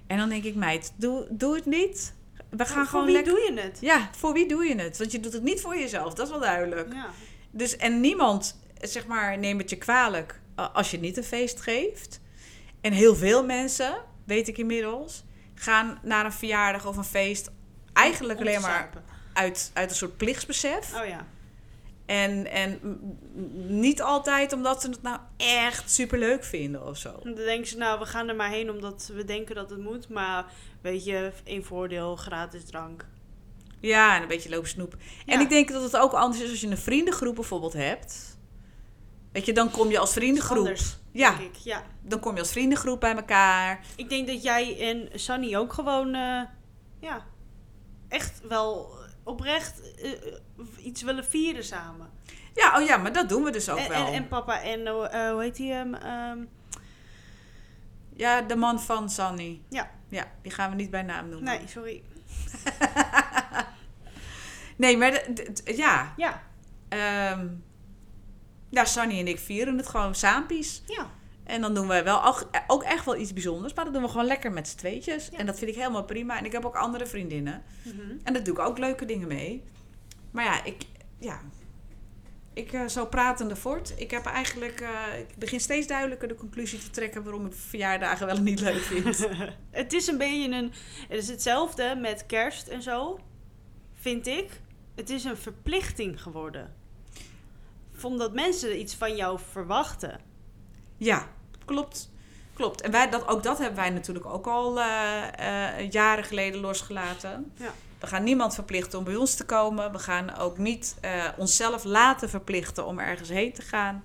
En 0.08 0.18
dan 0.18 0.30
denk 0.30 0.44
ik, 0.44 0.56
meid, 0.56 0.94
doe, 0.96 1.28
doe 1.30 1.56
het 1.56 1.66
niet. 1.66 2.14
We 2.50 2.66
gaan 2.66 2.76
Voor 2.76 2.86
gewoon 2.86 3.06
wie 3.06 3.14
lekker 3.14 3.34
doe 3.34 3.42
je 3.42 3.62
het? 3.62 3.78
ja, 3.82 4.10
voor 4.18 4.34
wie 4.34 4.48
doe 4.48 4.66
je 4.66 4.76
het? 4.76 4.98
Want 4.98 5.12
je 5.12 5.20
doet 5.20 5.34
het 5.34 5.44
niet 5.44 5.62
voor 5.62 5.78
jezelf, 5.78 6.14
dat 6.14 6.26
is 6.26 6.32
wel 6.32 6.42
duidelijk. 6.42 6.94
Ja. 6.94 7.10
Dus, 7.52 7.78
en 7.78 8.00
niemand, 8.00 8.60
zeg 8.82 9.08
maar, 9.08 9.38
neemt 9.38 9.62
het 9.62 9.70
je 9.70 9.78
kwalijk 9.78 10.40
eh, 10.56 10.76
als 10.76 10.92
je 10.92 11.00
niet 11.00 11.18
een 11.18 11.24
feest 11.24 11.62
geeft. 11.62 12.22
En 12.82 12.92
heel 12.94 13.16
veel 13.16 13.46
mensen, 13.46 14.04
weet 14.26 14.48
ik 14.48 14.58
inmiddels, 14.58 15.24
gaan 15.56 16.00
naar 16.02 16.26
een 16.26 16.32
verjaardag 16.32 16.88
of 16.88 16.98
een 16.98 17.04
feest 17.04 17.52
eigenlijk 17.94 18.40
alleen 18.40 18.62
maar 18.62 18.90
uit, 19.34 19.72
uit 19.74 19.90
een 19.90 19.96
soort 19.96 20.18
plichtsbesef. 20.18 20.94
Oh 21.02 21.08
ja. 21.08 21.26
En, 22.12 22.52
en 22.52 22.80
niet 23.68 24.02
altijd 24.02 24.54
omdat 24.54 24.82
ze 24.82 24.90
het 24.90 25.02
nou 25.02 25.20
echt 25.38 25.92
superleuk 25.92 26.44
vinden 26.44 26.88
of 26.88 26.98
zo. 26.98 27.20
Dan 27.24 27.36
denken 27.36 27.68
ze, 27.68 27.78
nou, 27.78 28.00
we 28.00 28.06
gaan 28.06 28.28
er 28.28 28.36
maar 28.36 28.50
heen 28.50 28.70
omdat 28.70 29.12
we 29.14 29.26
denken 29.26 29.56
dat 29.56 29.70
het 29.70 29.80
moet. 29.80 30.10
Maar 30.10 30.46
weet 30.82 31.06
je, 31.06 31.32
één 31.44 31.64
voordeel, 31.64 32.16
gratis 32.16 32.66
drank. 32.66 33.06
Ja, 33.80 34.16
en 34.16 34.22
een 34.22 34.28
beetje 34.28 34.50
lopen 34.50 34.70
snoep. 34.70 34.96
En 35.26 35.40
ik 35.40 35.50
denk 35.50 35.72
dat 35.72 35.84
het 35.84 35.98
ook 35.98 36.12
anders 36.12 36.42
is 36.44 36.50
als 36.50 36.62
je 36.62 36.68
een 36.68 36.78
vriendengroep 36.78 37.36
bijvoorbeeld 37.36 37.74
hebt. 37.74 38.38
Weet 39.32 39.46
je, 39.46 39.54
dan 39.54 39.72
kom 39.72 39.90
je 39.90 40.00
als 40.00 40.14
vriendengroep. 40.14 40.58
Anders, 40.58 40.98
Ja, 41.12 41.38
denk 41.38 41.56
ik. 41.56 41.62
Ja. 41.64 41.84
dan 42.02 42.20
kom 42.20 42.34
je 42.34 42.40
als 42.40 42.52
vriendengroep 42.52 43.00
bij 43.00 43.16
elkaar. 43.16 43.86
Ik 43.96 44.10
denk 44.10 44.28
dat 44.28 44.44
jij 44.44 44.80
en 44.90 45.20
Sunny 45.20 45.56
ook 45.56 45.74
gewoon, 45.74 46.14
eh, 46.14 46.42
ja, 47.00 47.26
echt 48.08 48.42
wel 48.48 49.00
oprecht 49.32 49.96
eh, 49.96 50.12
eh, 50.12 50.18
iets 50.86 51.02
willen 51.02 51.26
vieren 51.26 51.64
samen. 51.64 52.10
Ja, 52.54 52.80
oh 52.80 52.86
ja, 52.88 52.98
maar 52.98 53.14
dat 53.14 53.30
doen 53.30 53.44
we 53.44 53.52
dus 53.52 53.70
ook 53.70 53.78
En, 53.78 53.90
wel. 53.90 54.06
en, 54.08 54.14
en 54.14 54.28
papa 54.28 54.62
en, 54.62 54.88
eh, 54.88 55.32
hoe 55.32 55.42
heet 55.42 55.58
hij 55.58 55.68
hem? 55.68 55.94
Ehm, 55.94 56.40
Ja, 58.16 58.42
de 58.42 58.56
man 58.56 58.82
van 58.82 59.10
Sunny. 59.10 59.62
Ja. 59.70 59.92
Ja, 60.10 60.26
die 60.42 60.52
gaan 60.52 60.70
we 60.70 60.76
niet 60.76 60.90
bij 60.90 61.02
naam 61.02 61.30
noemen. 61.30 61.44
nee, 61.58 61.68
sorry. 61.68 62.04
Nee, 64.78 64.98
maar 64.98 65.12
de- 65.12 65.32
de- 65.34 65.52
de- 65.64 65.76
ja. 65.78 66.14
Ja, 66.18 66.42
ehm 66.90 67.48
ja, 68.70 68.86
Sunny 68.86 69.20
en 69.20 69.28
ik 69.28 69.40
vieren 69.40 69.78
het 69.78 69.88
gewoon 69.88 70.16
saampies. 70.16 70.84
ja. 70.88 71.10
En 71.52 71.62
dan 71.62 71.74
doen 71.74 71.88
we 71.88 72.04
wel 72.04 72.24
ook, 72.68 72.84
echt 72.84 73.06
wel 73.06 73.16
iets 73.18 73.34
bijzonders. 73.34 73.74
Maar 73.74 73.84
dat 73.84 73.94
doen 73.94 74.04
we 74.04 74.10
gewoon 74.10 74.26
lekker 74.26 74.52
met 74.52 74.68
z'n 74.68 74.78
tweetjes. 74.78 75.30
Ja. 75.32 75.38
En 75.38 75.46
dat 75.46 75.58
vind 75.58 75.72
ik 75.72 75.78
helemaal 75.78 76.04
prima. 76.04 76.38
En 76.38 76.46
ik 76.46 76.52
heb 76.52 76.66
ook 76.66 76.76
andere 76.76 77.06
vriendinnen. 77.06 77.64
Mhm. 77.84 78.18
En 78.24 78.34
daar 78.34 78.44
doe 78.44 78.54
ik 78.54 78.60
ook 78.60 78.78
leuke 78.78 79.06
dingen 79.06 79.28
mee. 79.28 79.64
Maar 80.32 80.44
ja, 80.44 80.64
ik... 80.64 80.84
Ja, 81.20 81.42
ik 82.54 82.74
eh, 82.74 82.88
zo 82.88 83.06
pratende 83.06 83.56
voort. 83.56 83.94
Ik 83.98 84.12
heb 84.12 84.26
eigenlijk... 84.26 84.82
eh, 84.82 85.20
ik 85.20 85.36
begin 85.38 85.60
steeds 85.60 85.88
duidelijker 85.88 86.28
de 86.28 86.36
conclusie 86.36 86.80
te 86.80 86.90
trekken... 86.90 87.24
waarom 87.24 87.46
ik 87.46 87.54
verjaardagen 87.54 88.26
wel 88.26 88.38
niet 88.38 88.60
leuk 88.60 88.82
vind. 88.82 89.28
Het 89.72 89.94
is 89.94 90.08
een 90.08 90.18
beetje 90.18 90.52
een. 90.52 90.72
Het 91.08 91.18
is 91.18 91.28
hetzelfde 91.28 91.96
met 92.02 92.26
kerst 92.26 92.68
en 92.68 92.82
zo. 92.82 93.20
vind 93.94 94.28
ik, 94.28 94.62
het 94.96 95.10
is 95.10 95.24
een 95.24 95.38
verplichting 95.38 96.22
geworden. 96.22 96.76
Omdat 98.02 98.34
mensen 98.34 98.80
iets 98.80 98.96
van 98.96 99.16
jou 99.16 99.40
verwachten. 99.52 100.20
Ja, 100.98 101.28
klopt. 101.66 102.12
Klopt. 102.54 102.82
En 102.82 102.92
wij, 102.92 103.10
dat, 103.10 103.28
ook 103.28 103.44
dat 103.44 103.58
hebben 103.58 103.80
wij 103.80 103.90
natuurlijk 103.90 104.26
ook 104.26 104.48
al 104.48 104.80
eh, 104.80 105.78
eh, 105.80 105.92
jaren 105.92 106.24
geleden 106.24 106.60
losgelaten. 106.60 107.52
Ja. 107.56 107.74
We 108.00 108.08
gaan 108.08 108.24
niemand 108.24 108.54
verplichten 108.54 109.00
om 109.00 109.06
bij 109.06 109.16
ons 109.16 109.36
te 109.36 109.46
komen. 109.46 109.92
We 109.92 110.00
gaan 110.00 110.38
ook 110.38 110.58
niet 110.58 110.98
eh, 111.02 111.26
onszelf 111.38 111.84
laten 111.84 112.30
verplichten 112.30 112.86
om 112.86 113.00
ergens 113.00 113.30
heen 113.30 113.54
te 113.54 113.62
gaan. 113.62 114.04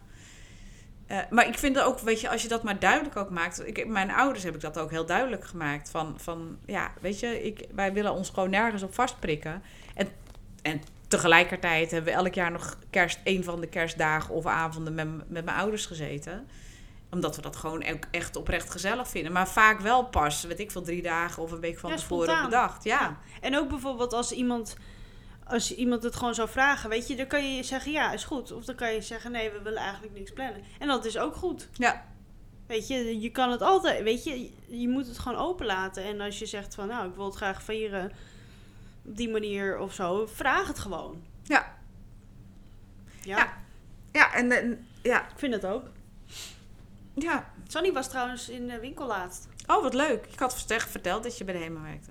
Maar 1.31 1.49
ik 1.49 1.59
vind 1.59 1.81
ook, 1.81 1.99
weet 1.99 2.21
je, 2.21 2.29
als 2.29 2.43
je 2.43 2.49
dat 2.49 2.63
maar 2.63 2.79
duidelijk 2.79 3.17
ook 3.17 3.31
maakt. 3.31 3.67
Ik, 3.67 3.87
mijn 3.87 4.11
ouders 4.11 4.45
heb 4.45 4.55
ik 4.55 4.61
dat 4.61 4.79
ook 4.79 4.91
heel 4.91 5.07
duidelijk 5.07 5.45
gemaakt. 5.45 5.91
Van, 5.91 6.15
van 6.17 6.59
ja, 6.67 6.93
weet 7.01 7.21
je, 7.21 7.43
ik, 7.43 7.67
wij 7.75 7.93
willen 7.93 8.13
ons 8.13 8.31
gewoon 8.31 8.51
nergens 8.51 8.83
op 8.83 8.95
vastprikken. 8.95 9.63
En, 9.95 10.09
en 10.63 10.81
tegelijkertijd 11.09 11.91
hebben 11.91 12.13
we 12.13 12.19
elk 12.19 12.35
jaar 12.35 12.51
nog 12.51 12.79
kerst, 12.91 13.19
een 13.25 13.45
van 13.45 13.61
de 13.61 13.67
kerstdagen 13.69 14.35
of 14.35 14.47
avonden 14.47 14.95
met, 14.95 15.31
met 15.31 15.45
mijn 15.45 15.57
ouders 15.57 15.87
gezeten. 15.87 16.47
Omdat 17.11 17.37
we 17.37 17.43
dat 17.43 17.57
gewoon 17.57 17.83
echt 18.11 18.37
oprecht 18.37 18.71
gezellig 18.71 19.09
vinden. 19.09 19.33
Maar 19.33 19.49
vaak 19.49 19.81
wel 19.81 20.05
pas, 20.05 20.43
weet 20.43 20.59
ik 20.61 20.71
veel, 20.71 20.83
drie 20.83 21.03
dagen 21.03 21.43
of 21.43 21.51
een 21.53 21.61
week 21.61 21.79
van 21.79 21.91
Ja, 21.91 21.97
tevoren 21.97 22.43
bedacht. 22.45 22.85
Ja. 22.85 23.01
Ja. 23.01 23.19
En 23.41 23.57
ook 23.57 23.69
bijvoorbeeld 23.69 24.13
als 24.13 24.33
iemand, 24.33 24.77
als 25.45 25.75
iemand 25.75 26.03
het 26.03 26.17
gewoon 26.17 26.35
zou 26.35 26.49
vragen, 26.49 26.91
weet 26.91 27.09
je, 27.09 27.17
dan 27.17 27.27
kan 27.27 27.55
je 27.57 27.63
zeggen 27.63 27.93
ja, 27.93 28.13
is 28.13 28.25
goed. 28.25 28.53
Of 28.53 28.65
dan 28.65 28.75
kan 28.75 28.93
je 28.93 29.01
zeggen 29.03 29.33
nee, 29.33 29.51
we 29.51 29.63
willen 29.63 29.83
eigenlijk 29.83 30.15
niks 30.15 30.33
plannen. 30.33 30.63
En 30.79 30.87
dat 30.89 31.05
is 31.05 31.19
ook 31.19 31.35
goed. 31.37 31.69
ja. 31.73 32.05
Weet 32.67 32.87
je, 32.89 33.21
je 33.21 33.31
kan 33.31 33.51
het 33.51 33.63
altijd, 33.63 34.03
weet 34.03 34.25
je, 34.25 34.51
je 34.67 34.89
moet 34.89 35.07
het 35.07 35.19
gewoon 35.19 35.39
openlaten. 35.39 36.05
En 36.05 36.21
als 36.21 36.39
je 36.39 36.47
zegt 36.47 36.75
van 36.75 36.89
nou, 36.89 37.09
ik 37.09 37.15
wil 37.15 37.25
het 37.25 37.35
graag 37.35 37.63
vieren 37.63 38.13
op 39.05 39.17
die 39.17 39.29
manier 39.31 39.79
of 39.79 39.95
zo, 39.95 40.27
vraag 40.27 40.67
het 40.67 40.79
gewoon. 40.79 41.23
Ja. 41.43 41.77
Ja, 43.23 43.37
Ja. 43.37 43.53
Ja, 44.13 44.35
en, 44.35 44.51
en- 44.53 44.87
ja. 45.03 45.23
ik 45.29 45.39
vind 45.39 45.55
het 45.55 45.65
ook. 45.67 45.85
Ja. 47.17 47.51
Sonny 47.67 47.93
was 47.93 48.09
trouwens 48.09 48.49
in 48.49 48.67
de 48.67 48.81
winkel 48.81 49.07
laatst. 49.07 49.49
Oh, 49.67 49.83
wat 49.83 49.95
leuk. 49.95 50.27
Ik 50.27 50.39
had 50.39 50.63
vert- 50.65 50.83
verteld 50.91 51.23
dat 51.23 51.39
je 51.39 51.45
bij 51.45 51.55
de 51.55 51.61
HEMA 51.61 51.81
werkte. 51.81 52.11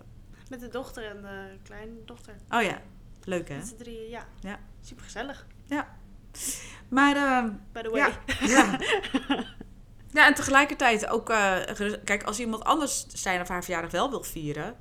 Met 0.50 0.60
de 0.60 0.68
dochter 0.68 1.06
en 1.10 1.22
de 1.22 1.58
kleindochter. 1.64 2.36
Oh 2.50 2.62
ja, 2.62 2.82
leuk 3.24 3.50
hè? 3.50 3.56
Met 3.58 3.68
z'n 3.68 3.76
drieën, 3.76 4.10
ja. 4.10 4.26
Ja. 4.40 4.60
Super 4.82 5.04
gezellig, 5.04 5.46
Maar 6.90 7.16
ehm, 7.16 7.52
by 7.72 7.82
the 7.82 7.90
way. 7.90 8.00
ja. 8.00 8.20
ja. 8.56 8.78
Ja, 10.12 10.28
en 10.28 10.34
tegelijkertijd 10.34 11.08
ook... 11.08 11.30
eh, 11.30 11.58
kijk, 12.04 12.24
als 12.24 12.40
iemand 12.40 12.64
anders 12.64 13.08
zijn 13.08 13.42
of 13.42 13.48
haar 13.48 13.64
verjaardag 13.64 13.92
wel 13.92 14.10
wil 14.10 14.24
vieren... 14.24 14.76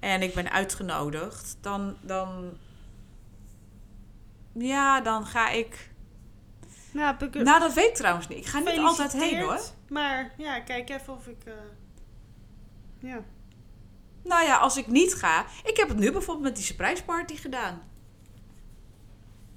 en 0.00 0.22
ik 0.22 0.34
ben 0.34 0.50
uitgenodigd, 0.50 1.56
dan... 1.60 1.96
dan 2.02 2.56
ja, 4.52 5.00
dan 5.00 5.26
ga 5.26 5.50
ik... 5.50 5.92
Nou, 6.94 7.16
Nou, 7.32 7.60
dat 7.60 7.72
weet 7.74 7.88
ik 7.88 7.94
trouwens 7.94 8.28
niet. 8.28 8.38
Ik 8.38 8.46
ga 8.46 8.58
niet 8.58 8.78
altijd 8.78 9.12
heen 9.12 9.40
hoor. 9.40 9.60
Maar 9.88 10.34
ja, 10.36 10.60
kijk 10.60 10.90
even 10.90 11.12
of 11.14 11.26
ik. 11.26 11.44
eh, 11.44 11.52
Ja. 12.98 13.22
Nou 14.24 14.44
ja, 14.44 14.56
als 14.56 14.76
ik 14.76 14.86
niet 14.86 15.14
ga... 15.14 15.44
Ik 15.64 15.76
heb 15.76 15.88
het 15.88 15.98
nu 15.98 16.12
bijvoorbeeld 16.12 16.46
met 16.46 16.56
die 16.56 16.64
surprise 16.64 17.04
party 17.04 17.36
gedaan. 17.36 17.82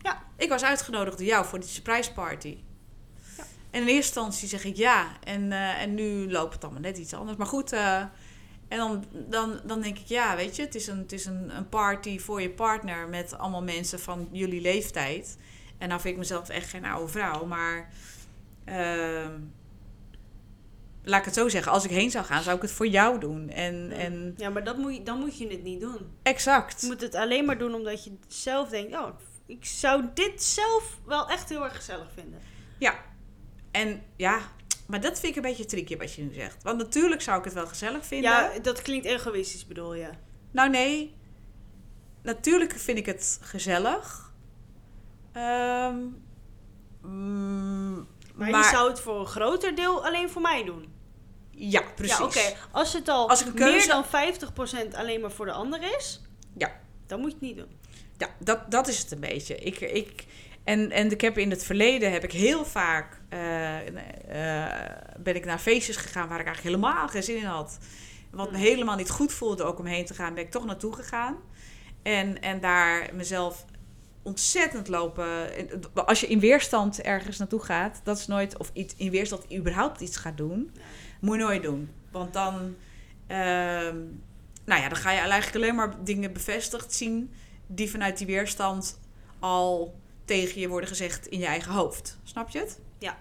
Ja. 0.02 0.24
Ik 0.38 0.50
was 0.50 0.64
uitgenodigd 0.64 1.18
door 1.18 1.28
jou 1.28 1.46
voor 1.46 1.60
die 1.60 1.70
surprise 1.70 2.14
party. 2.14 2.58
Ja. 3.38 3.44
En 3.72 3.82
in 3.82 3.88
eerste 3.88 3.96
instantie 4.20 4.48
zeg 4.48 4.64
ik 4.66 4.76
ja. 4.76 5.08
En, 5.24 5.52
eh, 5.52 5.82
en 5.82 5.94
nu 5.96 6.32
loopt 6.32 6.54
het 6.54 6.64
allemaal 6.64 6.82
net 6.82 6.98
iets 6.98 7.14
anders. 7.14 7.38
Maar 7.38 7.48
goed, 7.48 7.72
eh, 7.72 7.98
en 8.68 8.78
dan, 8.78 9.06
dan, 9.12 9.60
dan 9.66 9.82
denk 9.82 9.98
ik 9.98 10.08
ja, 10.08 10.36
weet 10.36 10.56
je, 10.56 10.62
het 10.62 10.76
is, 10.76 10.88
een, 10.88 10.98
het 10.98 11.12
is 11.12 11.26
een, 11.26 11.58
een 11.58 11.70
party 11.70 12.20
voor 12.20 12.42
je 12.42 12.50
partner 12.50 13.08
met 13.08 13.38
allemaal 13.38 13.64
mensen 13.64 14.00
van 14.00 14.28
jullie 14.32 14.62
leeftijd. 14.62 15.38
En 15.78 15.88
nou 15.88 16.02
vind 16.02 16.14
ik 16.14 16.20
mezelf 16.20 16.50
echt 16.50 16.70
geen 16.70 16.86
oude 16.86 17.12
vrouw, 17.12 17.46
maar 17.46 17.90
ehm, 18.66 19.40
laat 21.04 21.20
ik 21.20 21.26
het 21.26 21.34
zo 21.34 21.50
zeggen, 21.50 21.72
als 21.72 21.84
ik 21.84 21.90
heen 21.90 22.12
zou 22.12 22.26
gaan, 22.26 22.44
zou 22.44 22.56
ik 22.56 22.62
het 22.62 22.72
voor 22.72 22.88
jou 22.88 23.20
doen. 23.20 23.50
En, 23.50 23.92
en 23.92 24.34
Ja, 24.38 24.50
maar 24.50 24.64
dat 24.64 24.78
moet 24.78 24.96
je, 24.96 25.04
dan 25.04 25.20
moet 25.20 25.38
je 25.38 25.48
het 25.48 25.64
niet 25.64 25.82
doen. 25.82 26.12
exact. 26.24 26.82
Je 26.82 26.88
moet 26.88 27.02
het 27.02 27.16
alleen 27.16 27.46
maar 27.46 27.58
doen 27.58 27.74
omdat 27.74 28.04
je 28.04 28.12
zelf 28.28 28.70
denkt: 28.70 28.94
oh, 28.94 29.08
ik 29.46 29.66
zou 29.66 30.06
dit 30.14 30.44
zelf 30.44 30.98
wel 31.06 31.30
echt 31.30 31.50
heel 31.50 31.64
erg 31.64 31.76
gezellig 31.76 32.08
vinden. 32.14 32.40
Ja, 32.78 33.00
en 33.72 34.04
ja, 34.16 34.40
maar 34.88 35.02
dat 35.02 35.20
vind 35.20 35.32
ik 35.32 35.36
een 35.36 35.50
beetje 35.50 35.66
tricky 35.66 35.98
wat 35.98 36.14
je 36.14 36.22
nu 36.22 36.34
zegt. 36.34 36.64
Want 36.64 36.78
natuurlijk 36.78 37.22
zou 37.22 37.38
ik 37.40 37.44
het 37.46 37.54
wel 37.54 37.68
gezellig 37.68 38.06
vinden. 38.06 38.32
Ja, 38.32 38.60
dat 38.62 38.82
klinkt 38.82 39.06
egoïstisch, 39.06 39.66
bedoel 39.68 39.94
je? 39.94 40.10
Nou 40.52 40.70
nee, 40.70 41.16
natuurlijk 42.24 42.74
vind 42.74 42.98
ik 42.98 43.06
het 43.06 43.40
gezellig. 43.42 44.27
Ehm, 45.38 45.98
mm, 47.02 48.08
Maar, 48.36 48.50
je 48.50 48.70
zou 48.72 48.90
het 48.90 49.00
voor 49.00 49.20
een 49.20 49.26
groter 49.26 49.76
deel 49.76 50.06
alleen 50.06 50.30
voor 50.30 50.42
mij 50.42 50.64
doen. 50.66 50.94
Ja, 51.52 51.82
precies. 51.96 52.18
Ja, 52.18 52.24
oké. 52.24 52.54
Als 52.72 52.94
het 52.94 53.08
al 53.08 53.30
Als 53.30 53.44
keuze- 53.54 53.72
meer 53.78 53.88
dan 53.88 54.06
50% 54.06 54.96
alleen 54.96 55.22
maar 55.22 55.32
voor 55.32 55.46
de 55.46 55.52
ander 55.52 55.96
is, 55.98 56.22
Ja. 56.58 56.72
dan 57.08 57.20
moet 57.20 57.28
je 57.30 57.34
het 57.36 57.44
niet 57.46 57.58
doen. 57.58 57.78
Ja, 58.18 58.30
dat, 58.40 58.72
dat 58.72 58.88
is 58.88 59.00
het 59.00 59.12
een 59.12 59.20
beetje. 59.20 59.56
Ik, 59.58 59.80
ik, 59.80 60.26
en, 60.64 60.92
en 60.92 61.12
ik 61.12 61.22
heb 61.22 61.38
in 61.38 61.50
het 61.50 61.64
verleden 61.64 62.12
heb 62.12 62.24
ik 62.24 62.32
heel 62.32 62.66
vaak 62.66 63.22
eh, 63.30 63.88
eh, 63.88 64.92
ben 65.18 65.36
ik 65.36 65.46
naar 65.46 65.60
feestjes 65.60 65.96
gegaan 65.96 66.28
waar 66.28 66.40
ik 66.40 66.46
eigenlijk 66.46 66.76
helemaal 66.78 67.08
geen 67.08 67.24
zin 67.24 67.38
in 67.38 67.46
had. 67.46 67.78
Wat 68.32 68.52
me 68.52 68.58
Hmm. 68.58 68.66
helemaal 68.66 68.96
niet 68.96 69.10
goed 69.10 69.34
voelde 69.34 69.64
ook 69.64 69.80
om 69.80 69.86
heen 69.86 70.06
te 70.06 70.14
gaan, 70.14 70.34
ben 70.34 70.44
ik 70.44 70.52
toch 70.52 70.66
naartoe 70.66 70.94
gegaan. 70.94 71.36
En, 72.04 72.42
en 72.42 72.60
daar 72.60 73.10
mezelf 73.14 73.66
ontzettend 74.28 74.88
lopen. 74.88 75.58
en 75.58 75.82
Als 75.94 76.20
je 76.20 76.28
in 76.28 76.40
weerstand 76.40 77.02
ergens 77.02 77.38
naartoe 77.38 77.64
gaat, 77.64 78.02
dat 78.04 78.18
is 78.18 78.28
nooit, 78.28 78.58
of 78.58 78.70
iets, 78.74 78.94
in 78.98 79.12
weerstand 79.12 79.54
überhaupt 79.54 80.02
iets 80.02 80.18
gaat 80.18 80.38
doen, 80.38 80.72
moet 81.22 81.38
je 81.38 81.44
nooit 81.44 81.64
doen. 81.64 81.90
Want 82.12 82.34
dan, 82.34 82.76
ehm, 83.28 83.98
nou 84.66 84.82
ja, 84.82 84.90
dan 84.90 84.96
ga 84.96 85.12
je 85.12 85.20
eigenlijk 85.20 85.56
alleen 85.56 85.76
maar 85.76 86.04
dingen 86.04 86.34
bevestigd 86.34 86.94
zien 86.94 87.32
die 87.68 87.90
vanuit 87.90 88.18
die 88.18 88.28
weerstand 88.28 89.00
al 89.40 89.96
tegen 90.26 90.62
je 90.62 90.68
worden 90.68 90.90
gezegd 90.90 91.28
in 91.28 91.40
je 91.40 91.46
eigen 91.46 91.72
hoofd. 91.72 92.18
Snap 92.24 92.50
je 92.50 92.60
het? 92.60 92.80
Ja. 93.00 93.18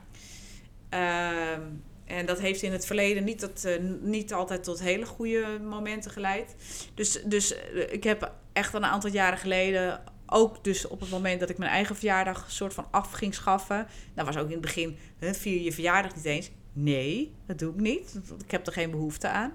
Ehm, 0.88 1.62
en 2.04 2.26
dat 2.26 2.40
heeft 2.40 2.62
in 2.62 2.72
het 2.72 2.86
verleden 2.86 3.24
niet, 3.24 3.38
tot, 3.38 3.64
eh, 3.64 3.78
niet 4.00 4.32
altijd 4.32 4.64
tot 4.64 4.80
hele 4.80 5.07
goede 5.07 5.59
momenten 5.62 6.11
geleid. 6.11 6.54
Dus, 6.94 7.22
dus 7.24 7.54
eh, 7.54 7.92
ik 7.92 8.04
heb 8.04 8.32
echt 8.52 8.74
al 8.74 8.82
een 8.82 8.88
aantal 8.88 9.11
jaren 9.11 9.38
geleden, 9.38 10.02
ook 10.27 10.64
dus 10.64 10.89
op 10.89 11.01
het 11.01 11.11
moment 11.11 11.41
dat 11.41 11.51
ik 11.51 11.59
mijn 11.59 11.70
eigen 11.70 11.97
verjaardag 11.97 12.51
soort 12.51 12.74
van 12.74 12.87
af 12.91 13.12
ging 13.12 13.35
schaffen. 13.35 13.87
Dat 14.14 14.27
was 14.27 14.37
ook 14.37 14.47
in 14.47 14.53
het 14.53 14.61
begin, 14.61 14.97
hè, 15.18 15.35
vier 15.35 15.62
je 15.62 15.72
verjaardag 15.72 16.14
niet 16.14 16.24
eens. 16.24 16.51
Nee, 16.72 17.35
dat 17.47 17.59
doe 17.59 17.72
ik 17.72 17.81
niet. 17.81 18.20
Ik 18.45 18.51
heb 18.51 18.66
er 18.66 18.72
geen 18.72 18.91
behoefte 18.91 19.29
aan. 19.29 19.53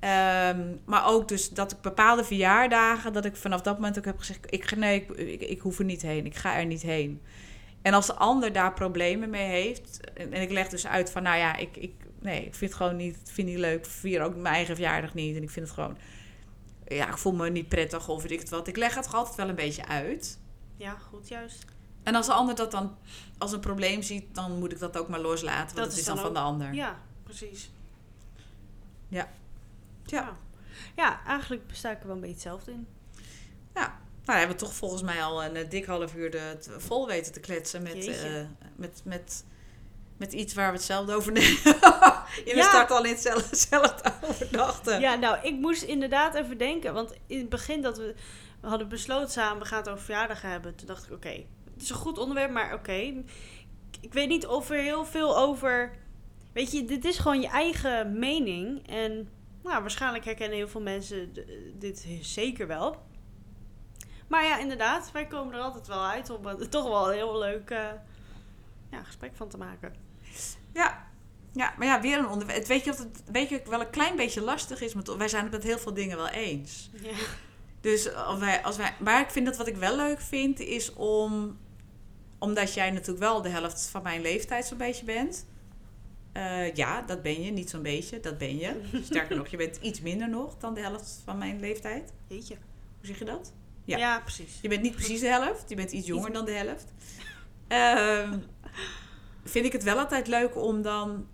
Ehm, 0.00 0.60
maar 0.84 1.06
ook 1.06 1.28
dus 1.28 1.48
dat 1.48 1.72
ik 1.72 1.80
bepaalde 1.80 2.24
verjaardagen, 2.24 3.12
dat 3.12 3.24
ik 3.24 3.36
vanaf 3.36 3.62
dat 3.62 3.74
moment 3.74 3.98
ook 3.98 4.04
heb 4.04 4.18
gezegd: 4.18 4.46
ik, 4.50 4.76
nee, 4.76 5.06
ik, 5.14 5.40
ik, 5.40 5.60
hoef 5.60 5.78
er 5.78 5.84
niet 5.84 6.02
heen, 6.02 6.26
ik 6.26 6.34
ga 6.34 6.56
er 6.56 6.66
niet 6.66 6.82
heen. 6.82 7.20
En 7.82 7.94
als 7.94 8.06
de 8.06 8.14
ander 8.14 8.52
daar 8.52 8.72
problemen 8.72 9.30
mee 9.30 9.48
heeft, 9.48 10.00
en, 10.14 10.32
en 10.32 10.42
ik 10.42 10.50
leg 10.50 10.68
dus 10.68 10.86
uit 10.86 11.10
van: 11.10 11.22
nou 11.22 11.38
ja, 11.38 11.56
ik, 11.56 11.76
ik, 11.76 11.92
nee, 12.20 12.44
ik 12.44 12.54
vind 12.54 12.70
het 12.70 12.80
gewoon 12.80 12.96
niet, 12.96 13.16
vind 13.24 13.48
niet 13.48 13.58
leuk, 13.58 13.86
vier 13.86 14.22
ook 14.22 14.36
mijn 14.36 14.54
eigen 14.54 14.74
verjaardag 14.74 15.14
niet. 15.14 15.36
En 15.36 15.42
ik 15.42 15.50
vind 15.50 15.66
het 15.66 15.74
gewoon, 15.74 15.96
ja, 16.86 17.08
ik 17.08 17.16
voel 17.16 17.32
me 17.32 17.50
niet 17.50 17.68
prettig 17.68 18.08
of 18.08 18.22
weet 18.22 18.30
ik 18.30 18.40
het 18.40 18.48
wat. 18.48 18.68
Ik 18.68 18.76
leg 18.76 18.94
het 18.94 19.14
altijd 19.14 19.36
wel 19.36 19.48
een 19.48 19.54
beetje 19.54 19.86
uit. 19.86 20.38
Ja, 20.76 20.96
goed, 21.10 21.28
juist. 21.28 21.64
En 22.02 22.14
als 22.14 22.26
de 22.26 22.32
ander 22.32 22.54
dat 22.54 22.70
dan 22.70 22.96
als 23.38 23.52
een 23.52 23.60
probleem 23.60 24.02
ziet, 24.02 24.34
dan 24.34 24.58
moet 24.58 24.72
ik 24.72 24.78
dat 24.78 24.98
ook 24.98 25.08
maar 25.08 25.20
loslaten, 25.20 25.76
want 25.76 25.76
Dat 25.76 25.86
het 25.86 25.96
is 25.96 26.04
dan, 26.04 26.14
dan 26.14 26.24
van 26.24 26.34
de 26.34 26.40
ander. 26.40 26.74
Ja, 26.74 27.00
precies. 27.22 27.70
Ja. 29.08 29.28
Ja. 30.04 30.36
Ja, 30.96 31.24
eigenlijk 31.26 31.66
besta 31.66 31.90
ik 31.90 32.00
er 32.00 32.06
wel 32.06 32.14
een 32.14 32.20
beetje 32.20 32.34
hetzelfde 32.34 32.70
in. 32.70 32.86
Ja, 33.74 33.98
nou 34.24 34.38
hebben 34.38 34.56
we 34.56 34.62
toch 34.62 34.74
volgens 34.74 35.02
mij 35.02 35.22
al 35.22 35.44
een 35.44 35.56
eh, 35.56 35.70
dik 35.70 35.84
half 35.84 36.14
uur 36.14 36.30
de, 36.30 36.56
vol 36.78 37.06
weten 37.06 37.32
te 37.32 37.40
kletsen 37.40 37.82
met, 37.82 38.06
eh, 38.06 38.44
met, 38.76 39.00
met, 39.04 39.44
met 40.16 40.32
iets 40.32 40.54
waar 40.54 40.70
we 40.70 40.76
hetzelfde 40.76 41.14
over 41.14 41.32
Ja. 42.44 42.54
ja. 42.54 42.62
start 42.62 42.90
al 42.90 43.04
in 43.04 43.10
hetzelfde, 43.10 43.48
hetzelfde 43.48 44.12
over 44.28 44.48
dachten. 44.50 45.00
Ja, 45.00 45.14
nou, 45.14 45.38
ik 45.42 45.54
moest 45.54 45.82
inderdaad 45.82 46.34
even 46.34 46.58
denken. 46.58 46.94
Want 46.94 47.14
in 47.26 47.38
het 47.38 47.48
begin 47.48 47.82
dat 47.82 47.98
we, 47.98 48.14
we 48.60 48.68
hadden 48.68 48.88
besloten 48.88 49.30
samen, 49.30 49.62
we 49.62 49.68
gaan 49.68 49.78
het 49.78 49.88
over 49.88 50.04
verjaardagen 50.04 50.50
hebben. 50.50 50.74
Toen 50.74 50.86
dacht 50.86 51.06
ik, 51.06 51.12
oké, 51.12 51.44
het 51.74 51.82
is 51.82 51.90
een 51.90 51.96
goed 51.96 52.18
onderwerp, 52.18 52.50
maar 52.50 52.74
oké. 52.74 53.24
Ik 54.00 54.12
weet 54.12 54.28
niet 54.28 54.46
of 54.46 54.70
er 54.70 54.78
heel 54.78 55.04
veel 55.04 55.38
over... 55.38 55.92
Weet 56.52 56.72
je, 56.72 56.84
dit 56.84 57.04
is 57.04 57.18
gewoon 57.18 57.40
je 57.40 57.48
eigen 57.48 58.18
mening. 58.18 58.88
En 58.88 59.28
nou, 59.62 59.80
waarschijnlijk 59.80 60.24
herkennen 60.24 60.56
heel 60.56 60.68
veel 60.68 60.80
mensen 60.80 61.32
dit 61.78 62.06
zeker 62.20 62.66
wel. 62.66 62.96
Maar 64.28 64.44
ja, 64.44 64.58
inderdaad, 64.58 65.12
wij 65.12 65.26
komen 65.26 65.54
er 65.54 65.60
altijd 65.60 65.86
wel 65.86 66.04
uit 66.04 66.30
om 66.30 66.46
er 66.46 66.68
toch 66.68 66.88
wel 66.88 67.08
een 67.08 67.14
heel 67.14 67.38
leuk 67.38 67.70
eh, 67.70 67.90
ja, 68.90 69.02
gesprek 69.02 69.34
van 69.34 69.48
te 69.48 69.58
maken. 69.58 70.05
Ja. 70.76 71.06
ja, 71.52 71.74
maar 71.78 71.86
ja, 71.86 72.00
weer 72.00 72.18
een 72.18 72.28
onderwerp. 72.28 72.58
Het 72.58 72.68
weet 72.68 72.84
je, 72.84 72.90
of 72.90 72.98
het 72.98 73.22
weet 73.32 73.48
je 73.48 73.62
wel 73.68 73.80
een 73.80 73.90
klein 73.90 74.16
beetje 74.16 74.40
lastig 74.40 74.80
is, 74.80 74.94
want 74.94 75.08
wij 75.08 75.28
zijn 75.28 75.42
het 75.42 75.52
met 75.52 75.62
heel 75.62 75.78
veel 75.78 75.94
dingen 75.94 76.16
wel 76.16 76.28
eens. 76.28 76.90
Ja. 77.02 77.10
Dus 77.80 78.14
als 78.14 78.38
wij, 78.38 78.62
als 78.62 78.76
wij, 78.76 78.94
maar 79.00 79.20
ik 79.20 79.30
vind 79.30 79.46
dat 79.46 79.56
wat 79.56 79.66
ik 79.66 79.76
wel 79.76 79.96
leuk 79.96 80.20
vind, 80.20 80.60
is 80.60 80.92
om, 80.92 81.58
omdat 82.38 82.74
jij 82.74 82.90
natuurlijk 82.90 83.18
wel 83.18 83.42
de 83.42 83.48
helft 83.48 83.88
van 83.90 84.02
mijn 84.02 84.20
leeftijd 84.20 84.66
zo'n 84.66 84.78
beetje 84.78 85.04
bent. 85.04 85.46
Eh, 86.32 86.74
ja, 86.74 87.02
dat 87.02 87.22
ben 87.22 87.42
je, 87.42 87.50
niet 87.50 87.70
zo'n 87.70 87.82
beetje, 87.82 88.20
dat 88.20 88.38
ben 88.38 88.58
je. 88.58 88.80
Sterker 89.04 89.36
nog, 89.36 89.46
je 89.48 89.56
bent 89.56 89.76
iets 89.76 90.00
minder 90.00 90.28
nog 90.28 90.56
dan 90.58 90.74
de 90.74 90.80
helft 90.80 91.20
van 91.24 91.38
mijn 91.38 91.60
leeftijd. 91.60 92.12
Jeetje. 92.26 92.54
Hoe 92.98 93.06
zeg 93.06 93.18
je 93.18 93.24
dat? 93.24 93.52
Ja, 93.84 93.98
Ja. 93.98 94.20
precies. 94.20 94.58
Je 94.62 94.68
bent 94.68 94.82
niet 94.82 94.94
precies 94.94 95.20
de 95.20 95.26
helft, 95.26 95.68
je 95.68 95.74
bent 95.74 95.92
iets 95.92 96.06
jonger 96.06 96.32
dan 96.32 96.44
de 96.44 96.52
helft. 96.52 96.84
Ehm, 97.68 98.38
vind 99.46 99.66
ik 99.66 99.72
het 99.72 99.82
wel 99.82 99.98
altijd 99.98 100.26
leuk 100.26 100.56
om 100.56 100.82
dan 100.82 101.26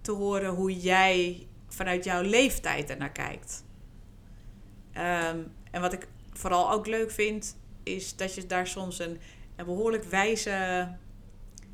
te 0.00 0.12
horen 0.12 0.50
hoe 0.50 0.78
jij 0.78 1.46
vanuit 1.68 2.04
jouw 2.04 2.22
leeftijd 2.22 2.90
ernaar 2.90 3.12
kijkt. 3.12 3.64
Ehm, 4.92 5.38
en 5.70 5.80
wat 5.80 5.92
ik 5.92 6.06
vooral 6.32 6.72
ook 6.72 6.86
leuk 6.86 7.10
vind, 7.10 7.56
is 7.82 8.16
dat 8.16 8.34
je 8.34 8.46
daar 8.46 8.66
soms 8.66 8.98
een, 8.98 9.18
een 9.56 9.64
behoorlijk 9.64 10.04
wijze. 10.04 10.50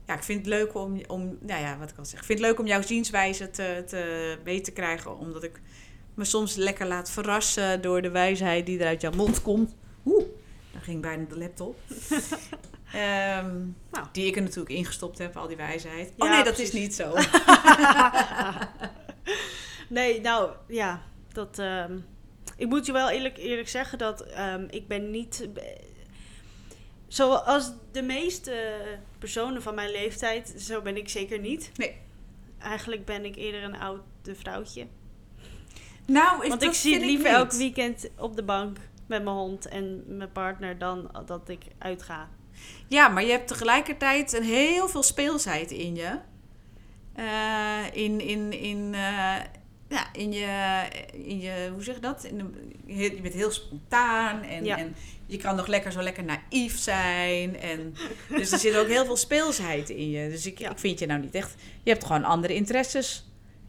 Ja, 0.07 0.15
ik 0.15 0.23
vind 0.23 0.39
het 0.39 0.49
leuk 0.49 0.75
om, 0.75 1.01
om, 1.07 1.39
nou 1.41 1.61
ja, 1.61 1.79
wat 1.79 1.91
ik 1.91 1.99
al 1.99 2.05
zeg. 2.05 2.21
Ik 2.21 2.27
vind 2.27 2.39
het 2.39 2.49
leuk 2.49 2.59
om 2.59 2.67
jouw 2.67 2.83
zienswijze 2.83 3.51
te, 3.51 3.83
te 3.87 4.37
weten 4.45 4.65
te 4.65 4.73
krijgen, 4.73 5.19
omdat 5.19 5.43
ik 5.43 5.61
me 6.15 6.25
soms 6.25 6.55
lekker 6.55 6.87
laat 6.87 7.11
verrassen 7.11 7.81
door 7.81 8.03
de 8.03 8.11
wijsheid 8.11 8.67
die 8.67 8.79
er 8.79 8.87
uit 8.87 9.01
jouw 9.01 9.13
mond 9.13 9.43
komt. 9.43 9.77
Oeh, 10.05 10.25
daar 10.73 10.83
ging 10.83 11.03
bijna 11.03 11.25
de 11.29 11.39
laptop. 11.39 11.77
Ehm, 12.95 13.57
Nou. 13.91 14.07
Die 14.13 14.27
ik 14.27 14.37
er 14.37 14.43
natuurlijk 14.43 14.75
ingestopt 14.75 15.19
heb, 15.19 15.37
al 15.37 15.47
die 15.47 15.57
wijsheid. 15.57 16.13
Oh 16.19 16.31
nee, 16.31 16.45
dat 16.45 16.55
precies. 16.55 16.75
is 16.75 16.81
niet 16.81 16.95
zo. 16.95 17.15
Nee, 19.89 20.21
nou 20.21 20.51
ja, 20.69 21.03
dat. 21.33 21.59
ehm, 21.59 21.99
ik 22.57 22.69
moet 22.69 22.87
je 22.87 22.93
wel 22.93 23.11
eerlijk, 23.11 23.37
eerlijk 23.39 23.69
zeggen 23.69 23.99
dat 23.99 24.21
ehm, 24.21 24.67
ik 24.71 24.89
ben 24.89 25.11
niet. 25.11 25.49
Zoals 27.09 27.73
de 27.93 28.03
meeste 28.03 28.77
personen 29.19 29.63
van 29.63 29.75
mijn 29.75 29.91
leeftijd, 29.91 30.55
zo 30.59 30.83
ben 30.83 30.97
ik 30.97 31.09
zeker 31.09 31.39
niet. 31.39 31.71
Nee. 31.77 31.97
Eigenlijk 32.59 33.05
ben 33.05 33.25
ik 33.25 33.37
eerder 33.37 33.63
een 33.63 33.77
oud 33.77 34.01
vrouwtje. 34.23 34.87
Nou, 36.07 36.43
is, 36.43 36.49
Want 36.49 36.61
dat 36.61 36.71
ik 36.71 36.77
zie 36.77 36.95
het 36.95 37.05
liever 37.05 37.27
elk 37.27 37.53
weekend 37.53 38.11
op 38.19 38.37
de 38.37 38.43
bank 38.43 38.79
met 39.07 39.23
mijn 39.25 39.37
hond 39.37 39.67
en 39.69 40.05
mijn 40.17 40.33
partner 40.33 40.79
dan 40.79 41.11
dat 41.27 41.49
ik 41.49 41.63
uitga. 41.79 42.29
Ja, 42.89 43.09
maar 43.09 43.25
je 43.25 43.31
hebt 43.31 43.49
tegelijkertijd 43.49 44.33
een 44.33 44.43
heel 44.43 44.89
veel 44.89 45.03
speelsheid 45.03 45.71
in 45.71 45.95
je. 45.95 46.19
Eh, 47.15 47.81
in, 47.93 48.21
in, 48.21 48.53
in, 48.53 48.91
eh, 48.95 49.37
ja, 49.89 50.07
in, 50.13 50.33
je, 50.33 50.83
in 51.13 51.41
je, 51.41 51.71
hoe 51.73 51.83
zeg 51.83 51.95
je 51.95 52.01
dat? 52.01 52.25
In 52.25 52.39
de- 52.39 52.95
je 52.95 53.21
bent 53.23 53.35
heel 53.35 53.51
spontaan 53.51 54.43
en, 54.43 54.65
Ja. 54.65 54.79
en 54.79 54.95
je 55.27 55.37
kan 55.37 55.57
nog 55.57 55.67
lekker 55.67 55.93
zo 55.93 56.03
lekker 56.03 56.25
naïef 56.25 56.79
zijn. 56.79 57.61
En, 57.61 57.95
dus 58.29 58.53
er 58.53 58.59
zit 58.59 58.77
ook 58.77 58.87
heel 58.87 59.05
veel 59.05 59.17
speelsheid 59.17 59.91
in 59.91 60.11
je. 60.11 60.29
Dus 60.31 60.47
ik, 60.47 60.59
Ja. 60.59 60.71
ik 60.71 60.79
vind 60.79 60.99
je 60.99 61.07
nou 61.07 61.21
niet 61.21 61.35
echt... 61.35 61.55
Je 61.83 61.91
hebt 61.91 62.05
gewoon 62.05 62.25
andere 62.25 62.55
interesses. 62.55 63.25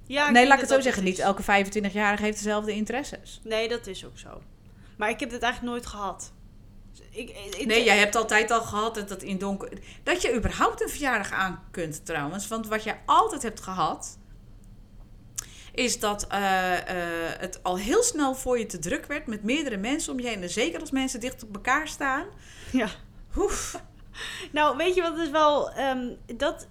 Ja, 0.07 0.29
nee, 0.29 0.45
laat 0.47 0.53
ik 0.55 0.59
het 0.61 0.69
zo 0.73 0.79
zeggen. 0.81 1.03
Niet 1.03 1.19
elke 1.19 1.41
25-jarige 1.43 2.23
heeft 2.23 2.37
dezelfde 2.37 2.71
interesses. 2.73 3.41
Nee, 3.43 3.67
dat 3.67 3.87
is 3.87 4.05
ook 4.05 4.17
zo. 4.17 4.41
Maar 4.97 5.09
ik 5.09 5.19
heb 5.19 5.29
dit 5.29 5.41
eigenlijk 5.41 5.73
nooit 5.73 5.85
gehad. 5.85 6.33
Ik, 7.11 7.29
ik- 7.29 7.65
Nee, 7.65 7.83
jij 7.83 7.97
hebt 7.97 8.15
altijd 8.15 8.51
al 8.51 8.61
gehad 8.61 8.95
dat, 8.95 9.09
dat 9.09 9.23
in 9.23 9.37
donker... 9.37 9.69
Dat 10.03 10.21
je 10.21 10.35
überhaupt 10.35 10.81
een 10.81 10.89
verjaardag 10.89 11.31
aan 11.31 11.63
kunt 11.71 12.05
trouwens. 12.05 12.47
Want 12.47 12.67
wat 12.67 12.83
je 12.83 12.93
altijd 13.05 13.41
hebt 13.43 13.61
gehad... 13.61 14.17
Is 15.73 15.99
dat 15.99 16.27
eh, 16.27 16.73
eh, 16.89 17.39
het 17.39 17.63
al 17.63 17.77
heel 17.77 18.03
snel 18.03 18.35
voor 18.35 18.59
je 18.59 18.65
te 18.65 18.79
druk 18.79 19.05
werd 19.05 19.27
met 19.27 19.43
meerdere 19.43 19.77
mensen 19.77 20.13
om 20.13 20.19
je 20.19 20.27
heen. 20.27 20.41
En 20.41 20.49
zeker 20.49 20.79
als 20.79 20.91
mensen 20.91 21.19
dicht 21.19 21.43
op 21.43 21.55
elkaar 21.55 21.87
staan. 21.87 22.25
Ja. 22.71 22.87
Oef. 23.37 23.81
Nou, 24.51 24.77
weet 24.77 24.95
je 24.95 25.01
wat 25.01 25.17
is 25.17 25.29
wel... 25.29 25.71
ehm, 25.71 26.13
dat 26.37 26.67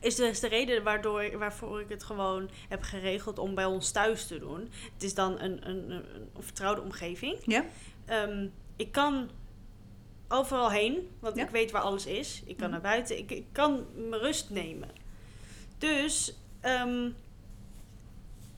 is 0.00 0.14
dus 0.14 0.40
de 0.40 0.48
reden 0.48 0.82
waardoor, 0.82 1.38
waarvoor 1.38 1.80
ik 1.80 1.88
het 1.88 2.04
gewoon 2.04 2.50
heb 2.68 2.82
geregeld 2.82 3.38
om 3.38 3.54
bij 3.54 3.64
ons 3.64 3.90
thuis 3.90 4.26
te 4.26 4.38
doen. 4.38 4.70
Het 4.94 5.02
is 5.02 5.14
dan 5.14 5.40
een, 5.40 5.68
een, 5.68 5.90
een, 5.90 6.04
een 6.34 6.42
vertrouwde 6.42 6.80
omgeving. 6.82 7.38
Ja? 7.44 7.64
Ehm, 8.06 8.46
ik 8.76 8.92
kan 8.92 9.30
overal 10.28 10.70
heen, 10.70 11.08
want 11.20 11.36
Ja. 11.36 11.44
ik 11.44 11.50
weet 11.50 11.70
waar 11.70 11.82
alles 11.82 12.06
is. 12.06 12.42
Ik 12.46 12.56
kan 12.56 12.62
Mhm. 12.70 12.72
naar 12.72 12.90
buiten. 12.90 13.18
Ik, 13.18 13.30
ik 13.30 13.46
kan 13.52 13.86
mijn 14.08 14.20
rust 14.20 14.50
nemen. 14.50 14.88
Dus 15.78 16.34
ehm, 16.60 17.10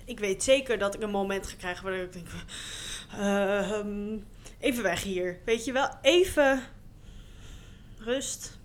ik 0.05 0.19
weet 0.19 0.43
zeker 0.43 0.79
dat 0.79 0.95
ik 0.95 1.03
een 1.03 1.11
moment 1.11 1.47
ga 1.47 1.57
krijgen 1.57 1.85
waar 1.85 1.95
ik 1.95 2.13
denk... 2.13 2.27
eh, 3.13 3.71
ehm, 3.73 4.19
even 4.59 4.83
weg 4.83 5.03
hier. 5.03 5.41
Weet 5.45 5.65
je 5.65 5.73
wel? 5.73 5.89
Even 6.03 6.63
rust. 7.99 8.59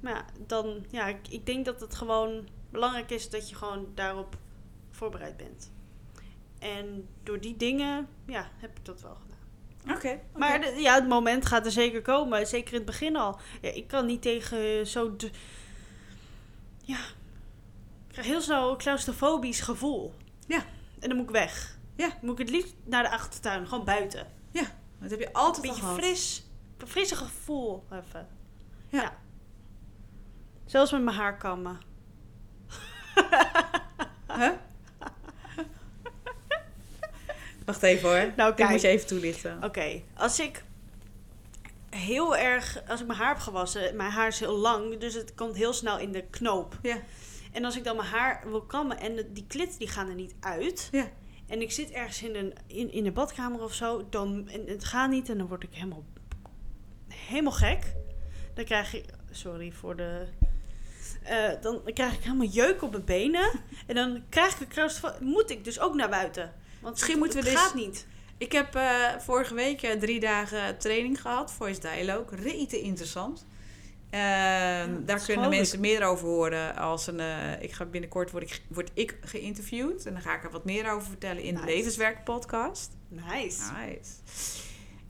Maar 0.00 0.12
ja, 0.14 0.24
dan... 0.46 0.84
Ja, 0.90 1.06
ik, 1.06 1.28
ik 1.28 1.46
denk 1.46 1.64
dat 1.64 1.80
het 1.80 1.94
gewoon 1.94 2.48
belangrijk 2.70 3.10
is 3.10 3.30
dat 3.30 3.48
je 3.48 3.54
gewoon 3.54 3.86
daarop 3.94 4.36
voorbereid 4.90 5.36
bent. 5.36 5.72
En 6.58 7.08
door 7.22 7.40
die 7.40 7.56
dingen, 7.56 8.08
ja, 8.26 8.50
heb 8.56 8.78
ik 8.78 8.84
dat 8.84 9.00
wel 9.02 9.16
Oké. 9.90 10.20
Maar 10.36 10.60
de- 10.60 10.74
ja, 10.80 10.94
het 10.94 11.08
moment 11.08 11.46
gaat 11.46 11.64
er 11.66 11.72
zeker 11.72 12.02
komen. 12.02 12.46
Zeker 12.46 12.70
in 12.72 12.76
het 12.76 12.86
begin 12.86 13.16
al. 13.16 13.38
Ja, 13.60 13.70
ik 13.70 13.88
kan 13.88 14.06
niet 14.06 14.22
tegen 14.22 14.86
zo... 14.86 15.16
d- 15.16 15.30
Ja. 16.82 16.98
Ik 18.06 18.12
krijg 18.12 18.26
heel 18.26 18.40
snel 18.40 18.70
een 18.70 18.76
claustrofobisch 18.76 19.60
gevoel. 19.60 20.14
Ja. 20.46 20.64
En 21.00 21.08
dan 21.08 21.16
moet 21.16 21.26
ik 21.26 21.32
weg. 21.32 21.78
Ja. 21.96 22.08
Dan 22.08 22.16
moet 22.20 22.38
ik 22.40 22.46
het 22.46 22.56
liefst 22.56 22.74
naar 22.84 23.02
de 23.02 23.10
achtertuin. 23.10 23.66
Gewoon 23.68 23.84
buiten. 23.84 24.26
Dat 25.00 25.10
heb 25.10 25.20
je 25.20 25.26
Een 25.26 25.32
altijd 25.32 25.56
al 25.56 25.62
beetje 25.72 25.80
gehad. 25.86 25.98
fris. 25.98 26.46
Een 26.78 26.86
frisse 26.86 27.16
gevoel 27.16 27.84
even. 27.92 28.28
Ja. 28.88 29.16
Zelfs 30.64 30.92
met 30.92 31.02
mijn 31.02 31.16
haar 31.16 31.36
kammen. 31.36 31.78
Huh? 34.36 34.50
Wacht 37.66 37.82
even 37.82 38.08
hoor. 38.08 38.32
Nou, 38.36 38.54
kijk. 38.54 38.70
moet 38.70 38.80
je 38.80 38.88
even 38.88 39.06
toelichten. 39.06 39.64
Oké, 39.64 40.02
als 40.16 40.40
ik 40.40 40.64
heel 41.90 42.36
erg... 42.36 42.82
Als 42.88 43.00
ik 43.00 43.06
mijn 43.06 43.18
haar 43.18 43.28
heb 43.28 43.38
gewassen... 43.38 43.96
Mijn 43.96 44.10
haar 44.10 44.28
is 44.28 44.40
heel 44.40 44.56
lang. 44.56 44.98
Dus 44.98 45.14
het 45.14 45.34
komt 45.34 45.56
heel 45.56 45.72
snel 45.72 45.98
in 45.98 46.12
de 46.12 46.24
knoop. 46.30 46.78
Ja. 46.82 46.96
En 47.52 47.64
als 47.64 47.76
ik 47.76 47.84
dan 47.84 47.96
mijn 47.96 48.08
haar 48.08 48.42
wil 48.50 48.62
kammen 48.62 48.98
en 48.98 49.16
de- 49.16 49.32
die 49.32 49.44
klits 49.48 49.76
die 49.78 49.88
gaan 49.88 50.08
er 50.08 50.14
niet 50.14 50.34
uit. 50.40 50.88
Ja. 50.92 51.08
En 51.46 51.60
ik 51.60 51.72
zit 51.72 51.90
ergens 51.90 52.22
in 52.22 52.34
een, 52.34 52.52
in, 52.66 52.92
in 52.92 53.06
een 53.06 53.12
badkamer 53.12 53.62
of 53.62 53.74
zo. 53.74 54.06
Dan, 54.10 54.48
en 54.48 54.66
het 54.66 54.84
gaat 54.84 55.10
niet 55.10 55.28
en 55.28 55.38
dan 55.38 55.46
word 55.46 55.62
ik 55.62 55.68
helemaal, 55.72 56.04
helemaal 57.08 57.52
gek. 57.52 57.92
Dan 58.54 58.64
krijg 58.64 58.94
ik... 58.94 59.04
Sorry 59.30 59.72
voor 59.72 59.96
de... 59.96 60.26
eh, 61.22 61.48
dan 61.60 61.80
krijg 61.94 62.14
ik 62.14 62.22
helemaal 62.22 62.46
jeuk 62.46 62.82
op 62.82 62.90
mijn 62.90 63.04
benen. 63.04 63.50
en 63.86 63.94
dan 63.94 64.22
krijg 64.28 64.54
ik 64.54 64.60
een 64.60 64.68
claustrofo- 64.68 65.24
Moet 65.24 65.50
ik 65.50 65.64
dus 65.64 65.80
ook 65.80 65.94
naar 65.94 66.08
buiten. 66.10 66.52
Want 66.86 66.98
Misschien 66.98 67.18
moeten 67.18 67.42
we 67.42 67.44
het 67.44 67.54
dus- 67.54 67.64
gaat 67.64 67.74
niet. 67.74 68.06
Ik 68.38 68.52
heb 68.52 68.74
eh, 68.74 69.18
vorige 69.18 69.54
week 69.54 69.82
eh, 69.82 69.98
drie 69.98 70.20
dagen 70.20 70.78
training 70.78 71.20
gehad. 71.20 71.52
Voice 71.52 71.80
Dialogue. 71.80 72.36
Rete 72.36 72.80
interessant. 72.80 73.46
Ehm, 74.10 75.04
daar 75.04 75.24
kunnen 75.26 75.48
mensen 75.48 75.80
meer 75.80 76.04
over 76.04 76.26
horen. 76.26 76.76
Als 76.76 77.06
een, 77.06 77.20
eh, 77.20 77.62
ik 77.62 77.72
ga 77.72 77.84
binnenkort 77.84 78.30
word 78.30 78.42
ik, 78.42 78.62
word 78.68 78.90
ik 78.94 79.18
geïnterviewd. 79.20 80.06
En 80.06 80.12
dan 80.12 80.22
ga 80.22 80.34
ik 80.36 80.44
er 80.44 80.50
wat 80.50 80.64
meer 80.64 80.90
over 80.90 81.08
vertellen 81.08 81.42
in 81.42 81.54
de. 81.54 81.64
Levenswerk 81.64 82.24
podcast. 82.24 82.90
Nice. 83.08 83.62
Nice. 83.72 84.10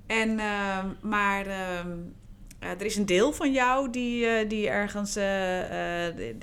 En, 0.07 0.39
ehm, 0.39 0.89
maar 1.03 1.47
ehm, 1.47 1.91
eh, 1.91 2.26
er 2.71 2.85
is 2.85 2.97
een 2.97 3.07
deel 3.07 3.33
van 3.33 3.53
jou 3.53 3.91
die, 3.91 4.27
eh, 4.27 4.49
die 4.49 4.69
ergens 4.69 5.17
eh, 5.17 6.09
eh, 6.09 6.17
die, 6.17 6.37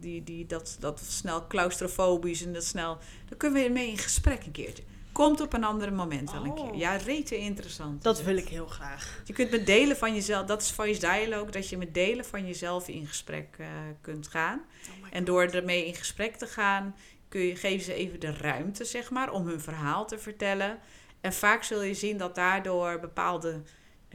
die, 0.00 0.22
die, 0.22 0.46
dat, 0.46 0.76
dat 0.80 1.00
snel 1.00 1.46
claustrofobisch 1.46 2.44
en 2.44 2.52
dat 2.52 2.64
snel. 2.64 2.98
Daar 3.28 3.38
kunnen 3.38 3.62
we 3.62 3.68
mee 3.68 3.90
in 3.90 3.98
gesprek 3.98 4.44
een 4.44 4.52
keertje. 4.52 4.82
Komt 5.12 5.40
op 5.40 5.52
een 5.52 5.64
ander 5.64 5.92
moment 5.92 6.32
wel 6.32 6.44
een 6.44 6.50
Oh. 6.50 6.70
keer. 6.70 6.78
Ja, 6.78 6.96
rete 6.96 7.36
interessant. 7.36 8.02
Dat 8.02 8.22
wil 8.22 8.36
ik 8.36 8.48
heel 8.48 8.66
graag. 8.66 9.22
Je 9.24 9.32
kunt 9.32 9.50
met 9.50 9.66
delen 9.66 9.96
van 9.96 10.14
jezelf, 10.14 10.46
dat 10.46 10.62
is 10.62 10.70
voice 10.70 11.00
dialogue, 11.00 11.50
dat 11.50 11.68
je 11.68 11.76
met 11.76 11.94
delen 11.94 12.24
van 12.24 12.46
jezelf 12.46 12.88
in 12.88 13.06
gesprek 13.06 13.56
kunt 14.00 14.28
gaan. 14.28 14.58
Oh 15.02 15.08
En 15.10 15.24
door 15.24 15.42
ermee 15.42 15.86
in 15.86 15.94
gesprek 15.94 16.36
te 16.36 16.46
gaan, 16.46 16.94
kun 17.28 17.40
je, 17.40 17.56
geven 17.56 17.84
ze 17.84 17.94
even 17.94 18.20
de 18.20 18.32
ruimte, 18.32 18.84
zeg 18.84 19.10
maar, 19.10 19.30
om 19.32 19.46
hun 19.46 19.60
verhaal 19.60 20.06
te 20.06 20.18
vertellen. 20.18 20.78
En 21.20 21.32
vaak 21.32 21.62
zul 21.62 21.82
je 21.82 21.94
zien 21.94 22.16
dat 22.16 22.34
daardoor 22.34 23.00
bepaalde 23.00 23.62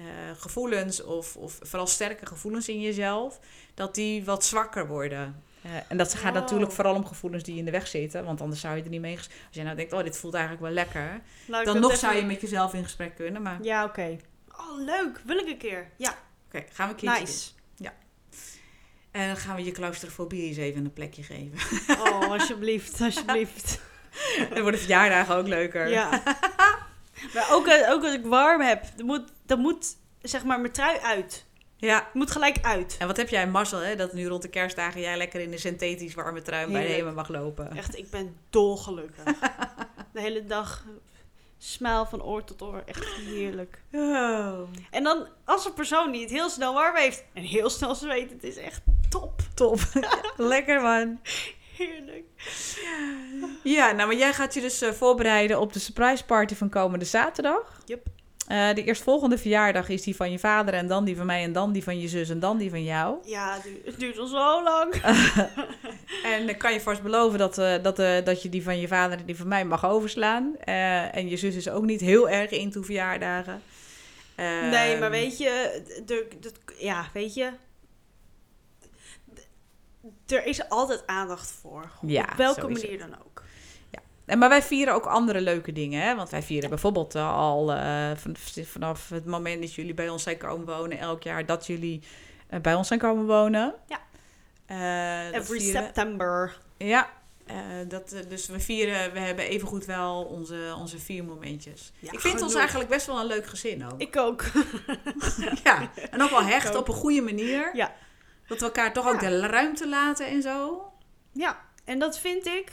eh, 0.05 0.41
gevoelens, 0.41 1.03
of, 1.03 1.35
of 1.35 1.59
vooral 1.61 1.87
sterke 1.87 2.25
gevoelens 2.25 2.69
in 2.69 2.81
jezelf, 2.81 3.39
dat 3.73 3.95
die 3.95 4.25
wat 4.25 4.45
zwakker 4.45 4.87
worden. 4.87 5.43
Eh, 5.61 5.71
en 5.87 5.97
dat 5.97 6.13
gaat 6.13 6.33
natuurlijk 6.33 6.71
vooral 6.71 6.95
om 6.95 7.05
gevoelens 7.05 7.43
die 7.43 7.57
in 7.57 7.65
de 7.65 7.71
weg 7.71 7.87
zitten, 7.87 8.25
want 8.25 8.41
anders 8.41 8.61
zou 8.61 8.75
je 8.75 8.83
er 8.83 8.89
niet 8.89 9.01
mee... 9.01 9.17
Als 9.17 9.29
jij 9.51 9.63
nou 9.63 9.75
denkt, 9.75 9.93
oh, 9.93 10.03
dit 10.03 10.17
voelt 10.17 10.33
eigenlijk 10.33 10.63
wel 10.63 10.73
lekker, 10.73 11.21
dan 11.63 11.79
nog 11.79 11.97
zou 11.97 12.15
je 12.15 12.21
met 12.21 12.41
jezelf 12.41 12.73
in 12.73 12.83
gesprek 12.83 13.15
kunnen. 13.15 13.41
Maar 13.41 13.55
oké, 13.55 13.63
Ja, 13.63 13.83
oké. 13.83 14.17
Oh, 14.57 14.85
leuk. 14.85 15.21
Wil 15.25 15.37
ik 15.37 15.47
een 15.47 15.57
keer. 15.57 15.89
Ja, 15.95 16.17
gaan 16.49 16.87
we 16.87 16.93
een 16.93 16.95
keertje 16.95 17.19
nice. 17.19 17.49
doen. 17.49 17.61
En 19.11 19.27
dan 19.27 19.37
gaan 19.37 19.55
we 19.55 19.63
je 19.63 19.71
claustrofobie 19.71 20.43
eens 20.43 20.57
even 20.57 20.85
een 20.85 20.93
plekje 20.93 21.23
geven. 21.23 21.59
Oh, 21.99 22.31
alsjeblieft, 22.31 23.01
alsjeblieft. 23.05 23.79
dan 24.53 24.61
worden 24.61 24.79
verjaardagen 24.79 25.35
ook 25.35 25.47
leuker. 25.47 25.89
Ja. 25.89 26.23
Maar 27.33 27.47
ook, 27.51 27.67
ook 27.89 28.03
als 28.03 28.13
ik 28.13 28.25
warm 28.25 28.61
heb, 28.61 28.85
dan 28.95 29.05
moet, 29.05 29.31
dan 29.51 29.59
moet 29.59 29.97
zeg 30.21 30.43
maar 30.43 30.59
mijn 30.59 30.73
trui 30.73 30.99
uit. 30.99 31.45
Ja. 31.77 31.95
Het 31.95 32.13
moet 32.13 32.31
gelijk 32.31 32.57
uit. 32.61 32.95
En 32.99 33.07
wat 33.07 33.17
heb 33.17 33.29
jij 33.29 33.43
een 33.43 33.51
mazzel, 33.51 33.79
hè? 33.79 33.95
Dat 33.95 34.13
nu 34.13 34.27
rond 34.27 34.41
de 34.41 34.47
kerstdagen 34.47 35.01
jij 35.01 35.17
lekker 35.17 35.41
in 35.41 35.51
de 35.51 35.57
synthetisch 35.57 36.13
warme 36.13 36.41
trui 36.41 36.65
bij 36.65 36.73
de 36.73 36.79
Heerlijk. 36.79 37.03
Hema 37.03 37.11
mag 37.15 37.27
lopen. 37.27 37.75
Echt, 37.75 37.97
ik 37.97 38.09
ben 38.09 38.37
dolgelukkig. 38.49 39.23
De 40.13 40.21
hele 40.21 40.45
dag 40.45 40.85
smile 41.57 42.05
van 42.05 42.23
oor 42.23 42.43
tot 42.43 42.61
oor. 42.61 42.83
Echt 42.85 43.05
heerlijk. 43.05 43.81
Oh. 43.91 44.59
En 44.91 45.03
dan 45.03 45.27
als 45.45 45.65
een 45.65 45.73
persoon 45.73 46.11
die 46.11 46.21
het 46.21 46.31
heel 46.31 46.49
snel 46.49 46.73
warm 46.73 46.95
heeft 46.95 47.23
en 47.33 47.43
heel 47.43 47.69
snel 47.69 47.95
zweet, 47.95 48.31
het 48.31 48.43
is 48.43 48.57
echt 48.57 48.81
top. 49.09 49.41
Top. 49.53 49.79
lekker 50.53 50.81
man. 50.81 51.19
Heerlijk. 51.77 52.25
Ja, 53.63 53.91
nou, 53.91 54.07
maar 54.07 54.17
jij 54.17 54.33
gaat 54.33 54.53
je 54.53 54.61
dus 54.61 54.81
eh, 54.81 54.91
voorbereiden 54.91 55.59
op 55.59 55.73
de 55.73 55.79
surprise 55.79 56.25
party 56.25 56.55
van 56.55 56.69
komende 56.69 57.05
zaterdag. 57.05 57.81
Yep. 57.85 58.07
Eh, 58.51 58.73
de 58.73 58.83
eerstvolgende 58.83 59.37
verjaardag 59.37 59.89
is 59.89 60.01
die 60.01 60.15
van 60.15 60.31
je 60.31 60.39
vader 60.39 60.73
en 60.73 60.87
dan 60.87 61.05
die 61.05 61.17
van 61.17 61.25
mij 61.25 61.43
en 61.43 61.53
dan 61.53 61.71
die 61.71 61.83
van 61.83 61.99
je 61.99 62.07
zus 62.07 62.29
en 62.29 62.39
dan 62.39 62.57
die 62.57 62.69
van 62.69 62.83
jou. 62.83 63.17
Ja, 63.25 63.53
het 63.53 63.63
duurt, 63.63 63.85
het 63.85 63.99
duurt 63.99 64.17
al 64.17 64.27
zo 64.27 64.63
lang. 64.63 64.93
En 66.33 66.45
dan 66.45 66.57
kan 66.57 66.73
je 66.73 66.81
vast 66.81 67.01
beloven 67.01 67.39
dat, 67.39 67.57
eh, 67.57 67.83
dat, 67.83 67.99
eh, 67.99 68.25
dat 68.25 68.41
je 68.41 68.49
die 68.49 68.63
van 68.63 68.79
je 68.79 68.87
vader 68.87 69.19
en 69.19 69.25
die 69.25 69.35
van 69.35 69.47
mij 69.47 69.65
mag 69.65 69.85
overslaan. 69.85 70.57
En 71.11 71.29
je 71.29 71.37
zus 71.37 71.55
is 71.55 71.69
ook 71.69 71.85
niet 71.85 72.01
heel 72.01 72.29
erg 72.29 72.51
into 72.51 72.81
verjaardagen. 72.81 73.61
nee, 74.71 74.97
maar 74.97 75.11
weet 75.11 75.37
je, 75.37 75.81
de, 76.05 76.27
ja, 76.77 77.09
weet 77.13 77.33
je. 77.33 77.51
Er 80.27 80.45
is 80.45 80.69
altijd 80.69 81.07
aandacht 81.07 81.51
voor. 81.61 81.91
Ja, 82.01 82.27
op 82.31 82.37
welke 82.37 82.67
manier 82.67 82.97
dan 82.97 83.15
ook. 83.25 83.43
En, 84.31 84.37
maar 84.37 84.49
wij 84.49 84.61
vieren 84.61 84.93
ook 84.93 85.05
andere 85.05 85.41
leuke 85.41 85.71
dingen. 85.71 86.01
Hè? 86.01 86.15
Want 86.15 86.29
wij 86.29 86.43
vieren 86.43 86.69
bijvoorbeeld 86.69 87.15
eh, 87.15 87.35
al 87.35 87.73
eh, 87.73 88.11
van, 88.15 88.35
vanaf 88.65 89.09
het 89.09 89.25
moment 89.25 89.61
dat 89.61 89.73
jullie 89.73 89.93
bij 89.93 90.09
ons 90.09 90.23
zijn 90.23 90.37
komen 90.37 90.65
wonen, 90.65 90.99
elk 90.99 91.23
jaar 91.23 91.45
dat 91.45 91.67
jullie 91.67 92.03
eh, 92.47 92.59
bij 92.59 92.75
ons 92.75 92.87
zijn 92.87 92.99
komen 92.99 93.25
wonen. 93.25 93.73
Ja. 93.87 93.99
Every 95.33 95.59
September. 95.59 96.57
Ja, 96.77 97.09
dat, 97.87 98.15
dus 98.27 98.47
we 98.47 98.59
vieren, 98.59 99.13
we 99.13 99.19
hebben 99.19 99.45
evengoed 99.45 99.85
wel 99.85 100.23
onze, 100.23 100.75
onze 100.77 100.99
vier 100.99 101.23
momentjes. 101.23 101.91
Ja, 101.99 102.11
ik 102.11 102.19
vind 102.19 102.41
ons 102.41 102.55
eigenlijk 102.55 102.89
best 102.89 103.05
wel 103.05 103.19
een 103.19 103.25
leuk 103.25 103.45
gezin 103.45 103.85
ook. 103.85 104.01
Ik 104.01 104.17
ook. 104.17 104.43
Ja, 105.63 105.91
en 106.11 106.21
ook 106.21 106.29
wel 106.29 106.43
hecht 106.43 106.69
ook. 106.69 106.77
op 106.77 106.87
een 106.87 106.93
goede 106.93 107.21
manier. 107.21 107.75
Ja. 107.75 107.93
Dat 108.47 108.59
we 108.59 108.65
elkaar 108.65 108.93
toch 108.93 109.07
ook 109.07 109.19
de 109.19 109.39
ruimte 109.39 109.89
laten 109.89 110.27
en 110.27 110.41
zo. 110.41 110.83
Ja, 111.31 111.59
en 111.85 111.99
dat 111.99 112.19
vind 112.19 112.45
ik. 112.45 112.71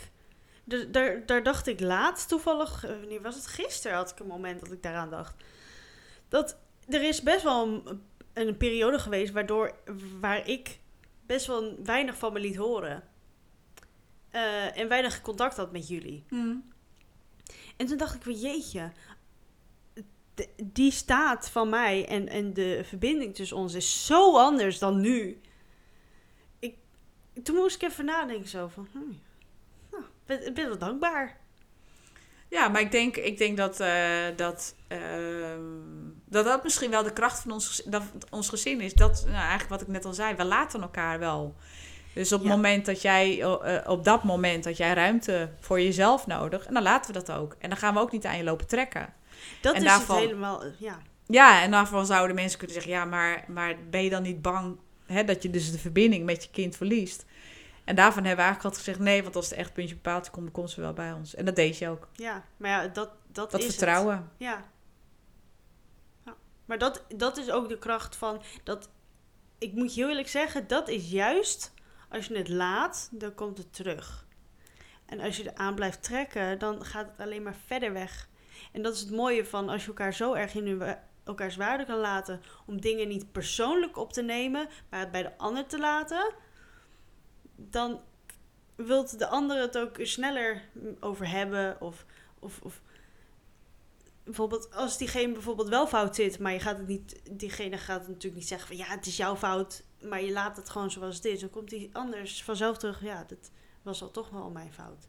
D- 0.68 0.92
Daar, 0.92 1.26
daar 1.26 1.42
dacht 1.42 1.66
ik 1.66 1.80
laatst 1.80 2.28
toevallig. 2.28 2.84
eh, 2.84 2.90
Wanneer 2.90 3.22
was 3.22 3.34
het? 3.34 3.46
Gisteren 3.46 3.96
had 3.96 4.10
ik 4.10 4.18
een 4.18 4.26
moment 4.26 4.60
dat 4.60 4.72
ik 4.72 4.82
daaraan 4.82 5.10
dacht. 5.10 5.34
Dat 6.28 6.56
er 6.88 7.02
is 7.02 7.22
best 7.22 7.42
wel 7.42 7.66
een, 7.66 8.00
een 8.32 8.56
periode 8.56 8.98
geweest 8.98 9.32
waardoor 9.32 9.76
waar 10.20 10.48
ik 10.48 10.78
best 11.26 11.46
wel 11.46 11.76
weinig 11.84 12.16
van 12.18 12.32
me 12.32 12.40
liet 12.40 12.56
horen. 12.56 13.02
Eh, 14.30 14.78
en 14.78 14.88
weinig 14.88 15.20
contact 15.20 15.56
had 15.56 15.72
met 15.72 15.88
jullie. 15.88 16.24
En 17.76 17.86
toen 17.86 17.96
dacht 17.96 18.14
ik 18.14 18.22
van 18.22 18.32
jeetje. 18.34 18.90
de- 20.34 20.48
die 20.62 20.90
staat 20.92 21.50
van 21.50 21.68
mij 21.68 22.06
en, 22.06 22.28
en 22.28 22.52
de 22.54 22.80
verbinding 22.84 23.34
tussen 23.34 23.56
ons 23.56 23.74
is 23.74 24.06
zo 24.06 24.36
anders 24.38 24.78
dan 24.78 25.00
nu. 25.00 25.40
Ik, 26.58 26.74
toen 27.42 27.56
moest 27.56 27.82
ik 27.82 27.88
even 27.90 28.04
nadenken 28.04 28.48
zo 28.48 28.68
van... 28.68 28.88
Hmm, 28.92 29.18
ben, 30.28 30.46
ik 30.46 30.54
ben 30.54 30.68
wel 30.68 30.78
dankbaar. 30.78 31.36
Ja, 32.48 32.68
maar 32.68 32.80
ik 32.80 32.90
denk, 32.90 33.16
ik 33.16 33.38
denk 33.38 33.56
dat, 33.56 33.80
eh, 33.80 34.24
dat, 34.36 34.74
ehm, 34.88 35.60
dat 36.24 36.44
dat 36.44 36.62
misschien 36.62 36.90
wel 36.90 37.02
de 37.02 37.12
kracht 37.12 37.40
van 37.40 37.50
ons, 37.52 37.82
dat 37.86 38.02
ons 38.30 38.48
gezin 38.48 38.80
is. 38.80 38.94
Dat, 38.94 39.22
nou, 39.24 39.36
eigenlijk 39.36 39.68
wat 39.70 39.80
ik 39.80 39.88
net 39.88 40.04
al 40.04 40.12
zei, 40.14 40.34
we 40.34 40.44
laten 40.44 40.82
elkaar 40.82 41.18
wel. 41.18 41.54
Dus 42.14 42.32
op 42.32 42.38
het 42.38 42.48
Ja. 42.48 42.54
moment 42.54 42.86
dat 42.86 43.02
jij, 43.02 43.40
eh, 43.42 43.90
op 43.90 44.04
dat 44.04 44.22
moment 44.24 44.64
dat 44.64 44.76
jij 44.76 44.92
ruimte 44.94 45.50
voor 45.60 45.80
jezelf 45.80 46.26
nodig, 46.26 46.66
en 46.66 46.74
dan 46.74 46.82
laten 46.82 47.12
we 47.14 47.20
dat 47.24 47.36
ook. 47.36 47.56
En 47.58 47.68
dan 47.68 47.78
gaan 47.78 47.94
we 47.94 48.00
ook 48.00 48.12
niet 48.12 48.24
aan 48.26 48.36
je 48.36 48.44
lopen 48.44 48.66
trekken. 48.66 49.12
Dat 49.60 49.74
En 49.74 49.80
is 49.82 49.88
daarvan- 49.88 50.16
het 50.16 50.24
helemaal... 50.24 50.62
eh, 50.64 50.70
Ja, 50.78 50.98
Ja, 51.26 51.62
en 51.62 51.70
daarvan 51.70 52.06
zouden 52.06 52.34
mensen 52.36 52.58
kunnen 52.58 52.76
zeggen, 52.76 52.92
ja, 52.94 53.04
maar, 53.04 53.44
maar 53.48 53.74
ben 53.90 54.04
je 54.04 54.10
dan 54.10 54.22
niet 54.22 54.42
bang 54.42 54.76
hè, 55.06 55.24
dat 55.24 55.42
je 55.42 55.50
dus 55.50 55.72
de 55.72 55.78
verbinding 55.78 56.24
met 56.24 56.42
je 56.44 56.50
kind 56.50 56.76
verliest? 56.76 57.24
En 57.88 57.94
daarvan 57.94 58.24
hebben 58.24 58.44
we 58.44 58.50
eigenlijk 58.50 58.64
altijd 58.64 58.84
gezegd, 58.84 58.98
nee, 58.98 59.22
want 59.22 59.36
als 59.36 59.50
het 59.50 59.58
echt 59.58 59.72
puntje 59.72 59.94
bepaald 59.94 60.30
komt, 60.30 60.44
dan 60.44 60.54
komt 60.54 60.70
ze 60.70 60.80
wel 60.80 60.92
bij 60.92 61.12
ons. 61.12 61.34
En 61.34 61.44
dat 61.44 61.56
deed 61.56 61.78
je 61.78 61.88
ook. 61.88 62.08
ja, 62.12 62.44
maar 62.56 62.70
ja, 62.70 62.88
dat, 62.88 63.10
dat, 63.26 63.50
Dat 63.50 63.60
is 63.60 63.66
vertrouwen. 63.66 64.14
Het. 64.14 64.24
Ja. 64.36 64.64
ja. 66.24 66.36
Maar 66.64 66.78
dat, 66.78 67.04
dat 67.16 67.36
is 67.36 67.50
ook 67.50 67.68
de 67.68 67.78
kracht 67.78 68.16
van... 68.16 68.42
Dat, 68.64 68.88
ik 69.58 69.72
moet 69.72 69.94
je 69.94 70.00
heel 70.00 70.08
eerlijk 70.08 70.28
zeggen, 70.28 70.66
dat 70.66 70.88
is 70.88 71.10
juist... 71.10 71.72
Als 72.08 72.26
je 72.26 72.36
het 72.36 72.48
laat, 72.48 73.08
dan 73.12 73.34
komt 73.34 73.58
het 73.58 73.74
terug. 73.74 74.26
En 75.06 75.20
als 75.20 75.36
je 75.36 75.50
er 75.50 75.56
aan 75.56 75.74
blijft 75.74 76.02
trekken, 76.02 76.58
dan 76.58 76.84
gaat 76.84 77.06
het 77.06 77.26
alleen 77.26 77.42
maar 77.42 77.56
verder 77.66 77.92
weg. 77.92 78.28
En 78.72 78.82
dat 78.82 78.94
is 78.94 79.00
het 79.00 79.10
mooie 79.10 79.46
van 79.46 79.68
als 79.68 79.82
je 79.82 79.88
elkaar 79.88 80.14
zo 80.14 80.32
erg 80.32 80.54
in 80.54 80.82
elkaars 81.24 81.56
waarde 81.56 81.84
kan 81.84 81.98
laten... 81.98 82.42
om 82.66 82.80
dingen 82.80 83.08
niet 83.08 83.32
persoonlijk 83.32 83.96
op 83.96 84.12
te 84.12 84.22
nemen, 84.22 84.68
maar 84.88 85.00
het 85.00 85.10
bij 85.10 85.22
de 85.22 85.38
ander 85.38 85.66
te 85.66 85.78
laten... 85.78 86.46
dan 87.60 88.00
wilt 88.74 89.18
de 89.18 89.26
ander 89.26 89.60
het 89.60 89.78
ook 89.78 89.96
sneller 90.02 90.62
over 91.00 91.28
hebben. 91.28 91.80
Of, 91.80 92.04
of, 92.38 92.60
of 92.62 92.80
bijvoorbeeld 94.24 94.74
als 94.74 94.98
diegene 94.98 95.32
bijvoorbeeld 95.32 95.68
wel 95.68 95.86
fout 95.86 96.14
zit, 96.14 96.38
maar 96.38 96.52
je 96.52 96.60
gaat 96.60 96.78
het 96.78 96.86
niet, 96.86 97.20
diegene 97.30 97.78
gaat 97.78 98.00
het 98.00 98.08
natuurlijk 98.08 98.34
niet 98.34 98.48
zeggen 98.48 98.68
van 98.68 98.76
ja, 98.76 98.84
het 98.84 99.06
is 99.06 99.16
jouw 99.16 99.36
fout, 99.36 99.82
maar 100.00 100.22
je 100.22 100.32
laat 100.32 100.56
het 100.56 100.70
gewoon 100.70 100.90
zoals 100.90 101.16
het 101.16 101.24
is. 101.24 101.40
Dan 101.40 101.50
komt 101.50 101.70
die 101.70 101.90
anders 101.92 102.42
vanzelf 102.42 102.78
terug, 102.78 103.02
ja, 103.02 103.24
dat 103.24 103.50
was 103.82 104.02
al 104.02 104.10
toch 104.10 104.30
wel 104.30 104.50
mijn 104.50 104.72
fout. 104.72 105.06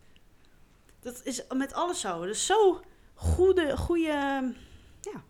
Dat 1.00 1.22
is 1.24 1.44
met 1.56 1.74
alles 1.74 2.00
zo. 2.00 2.20
Dat 2.20 2.36
is 2.36 2.46
zo 2.46 2.82
goede, 3.14 3.78
goede 3.78 4.54
ja, 5.02 5.24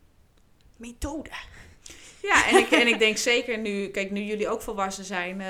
methode. 0.77 1.31
Ja, 2.21 2.47
en 2.47 2.57
ik, 2.57 2.71
en 2.71 2.87
ik 2.87 2.99
denk 3.05 3.17
zeker 3.17 3.57
nu, 3.57 3.87
kijk, 3.87 4.11
nu 4.11 4.21
jullie 4.21 4.49
ook 4.49 4.61
volwassen 4.61 5.03
zijn, 5.03 5.41
eh, 5.41 5.47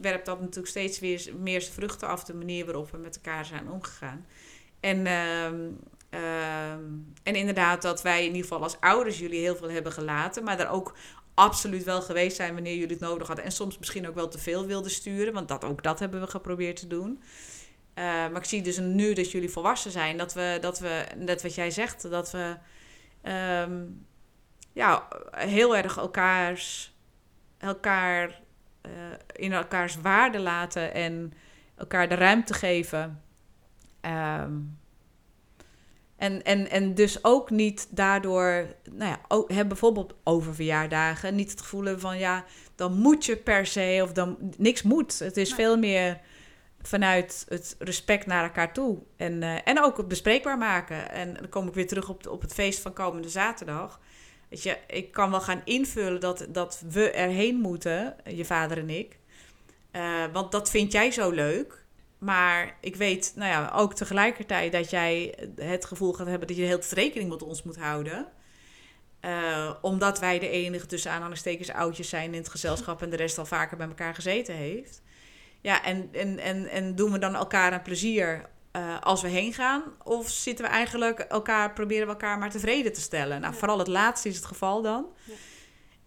werpt 0.00 0.26
dat 0.26 0.40
natuurlijk 0.40 0.68
steeds 0.68 0.98
weer 0.98 1.30
meer 1.38 1.60
zijn 1.60 1.74
vruchten 1.74 2.08
af, 2.08 2.24
de 2.24 2.34
manier 2.34 2.64
waarop 2.64 2.90
we 2.90 2.96
met 2.96 3.16
elkaar 3.16 3.44
zijn 3.44 3.70
omgegaan. 3.70 4.26
En, 4.80 5.06
ehm, 5.06 5.60
ehm, 6.10 6.84
en 7.22 7.34
inderdaad, 7.34 7.82
dat 7.82 8.02
wij 8.02 8.20
in 8.20 8.26
ieder 8.26 8.42
geval 8.42 8.62
als 8.62 8.80
ouders 8.80 9.18
jullie 9.18 9.40
heel 9.40 9.56
veel 9.56 9.70
hebben 9.70 9.92
gelaten, 9.92 10.44
maar 10.44 10.56
daar 10.56 10.72
ook 10.72 10.94
absoluut 11.34 11.84
wel 11.84 12.02
geweest 12.02 12.36
zijn 12.36 12.54
wanneer 12.54 12.74
jullie 12.74 12.96
het 12.96 13.00
nodig 13.00 13.26
hadden. 13.26 13.44
En 13.44 13.52
soms 13.52 13.78
misschien 13.78 14.08
ook 14.08 14.14
wel 14.14 14.28
te 14.28 14.38
veel 14.38 14.66
wilden 14.66 14.90
sturen, 14.90 15.32
want 15.32 15.48
dat, 15.48 15.64
ook 15.64 15.82
dat 15.82 15.98
hebben 15.98 16.20
we 16.20 16.26
geprobeerd 16.26 16.76
te 16.76 16.86
doen. 16.86 17.22
Eh, 17.94 18.04
maar 18.04 18.36
ik 18.36 18.44
zie 18.44 18.62
dus 18.62 18.78
nu 18.78 19.12
dat 19.12 19.30
jullie 19.30 19.50
volwassen 19.50 19.90
zijn, 19.90 20.16
dat 20.16 20.34
we, 20.34 20.58
dat 20.60 20.78
we 20.78 21.04
net 21.16 21.42
wat 21.42 21.54
jij 21.54 21.70
zegt, 21.70 22.10
dat 22.10 22.30
we 22.30 22.56
ehm, 23.22 23.80
ja, 24.72 25.08
heel 25.30 25.76
erg 25.76 25.96
elkaars, 25.96 26.94
elkaar 27.58 28.40
eh, 28.80 28.90
in 29.32 29.52
elkaars 29.52 30.00
waarde 30.00 30.38
laten 30.38 30.94
en 30.94 31.32
elkaar 31.76 32.08
de 32.08 32.14
ruimte 32.14 32.54
geven. 32.54 33.22
Ehm, 34.00 34.52
en, 36.16 36.42
en, 36.42 36.70
en 36.70 36.94
dus 36.94 37.24
ook 37.24 37.50
niet 37.50 37.86
daardoor, 37.90 38.66
nou 38.90 39.10
ja, 39.10 39.20
ook, 39.28 39.52
heb 39.52 39.68
bijvoorbeeld 39.68 40.14
over 40.24 40.54
verjaardagen, 40.54 41.34
niet 41.34 41.50
het 41.50 41.60
gevoel 41.60 41.84
hebben 41.84 42.00
van 42.00 42.18
ja, 42.18 42.44
dan 42.74 42.98
moet 42.98 43.24
je 43.24 43.36
per 43.36 43.66
se 43.66 44.00
of 44.02 44.12
dan 44.12 44.36
niks 44.56 44.82
moet. 44.82 45.18
Het 45.18 45.36
is 45.36 45.48
Nee. 45.48 45.58
veel 45.58 45.76
meer 45.78 46.20
vanuit 46.82 47.44
het 47.48 47.76
respect 47.78 48.26
naar 48.26 48.42
elkaar 48.42 48.72
toe 48.72 48.98
en, 49.16 49.42
eh, 49.42 49.56
en 49.64 49.82
ook 49.82 49.96
het 49.96 50.08
bespreekbaar 50.08 50.58
maken. 50.58 51.10
En 51.10 51.34
dan 51.34 51.48
kom 51.48 51.68
ik 51.68 51.74
weer 51.74 51.86
terug 51.86 52.08
op, 52.08 52.26
op 52.26 52.40
het 52.42 52.54
feest 52.54 52.80
van 52.80 52.92
komende 52.92 53.28
zaterdag. 53.28 54.00
Weet 54.52 54.62
je, 54.62 54.78
ik 54.86 55.12
kan 55.12 55.30
wel 55.30 55.40
gaan 55.40 55.62
invullen 55.64 56.20
dat, 56.20 56.46
dat 56.48 56.82
we 56.88 57.10
erheen 57.10 57.56
moeten, 57.56 58.16
je 58.24 58.44
vader 58.44 58.78
en 58.78 58.90
ik. 58.90 59.18
Eh, 59.90 60.24
want 60.32 60.52
dat 60.52 60.70
vind 60.70 60.92
jij 60.92 61.10
zo 61.10 61.30
leuk. 61.30 61.84
Maar 62.18 62.76
ik 62.80 62.96
weet 62.96 63.32
nou 63.36 63.50
ja, 63.50 63.72
ook 63.74 63.94
tegelijkertijd 63.94 64.72
dat 64.72 64.90
jij 64.90 65.34
het 65.56 65.84
gevoel 65.84 66.12
gaat 66.12 66.26
hebben 66.26 66.48
dat 66.48 66.56
je 66.56 66.62
heel 66.62 66.82
veel 66.82 66.98
rekening 66.98 67.30
met 67.30 67.42
ons 67.42 67.62
moet 67.62 67.76
houden. 67.76 68.26
Eh, 69.20 69.74
omdat 69.80 70.18
wij 70.18 70.38
de 70.38 70.48
enige 70.48 70.86
tussen 70.86 71.10
aanhalingstekens 71.10 71.70
oudjes 71.70 72.08
zijn 72.08 72.32
in 72.32 72.40
het 72.40 72.48
gezelschap 72.48 73.02
en 73.02 73.10
de 73.10 73.16
rest 73.16 73.38
al 73.38 73.46
vaker 73.46 73.76
bij 73.76 73.88
elkaar 73.88 74.14
gezeten 74.14 74.54
heeft. 74.54 75.02
Ja, 75.60 75.84
en, 75.84 76.08
en, 76.12 76.38
en, 76.38 76.66
en 76.66 76.94
doen 76.94 77.12
we 77.12 77.18
dan 77.18 77.34
elkaar 77.34 77.72
een 77.72 77.82
plezier 77.82 78.48
eh, 78.72 79.00
als 79.00 79.22
we 79.22 79.28
heen 79.28 79.52
gaan? 79.52 79.82
Of 80.04 80.28
zitten 80.30 80.64
we 80.64 80.70
eigenlijk 80.70 81.18
elkaar, 81.18 81.72
proberen 81.72 82.06
we 82.06 82.12
elkaar 82.12 82.38
maar 82.38 82.50
tevreden 82.50 82.92
te 82.92 83.00
stellen? 83.00 83.40
Nou, 83.40 83.52
Ja. 83.52 83.58
vooral 83.58 83.78
het 83.78 83.88
laatste 83.88 84.28
is 84.28 84.36
het 84.36 84.44
geval 84.44 84.82
dan. 84.82 85.06
Ja. 85.24 85.34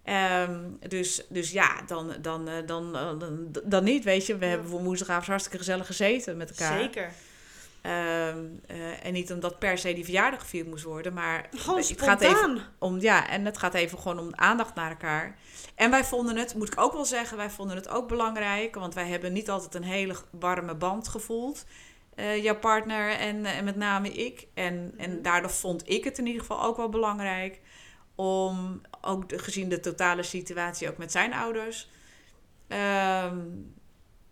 Ehm, 0.06 0.60
dus, 0.88 1.26
dus 1.28 1.50
ja, 1.50 1.82
dan, 1.86 2.14
dan, 2.20 2.48
eh, 2.48 2.54
dan, 2.66 2.92
dan, 2.92 3.18
dan, 3.18 3.52
dan 3.64 3.84
niet, 3.84 4.04
weet 4.04 4.26
je. 4.26 4.36
We 4.36 4.46
hebben 4.46 4.68
voor 4.68 4.82
woensdagavond 4.82 5.26
hartstikke 5.26 5.58
gezellig 5.58 5.86
gezeten 5.86 6.36
met 6.36 6.50
elkaar. 6.50 6.78
Zeker. 6.78 7.12
Ehm, 7.82 8.44
eh, 8.66 9.04
en 9.06 9.12
niet 9.12 9.32
omdat 9.32 9.58
per 9.58 9.78
se 9.78 9.92
die 9.92 10.04
verjaardag 10.04 10.40
gevierd 10.40 10.66
moest 10.66 10.84
worden, 10.84 11.12
maar 11.12 11.48
Gewoon 11.56 11.78
het 11.78 12.02
gaat 12.02 12.20
even 12.20 12.60
om, 12.78 13.00
ja, 13.00 13.28
en 13.28 13.44
het 13.44 13.58
gaat 13.58 13.74
even 13.74 13.98
gewoon 13.98 14.18
om 14.18 14.34
aandacht 14.34 14.74
naar 14.74 14.90
elkaar. 14.90 15.38
En 15.74 15.90
wij 15.90 16.04
vonden 16.04 16.36
het, 16.36 16.54
moet 16.54 16.72
ik 16.72 16.80
ook 16.80 16.92
wel 16.92 17.04
zeggen, 17.04 17.36
wij 17.36 17.50
vonden 17.50 17.76
het 17.76 17.88
ook 17.88 18.08
belangrijk, 18.08 18.74
want 18.74 18.94
wij 18.94 19.08
hebben 19.08 19.32
niet 19.32 19.50
altijd 19.50 19.74
een 19.74 19.82
hele 19.82 20.16
warme 20.30 20.74
band 20.74 21.08
gevoeld. 21.08 21.64
Eh, 22.16 22.42
jouw 22.42 22.58
partner 22.58 23.10
en, 23.10 23.44
eh, 23.44 23.56
en 23.58 23.64
met 23.64 23.76
name 23.76 24.12
ik. 24.12 24.46
En, 24.54 24.94
en 24.96 25.10
Mhm. 25.12 25.22
daardoor 25.22 25.50
vond 25.50 25.88
ik 25.90 26.04
het 26.04 26.18
in 26.18 26.26
ieder 26.26 26.40
geval 26.40 26.62
ook 26.62 26.76
wel 26.76 26.88
belangrijk 26.88 27.60
om, 28.14 28.80
ook 29.00 29.28
de- 29.28 29.38
gezien 29.38 29.68
de 29.68 29.80
totale 29.80 30.22
situatie 30.22 30.88
ook 30.88 30.96
met 30.96 31.12
zijn 31.12 31.32
ouders, 31.34 31.88
ehm, 32.68 33.38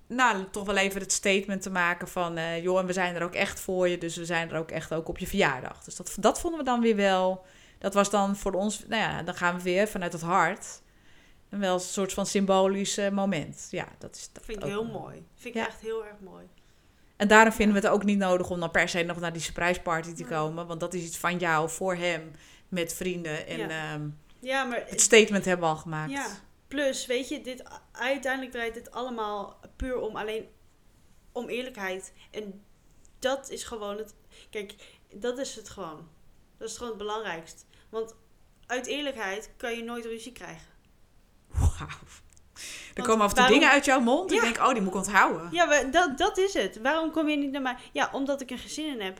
nou, 0.07 0.45
toch 0.51 0.66
wel 0.66 0.76
even 0.76 1.01
het 1.01 1.12
statement 1.12 1.62
te 1.62 1.70
maken 1.70 2.09
van, 2.09 2.37
eh, 2.37 2.62
joh, 2.62 2.78
en 2.78 2.87
we 2.87 2.93
zijn 2.93 3.14
er 3.14 3.22
ook 3.22 3.35
echt 3.35 3.61
voor 3.61 3.89
je, 3.89 3.99
dus 3.99 4.16
we 4.16 4.24
zijn 4.24 4.51
er 4.51 4.59
ook 4.59 4.70
echt 4.70 4.93
ook 4.95 5.09
op 5.09 5.18
je 5.18 5.26
verjaardag. 5.26 5.85
Dus 5.85 5.97
dat, 5.97 6.16
dat 6.20 6.41
vonden 6.41 6.59
we 6.59 6.64
dan 6.64 6.80
weer 6.80 6.97
wel, 6.97 7.45
dat 7.78 7.95
was 7.95 8.11
dan 8.11 8.37
voor 8.37 8.53
ons, 8.53 8.85
nou 8.89 9.03
ja, 9.03 9.22
dan 9.22 9.35
gaan 9.35 9.57
we 9.57 9.62
weer 9.62 9.89
vanuit 9.89 10.12
het 10.12 10.22
hart. 10.22 10.82
En 11.49 11.61
wel 11.61 11.74
een 11.74 11.80
soort 11.80 12.12
van 12.12 12.26
symbolisch 12.26 12.99
moment. 13.12 13.66
Ja, 13.70 13.89
dat 13.99 14.14
is 14.16 14.30
dat 14.32 14.45
Vind 14.45 14.59
ik 14.59 14.64
heel 14.64 14.85
mooi. 14.85 15.26
Vind 15.35 15.55
ik 15.55 15.61
Ja. 15.61 15.66
echt 15.66 15.80
heel 15.80 16.05
erg 16.05 16.16
mooi. 16.20 16.45
En 17.25 17.31
daarom 17.31 17.53
vinden 17.53 17.75
we 17.81 17.87
het 17.87 17.91
ook 17.97 18.05
niet 18.05 18.18
nodig 18.18 18.51
om 18.51 18.61
dan 18.61 18.70
per 18.70 18.89
se 18.89 19.03
nog 19.03 19.20
naar 19.20 19.33
die 19.33 19.43
surprise 19.43 19.81
party 19.81 20.12
te 20.12 20.25
komen. 20.25 20.66
Want 20.66 20.81
dat 20.81 20.95
is 20.95 21.05
iets 21.05 21.16
van 21.16 21.39
jou 21.39 21.70
voor 21.70 21.95
hem 21.95 22.31
met 22.68 22.95
vrienden. 22.95 23.47
En 23.47 23.59
Ja. 23.59 23.68
ehm, 23.68 24.09
Ja, 24.41 24.64
maar 24.64 24.85
het 24.87 25.01
statement 25.01 25.45
hebben 25.45 25.68
we 25.68 25.75
al 25.75 25.81
gemaakt. 25.81 26.11
Ja, 26.11 26.27
plus, 26.68 27.07
weet 27.07 27.29
je, 27.29 27.41
dit, 27.41 27.62
uiteindelijk 27.93 28.53
draait 28.53 28.75
dit 28.75 28.91
allemaal 28.91 29.61
puur 29.77 29.99
om 30.01 30.16
alleen 30.16 30.47
om 31.33 31.49
eerlijkheid. 31.49 32.12
En 32.31 32.62
dat 33.18 33.51
is 33.51 33.64
gewoon 33.64 33.97
het. 33.99 34.14
Kijk, 34.51 34.75
dat 35.14 35.39
is 35.39 35.55
het 35.57 35.68
gewoon. 35.68 36.09
Dat 36.59 36.68
is 36.68 36.75
gewoon 36.75 36.89
het 36.89 36.99
belangrijkst. 36.99 37.66
Want 37.89 38.14
uit 38.66 38.87
eerlijkheid 38.87 39.51
kan 39.57 39.77
je 39.77 39.83
nooit 39.83 40.05
ruzie 40.05 40.33
krijgen. 40.33 40.66
Wauw. 41.47 41.89
Er 42.95 43.03
komen 43.03 43.24
af 43.24 43.30
en 43.30 43.36
toe 43.36 43.55
dingen 43.55 43.70
uit 43.70 43.84
jouw 43.84 44.01
mond. 44.01 44.30
Ja. 44.30 44.36
Ik 44.36 44.42
denk, 44.42 44.59
oh, 44.59 44.72
die 44.72 44.80
moet 44.80 44.92
ik 44.92 44.99
onthouden. 44.99 45.49
Ja, 45.53 45.64
maar 45.64 45.90
dat, 45.90 46.18
dat 46.18 46.38
is 46.38 46.55
het. 46.55 46.80
Waarom 46.80 47.11
kom 47.11 47.28
je 47.28 47.36
niet 47.36 47.51
naar 47.51 47.62
mij? 47.62 47.76
Ja, 47.92 48.11
omdat 48.12 48.40
ik 48.40 48.51
er 48.51 48.59
geen 48.59 48.68
zin 48.68 48.86
in 48.86 49.01
heb. 49.01 49.18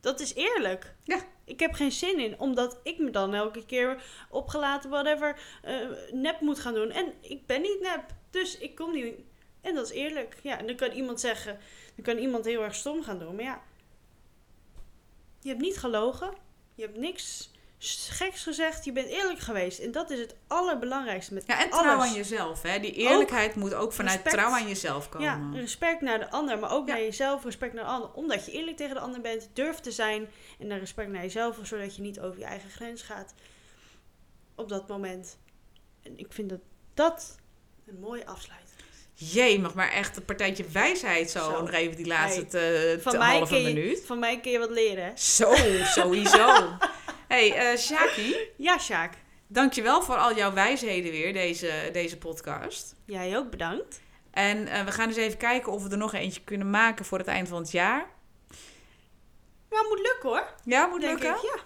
Dat 0.00 0.20
is 0.20 0.34
eerlijk. 0.34 0.94
Ja. 1.02 1.20
Ik 1.44 1.60
heb 1.60 1.72
geen 1.72 1.92
zin 1.92 2.18
in, 2.18 2.40
omdat 2.40 2.80
ik 2.82 2.98
me 2.98 3.10
dan 3.10 3.34
elke 3.34 3.66
keer 3.66 4.02
opgelaten, 4.30 4.90
whatever, 4.90 5.40
eh, 5.62 5.76
nep 6.12 6.40
moet 6.40 6.58
gaan 6.58 6.74
doen. 6.74 6.90
En 6.90 7.12
ik 7.20 7.46
ben 7.46 7.60
niet 7.60 7.80
nep, 7.80 8.04
dus 8.30 8.58
ik 8.58 8.74
kom 8.74 8.92
niet. 8.92 9.14
En 9.60 9.74
dat 9.74 9.84
is 9.84 9.92
eerlijk. 9.92 10.36
Ja, 10.42 10.58
en 10.58 10.66
dan 10.66 10.76
kan 10.76 10.90
iemand 10.90 11.20
zeggen, 11.20 11.58
dan 11.94 12.04
kan 12.04 12.16
iemand 12.16 12.44
heel 12.44 12.62
erg 12.62 12.74
stom 12.74 13.02
gaan 13.02 13.18
doen. 13.18 13.34
Maar 13.34 13.44
ja, 13.44 13.62
je 15.40 15.48
hebt 15.48 15.60
niet 15.60 15.78
gelogen. 15.78 16.30
Je 16.74 16.82
hebt 16.82 16.96
niks 16.96 17.50
geks 17.80 18.42
gezegd. 18.42 18.84
Je 18.84 18.92
bent 18.92 19.08
eerlijk 19.08 19.38
geweest. 19.38 19.78
En 19.78 19.92
dat 19.92 20.10
is 20.10 20.18
het 20.18 20.34
allerbelangrijkste 20.46 21.34
met 21.34 21.44
Ja, 21.46 21.60
en 21.64 21.70
alles. 21.70 21.82
trouw 21.86 22.00
aan 22.00 22.12
jezelf. 22.12 22.62
Hè? 22.62 22.78
Die 22.80 22.92
eerlijkheid 22.92 23.54
moet 23.54 23.74
ook 23.74 23.92
vanuit 23.92 24.14
respect. 24.22 24.36
trouw 24.36 24.50
aan 24.60 24.68
jezelf 24.68 25.08
Ja, 25.18 25.34
komen. 25.34 25.60
respect 25.60 26.00
naar 26.00 26.18
de 26.18 26.30
ander, 26.30 26.58
maar 26.58 26.70
ook 26.72 26.86
Ja. 26.88 26.92
naar 26.94 27.02
jezelf, 27.02 27.44
respect 27.44 27.72
naar 27.74 27.84
de 27.84 27.90
ander. 27.90 28.10
Omdat 28.12 28.46
je 28.46 28.52
eerlijk 28.52 28.76
tegen 28.76 28.94
de 28.94 29.00
ander 29.00 29.20
bent, 29.20 29.48
durft 29.52 29.82
te 29.82 29.90
zijn. 29.90 30.28
En 30.58 30.68
dan 30.68 30.78
respect 30.78 31.10
naar 31.10 31.22
jezelf, 31.22 31.56
zodat 31.62 31.96
je 31.96 32.02
niet 32.02 32.20
over 32.20 32.38
je 32.38 32.44
eigen 32.44 32.70
grens 32.70 33.02
gaat. 33.02 33.34
Op 34.54 34.68
dat 34.68 34.88
moment. 34.88 35.38
En 36.02 36.18
ik 36.18 36.32
vind 36.32 36.48
dat 36.50 36.60
dat 36.94 37.36
een 37.86 37.98
mooie 38.00 38.26
afsluiting. 38.26 38.66
Jee, 39.14 39.60
mag 39.60 39.74
maar 39.74 39.90
echt 39.92 40.16
een 40.16 40.24
partijtje 40.24 40.64
wijsheid 40.72 41.30
zo, 41.30 41.38
Zo. 41.38 41.60
nog 41.60 41.70
even 41.72 41.96
die 41.96 42.06
laatste 42.06 42.40
Hey, 42.40 42.48
te, 42.50 42.98
Van, 43.02 43.12
te 43.12 43.18
mij 43.18 43.36
halve 43.36 43.54
minuut. 43.54 44.02
van 44.06 44.18
mij 44.18 44.40
kun 44.40 44.50
je 44.50 44.58
wat 44.58 44.70
leren, 44.70 45.04
hè? 45.04 45.10
Zo, 45.16 45.54
sowieso. 45.84 46.46
hey, 47.28 47.54
eh 47.72 47.78
Shaki, 47.78 48.36
Ja, 48.56 48.78
Sjaak. 48.78 49.14
dankjewel 49.46 50.02
voor 50.02 50.16
al 50.16 50.34
jouw 50.34 50.52
wijsheden 50.52 51.10
weer, 51.10 51.32
deze, 51.32 51.88
deze 51.92 52.18
podcast. 52.18 52.94
Jij 53.04 53.36
ook 53.36 53.50
bedankt. 53.50 54.00
En 54.30 54.66
eh, 54.66 54.84
we 54.84 54.92
gaan 54.92 55.08
eens 55.08 55.16
even 55.16 55.38
kijken 55.38 55.72
of 55.72 55.82
we 55.82 55.90
er 55.90 55.96
nog 55.96 56.14
eentje 56.14 56.40
kunnen 56.44 56.70
maken 56.70 57.04
voor 57.04 57.18
het 57.18 57.26
eind 57.26 57.48
van 57.48 57.58
het 57.60 57.70
jaar. 57.70 58.06
Ja, 59.70 59.82
moet 59.88 59.98
lukken 60.00 60.28
hoor. 60.28 60.46
Ja, 60.64 60.86
moet 60.86 61.00
Denk 61.00 61.22
lukken? 61.22 61.36
ik, 61.36 61.42
ja. 61.54 61.62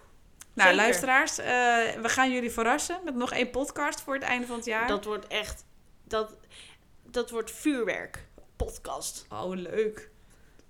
nou, 0.54 0.68
zeker. 0.68 0.74
luisteraars, 0.74 1.38
eh, 1.38 2.00
we 2.02 2.08
gaan 2.08 2.32
jullie 2.32 2.50
verrassen 2.50 3.00
met 3.04 3.14
nog 3.14 3.32
één 3.32 3.50
podcast 3.50 4.00
voor 4.00 4.14
het 4.14 4.22
einde 4.22 4.46
van 4.46 4.56
het 4.56 4.64
jaar. 4.64 4.86
Dat 4.88 5.04
wordt 5.04 5.26
echt, 5.26 5.64
dat, 6.04 6.36
dat 7.02 7.30
wordt 7.30 7.50
vuurwerk. 7.50 8.26
Podcast. 8.56 9.26
Oh, 9.28 9.54
leuk. 9.56 10.10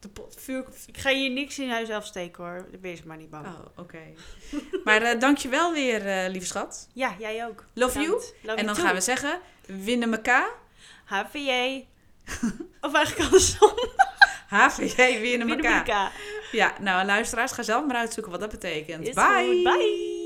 De 0.03 0.09
pot, 0.09 0.37
vuur... 0.39 0.65
Ik 0.87 0.99
ga 0.99 1.11
hier 1.11 1.31
niks 1.31 1.59
in 1.59 1.71
huis 1.71 1.91
afsteken 1.91 2.45
hoor. 2.45 2.67
Wees 2.81 3.03
maar 3.03 3.17
niet 3.17 3.31
bang. 3.31 3.47
Oh, 3.47 3.67
oké. 3.77 3.99
maar 4.85 5.03
eh 5.03 5.21
dankjewel 5.21 5.73
weer, 5.73 6.07
eh, 6.07 6.31
lieve 6.31 6.47
schat. 6.47 6.89
Ja, 6.93 7.15
jij 7.19 7.47
ook. 7.47 7.65
Love 7.73 8.01
you. 8.01 8.13
Love 8.43 8.59
en 8.59 8.67
dan 8.67 8.75
too. 8.75 8.85
gaan 8.85 8.95
we 8.95 9.01
zeggen, 9.01 9.41
winnen 9.67 10.13
elkaar. 10.13 10.49
HVJ. 11.05 11.85
of 12.81 12.95
eigenlijk 12.95 13.25
andersom. 13.25 13.73
HVJ, 14.59 15.21
winnen 15.21 15.51
elkaar. 15.51 16.13
Ja, 16.53 16.75
nou 16.81 17.07
luisteraars, 17.07 17.53
ga 17.53 17.63
zelf 17.63 17.87
maar 17.87 17.97
uitzoeken 17.97 18.33
wat 18.33 18.41
dat 18.41 18.51
betekent. 18.51 19.15
Bye! 19.15 19.47
goed. 19.47 19.63
Bye. 19.63 20.22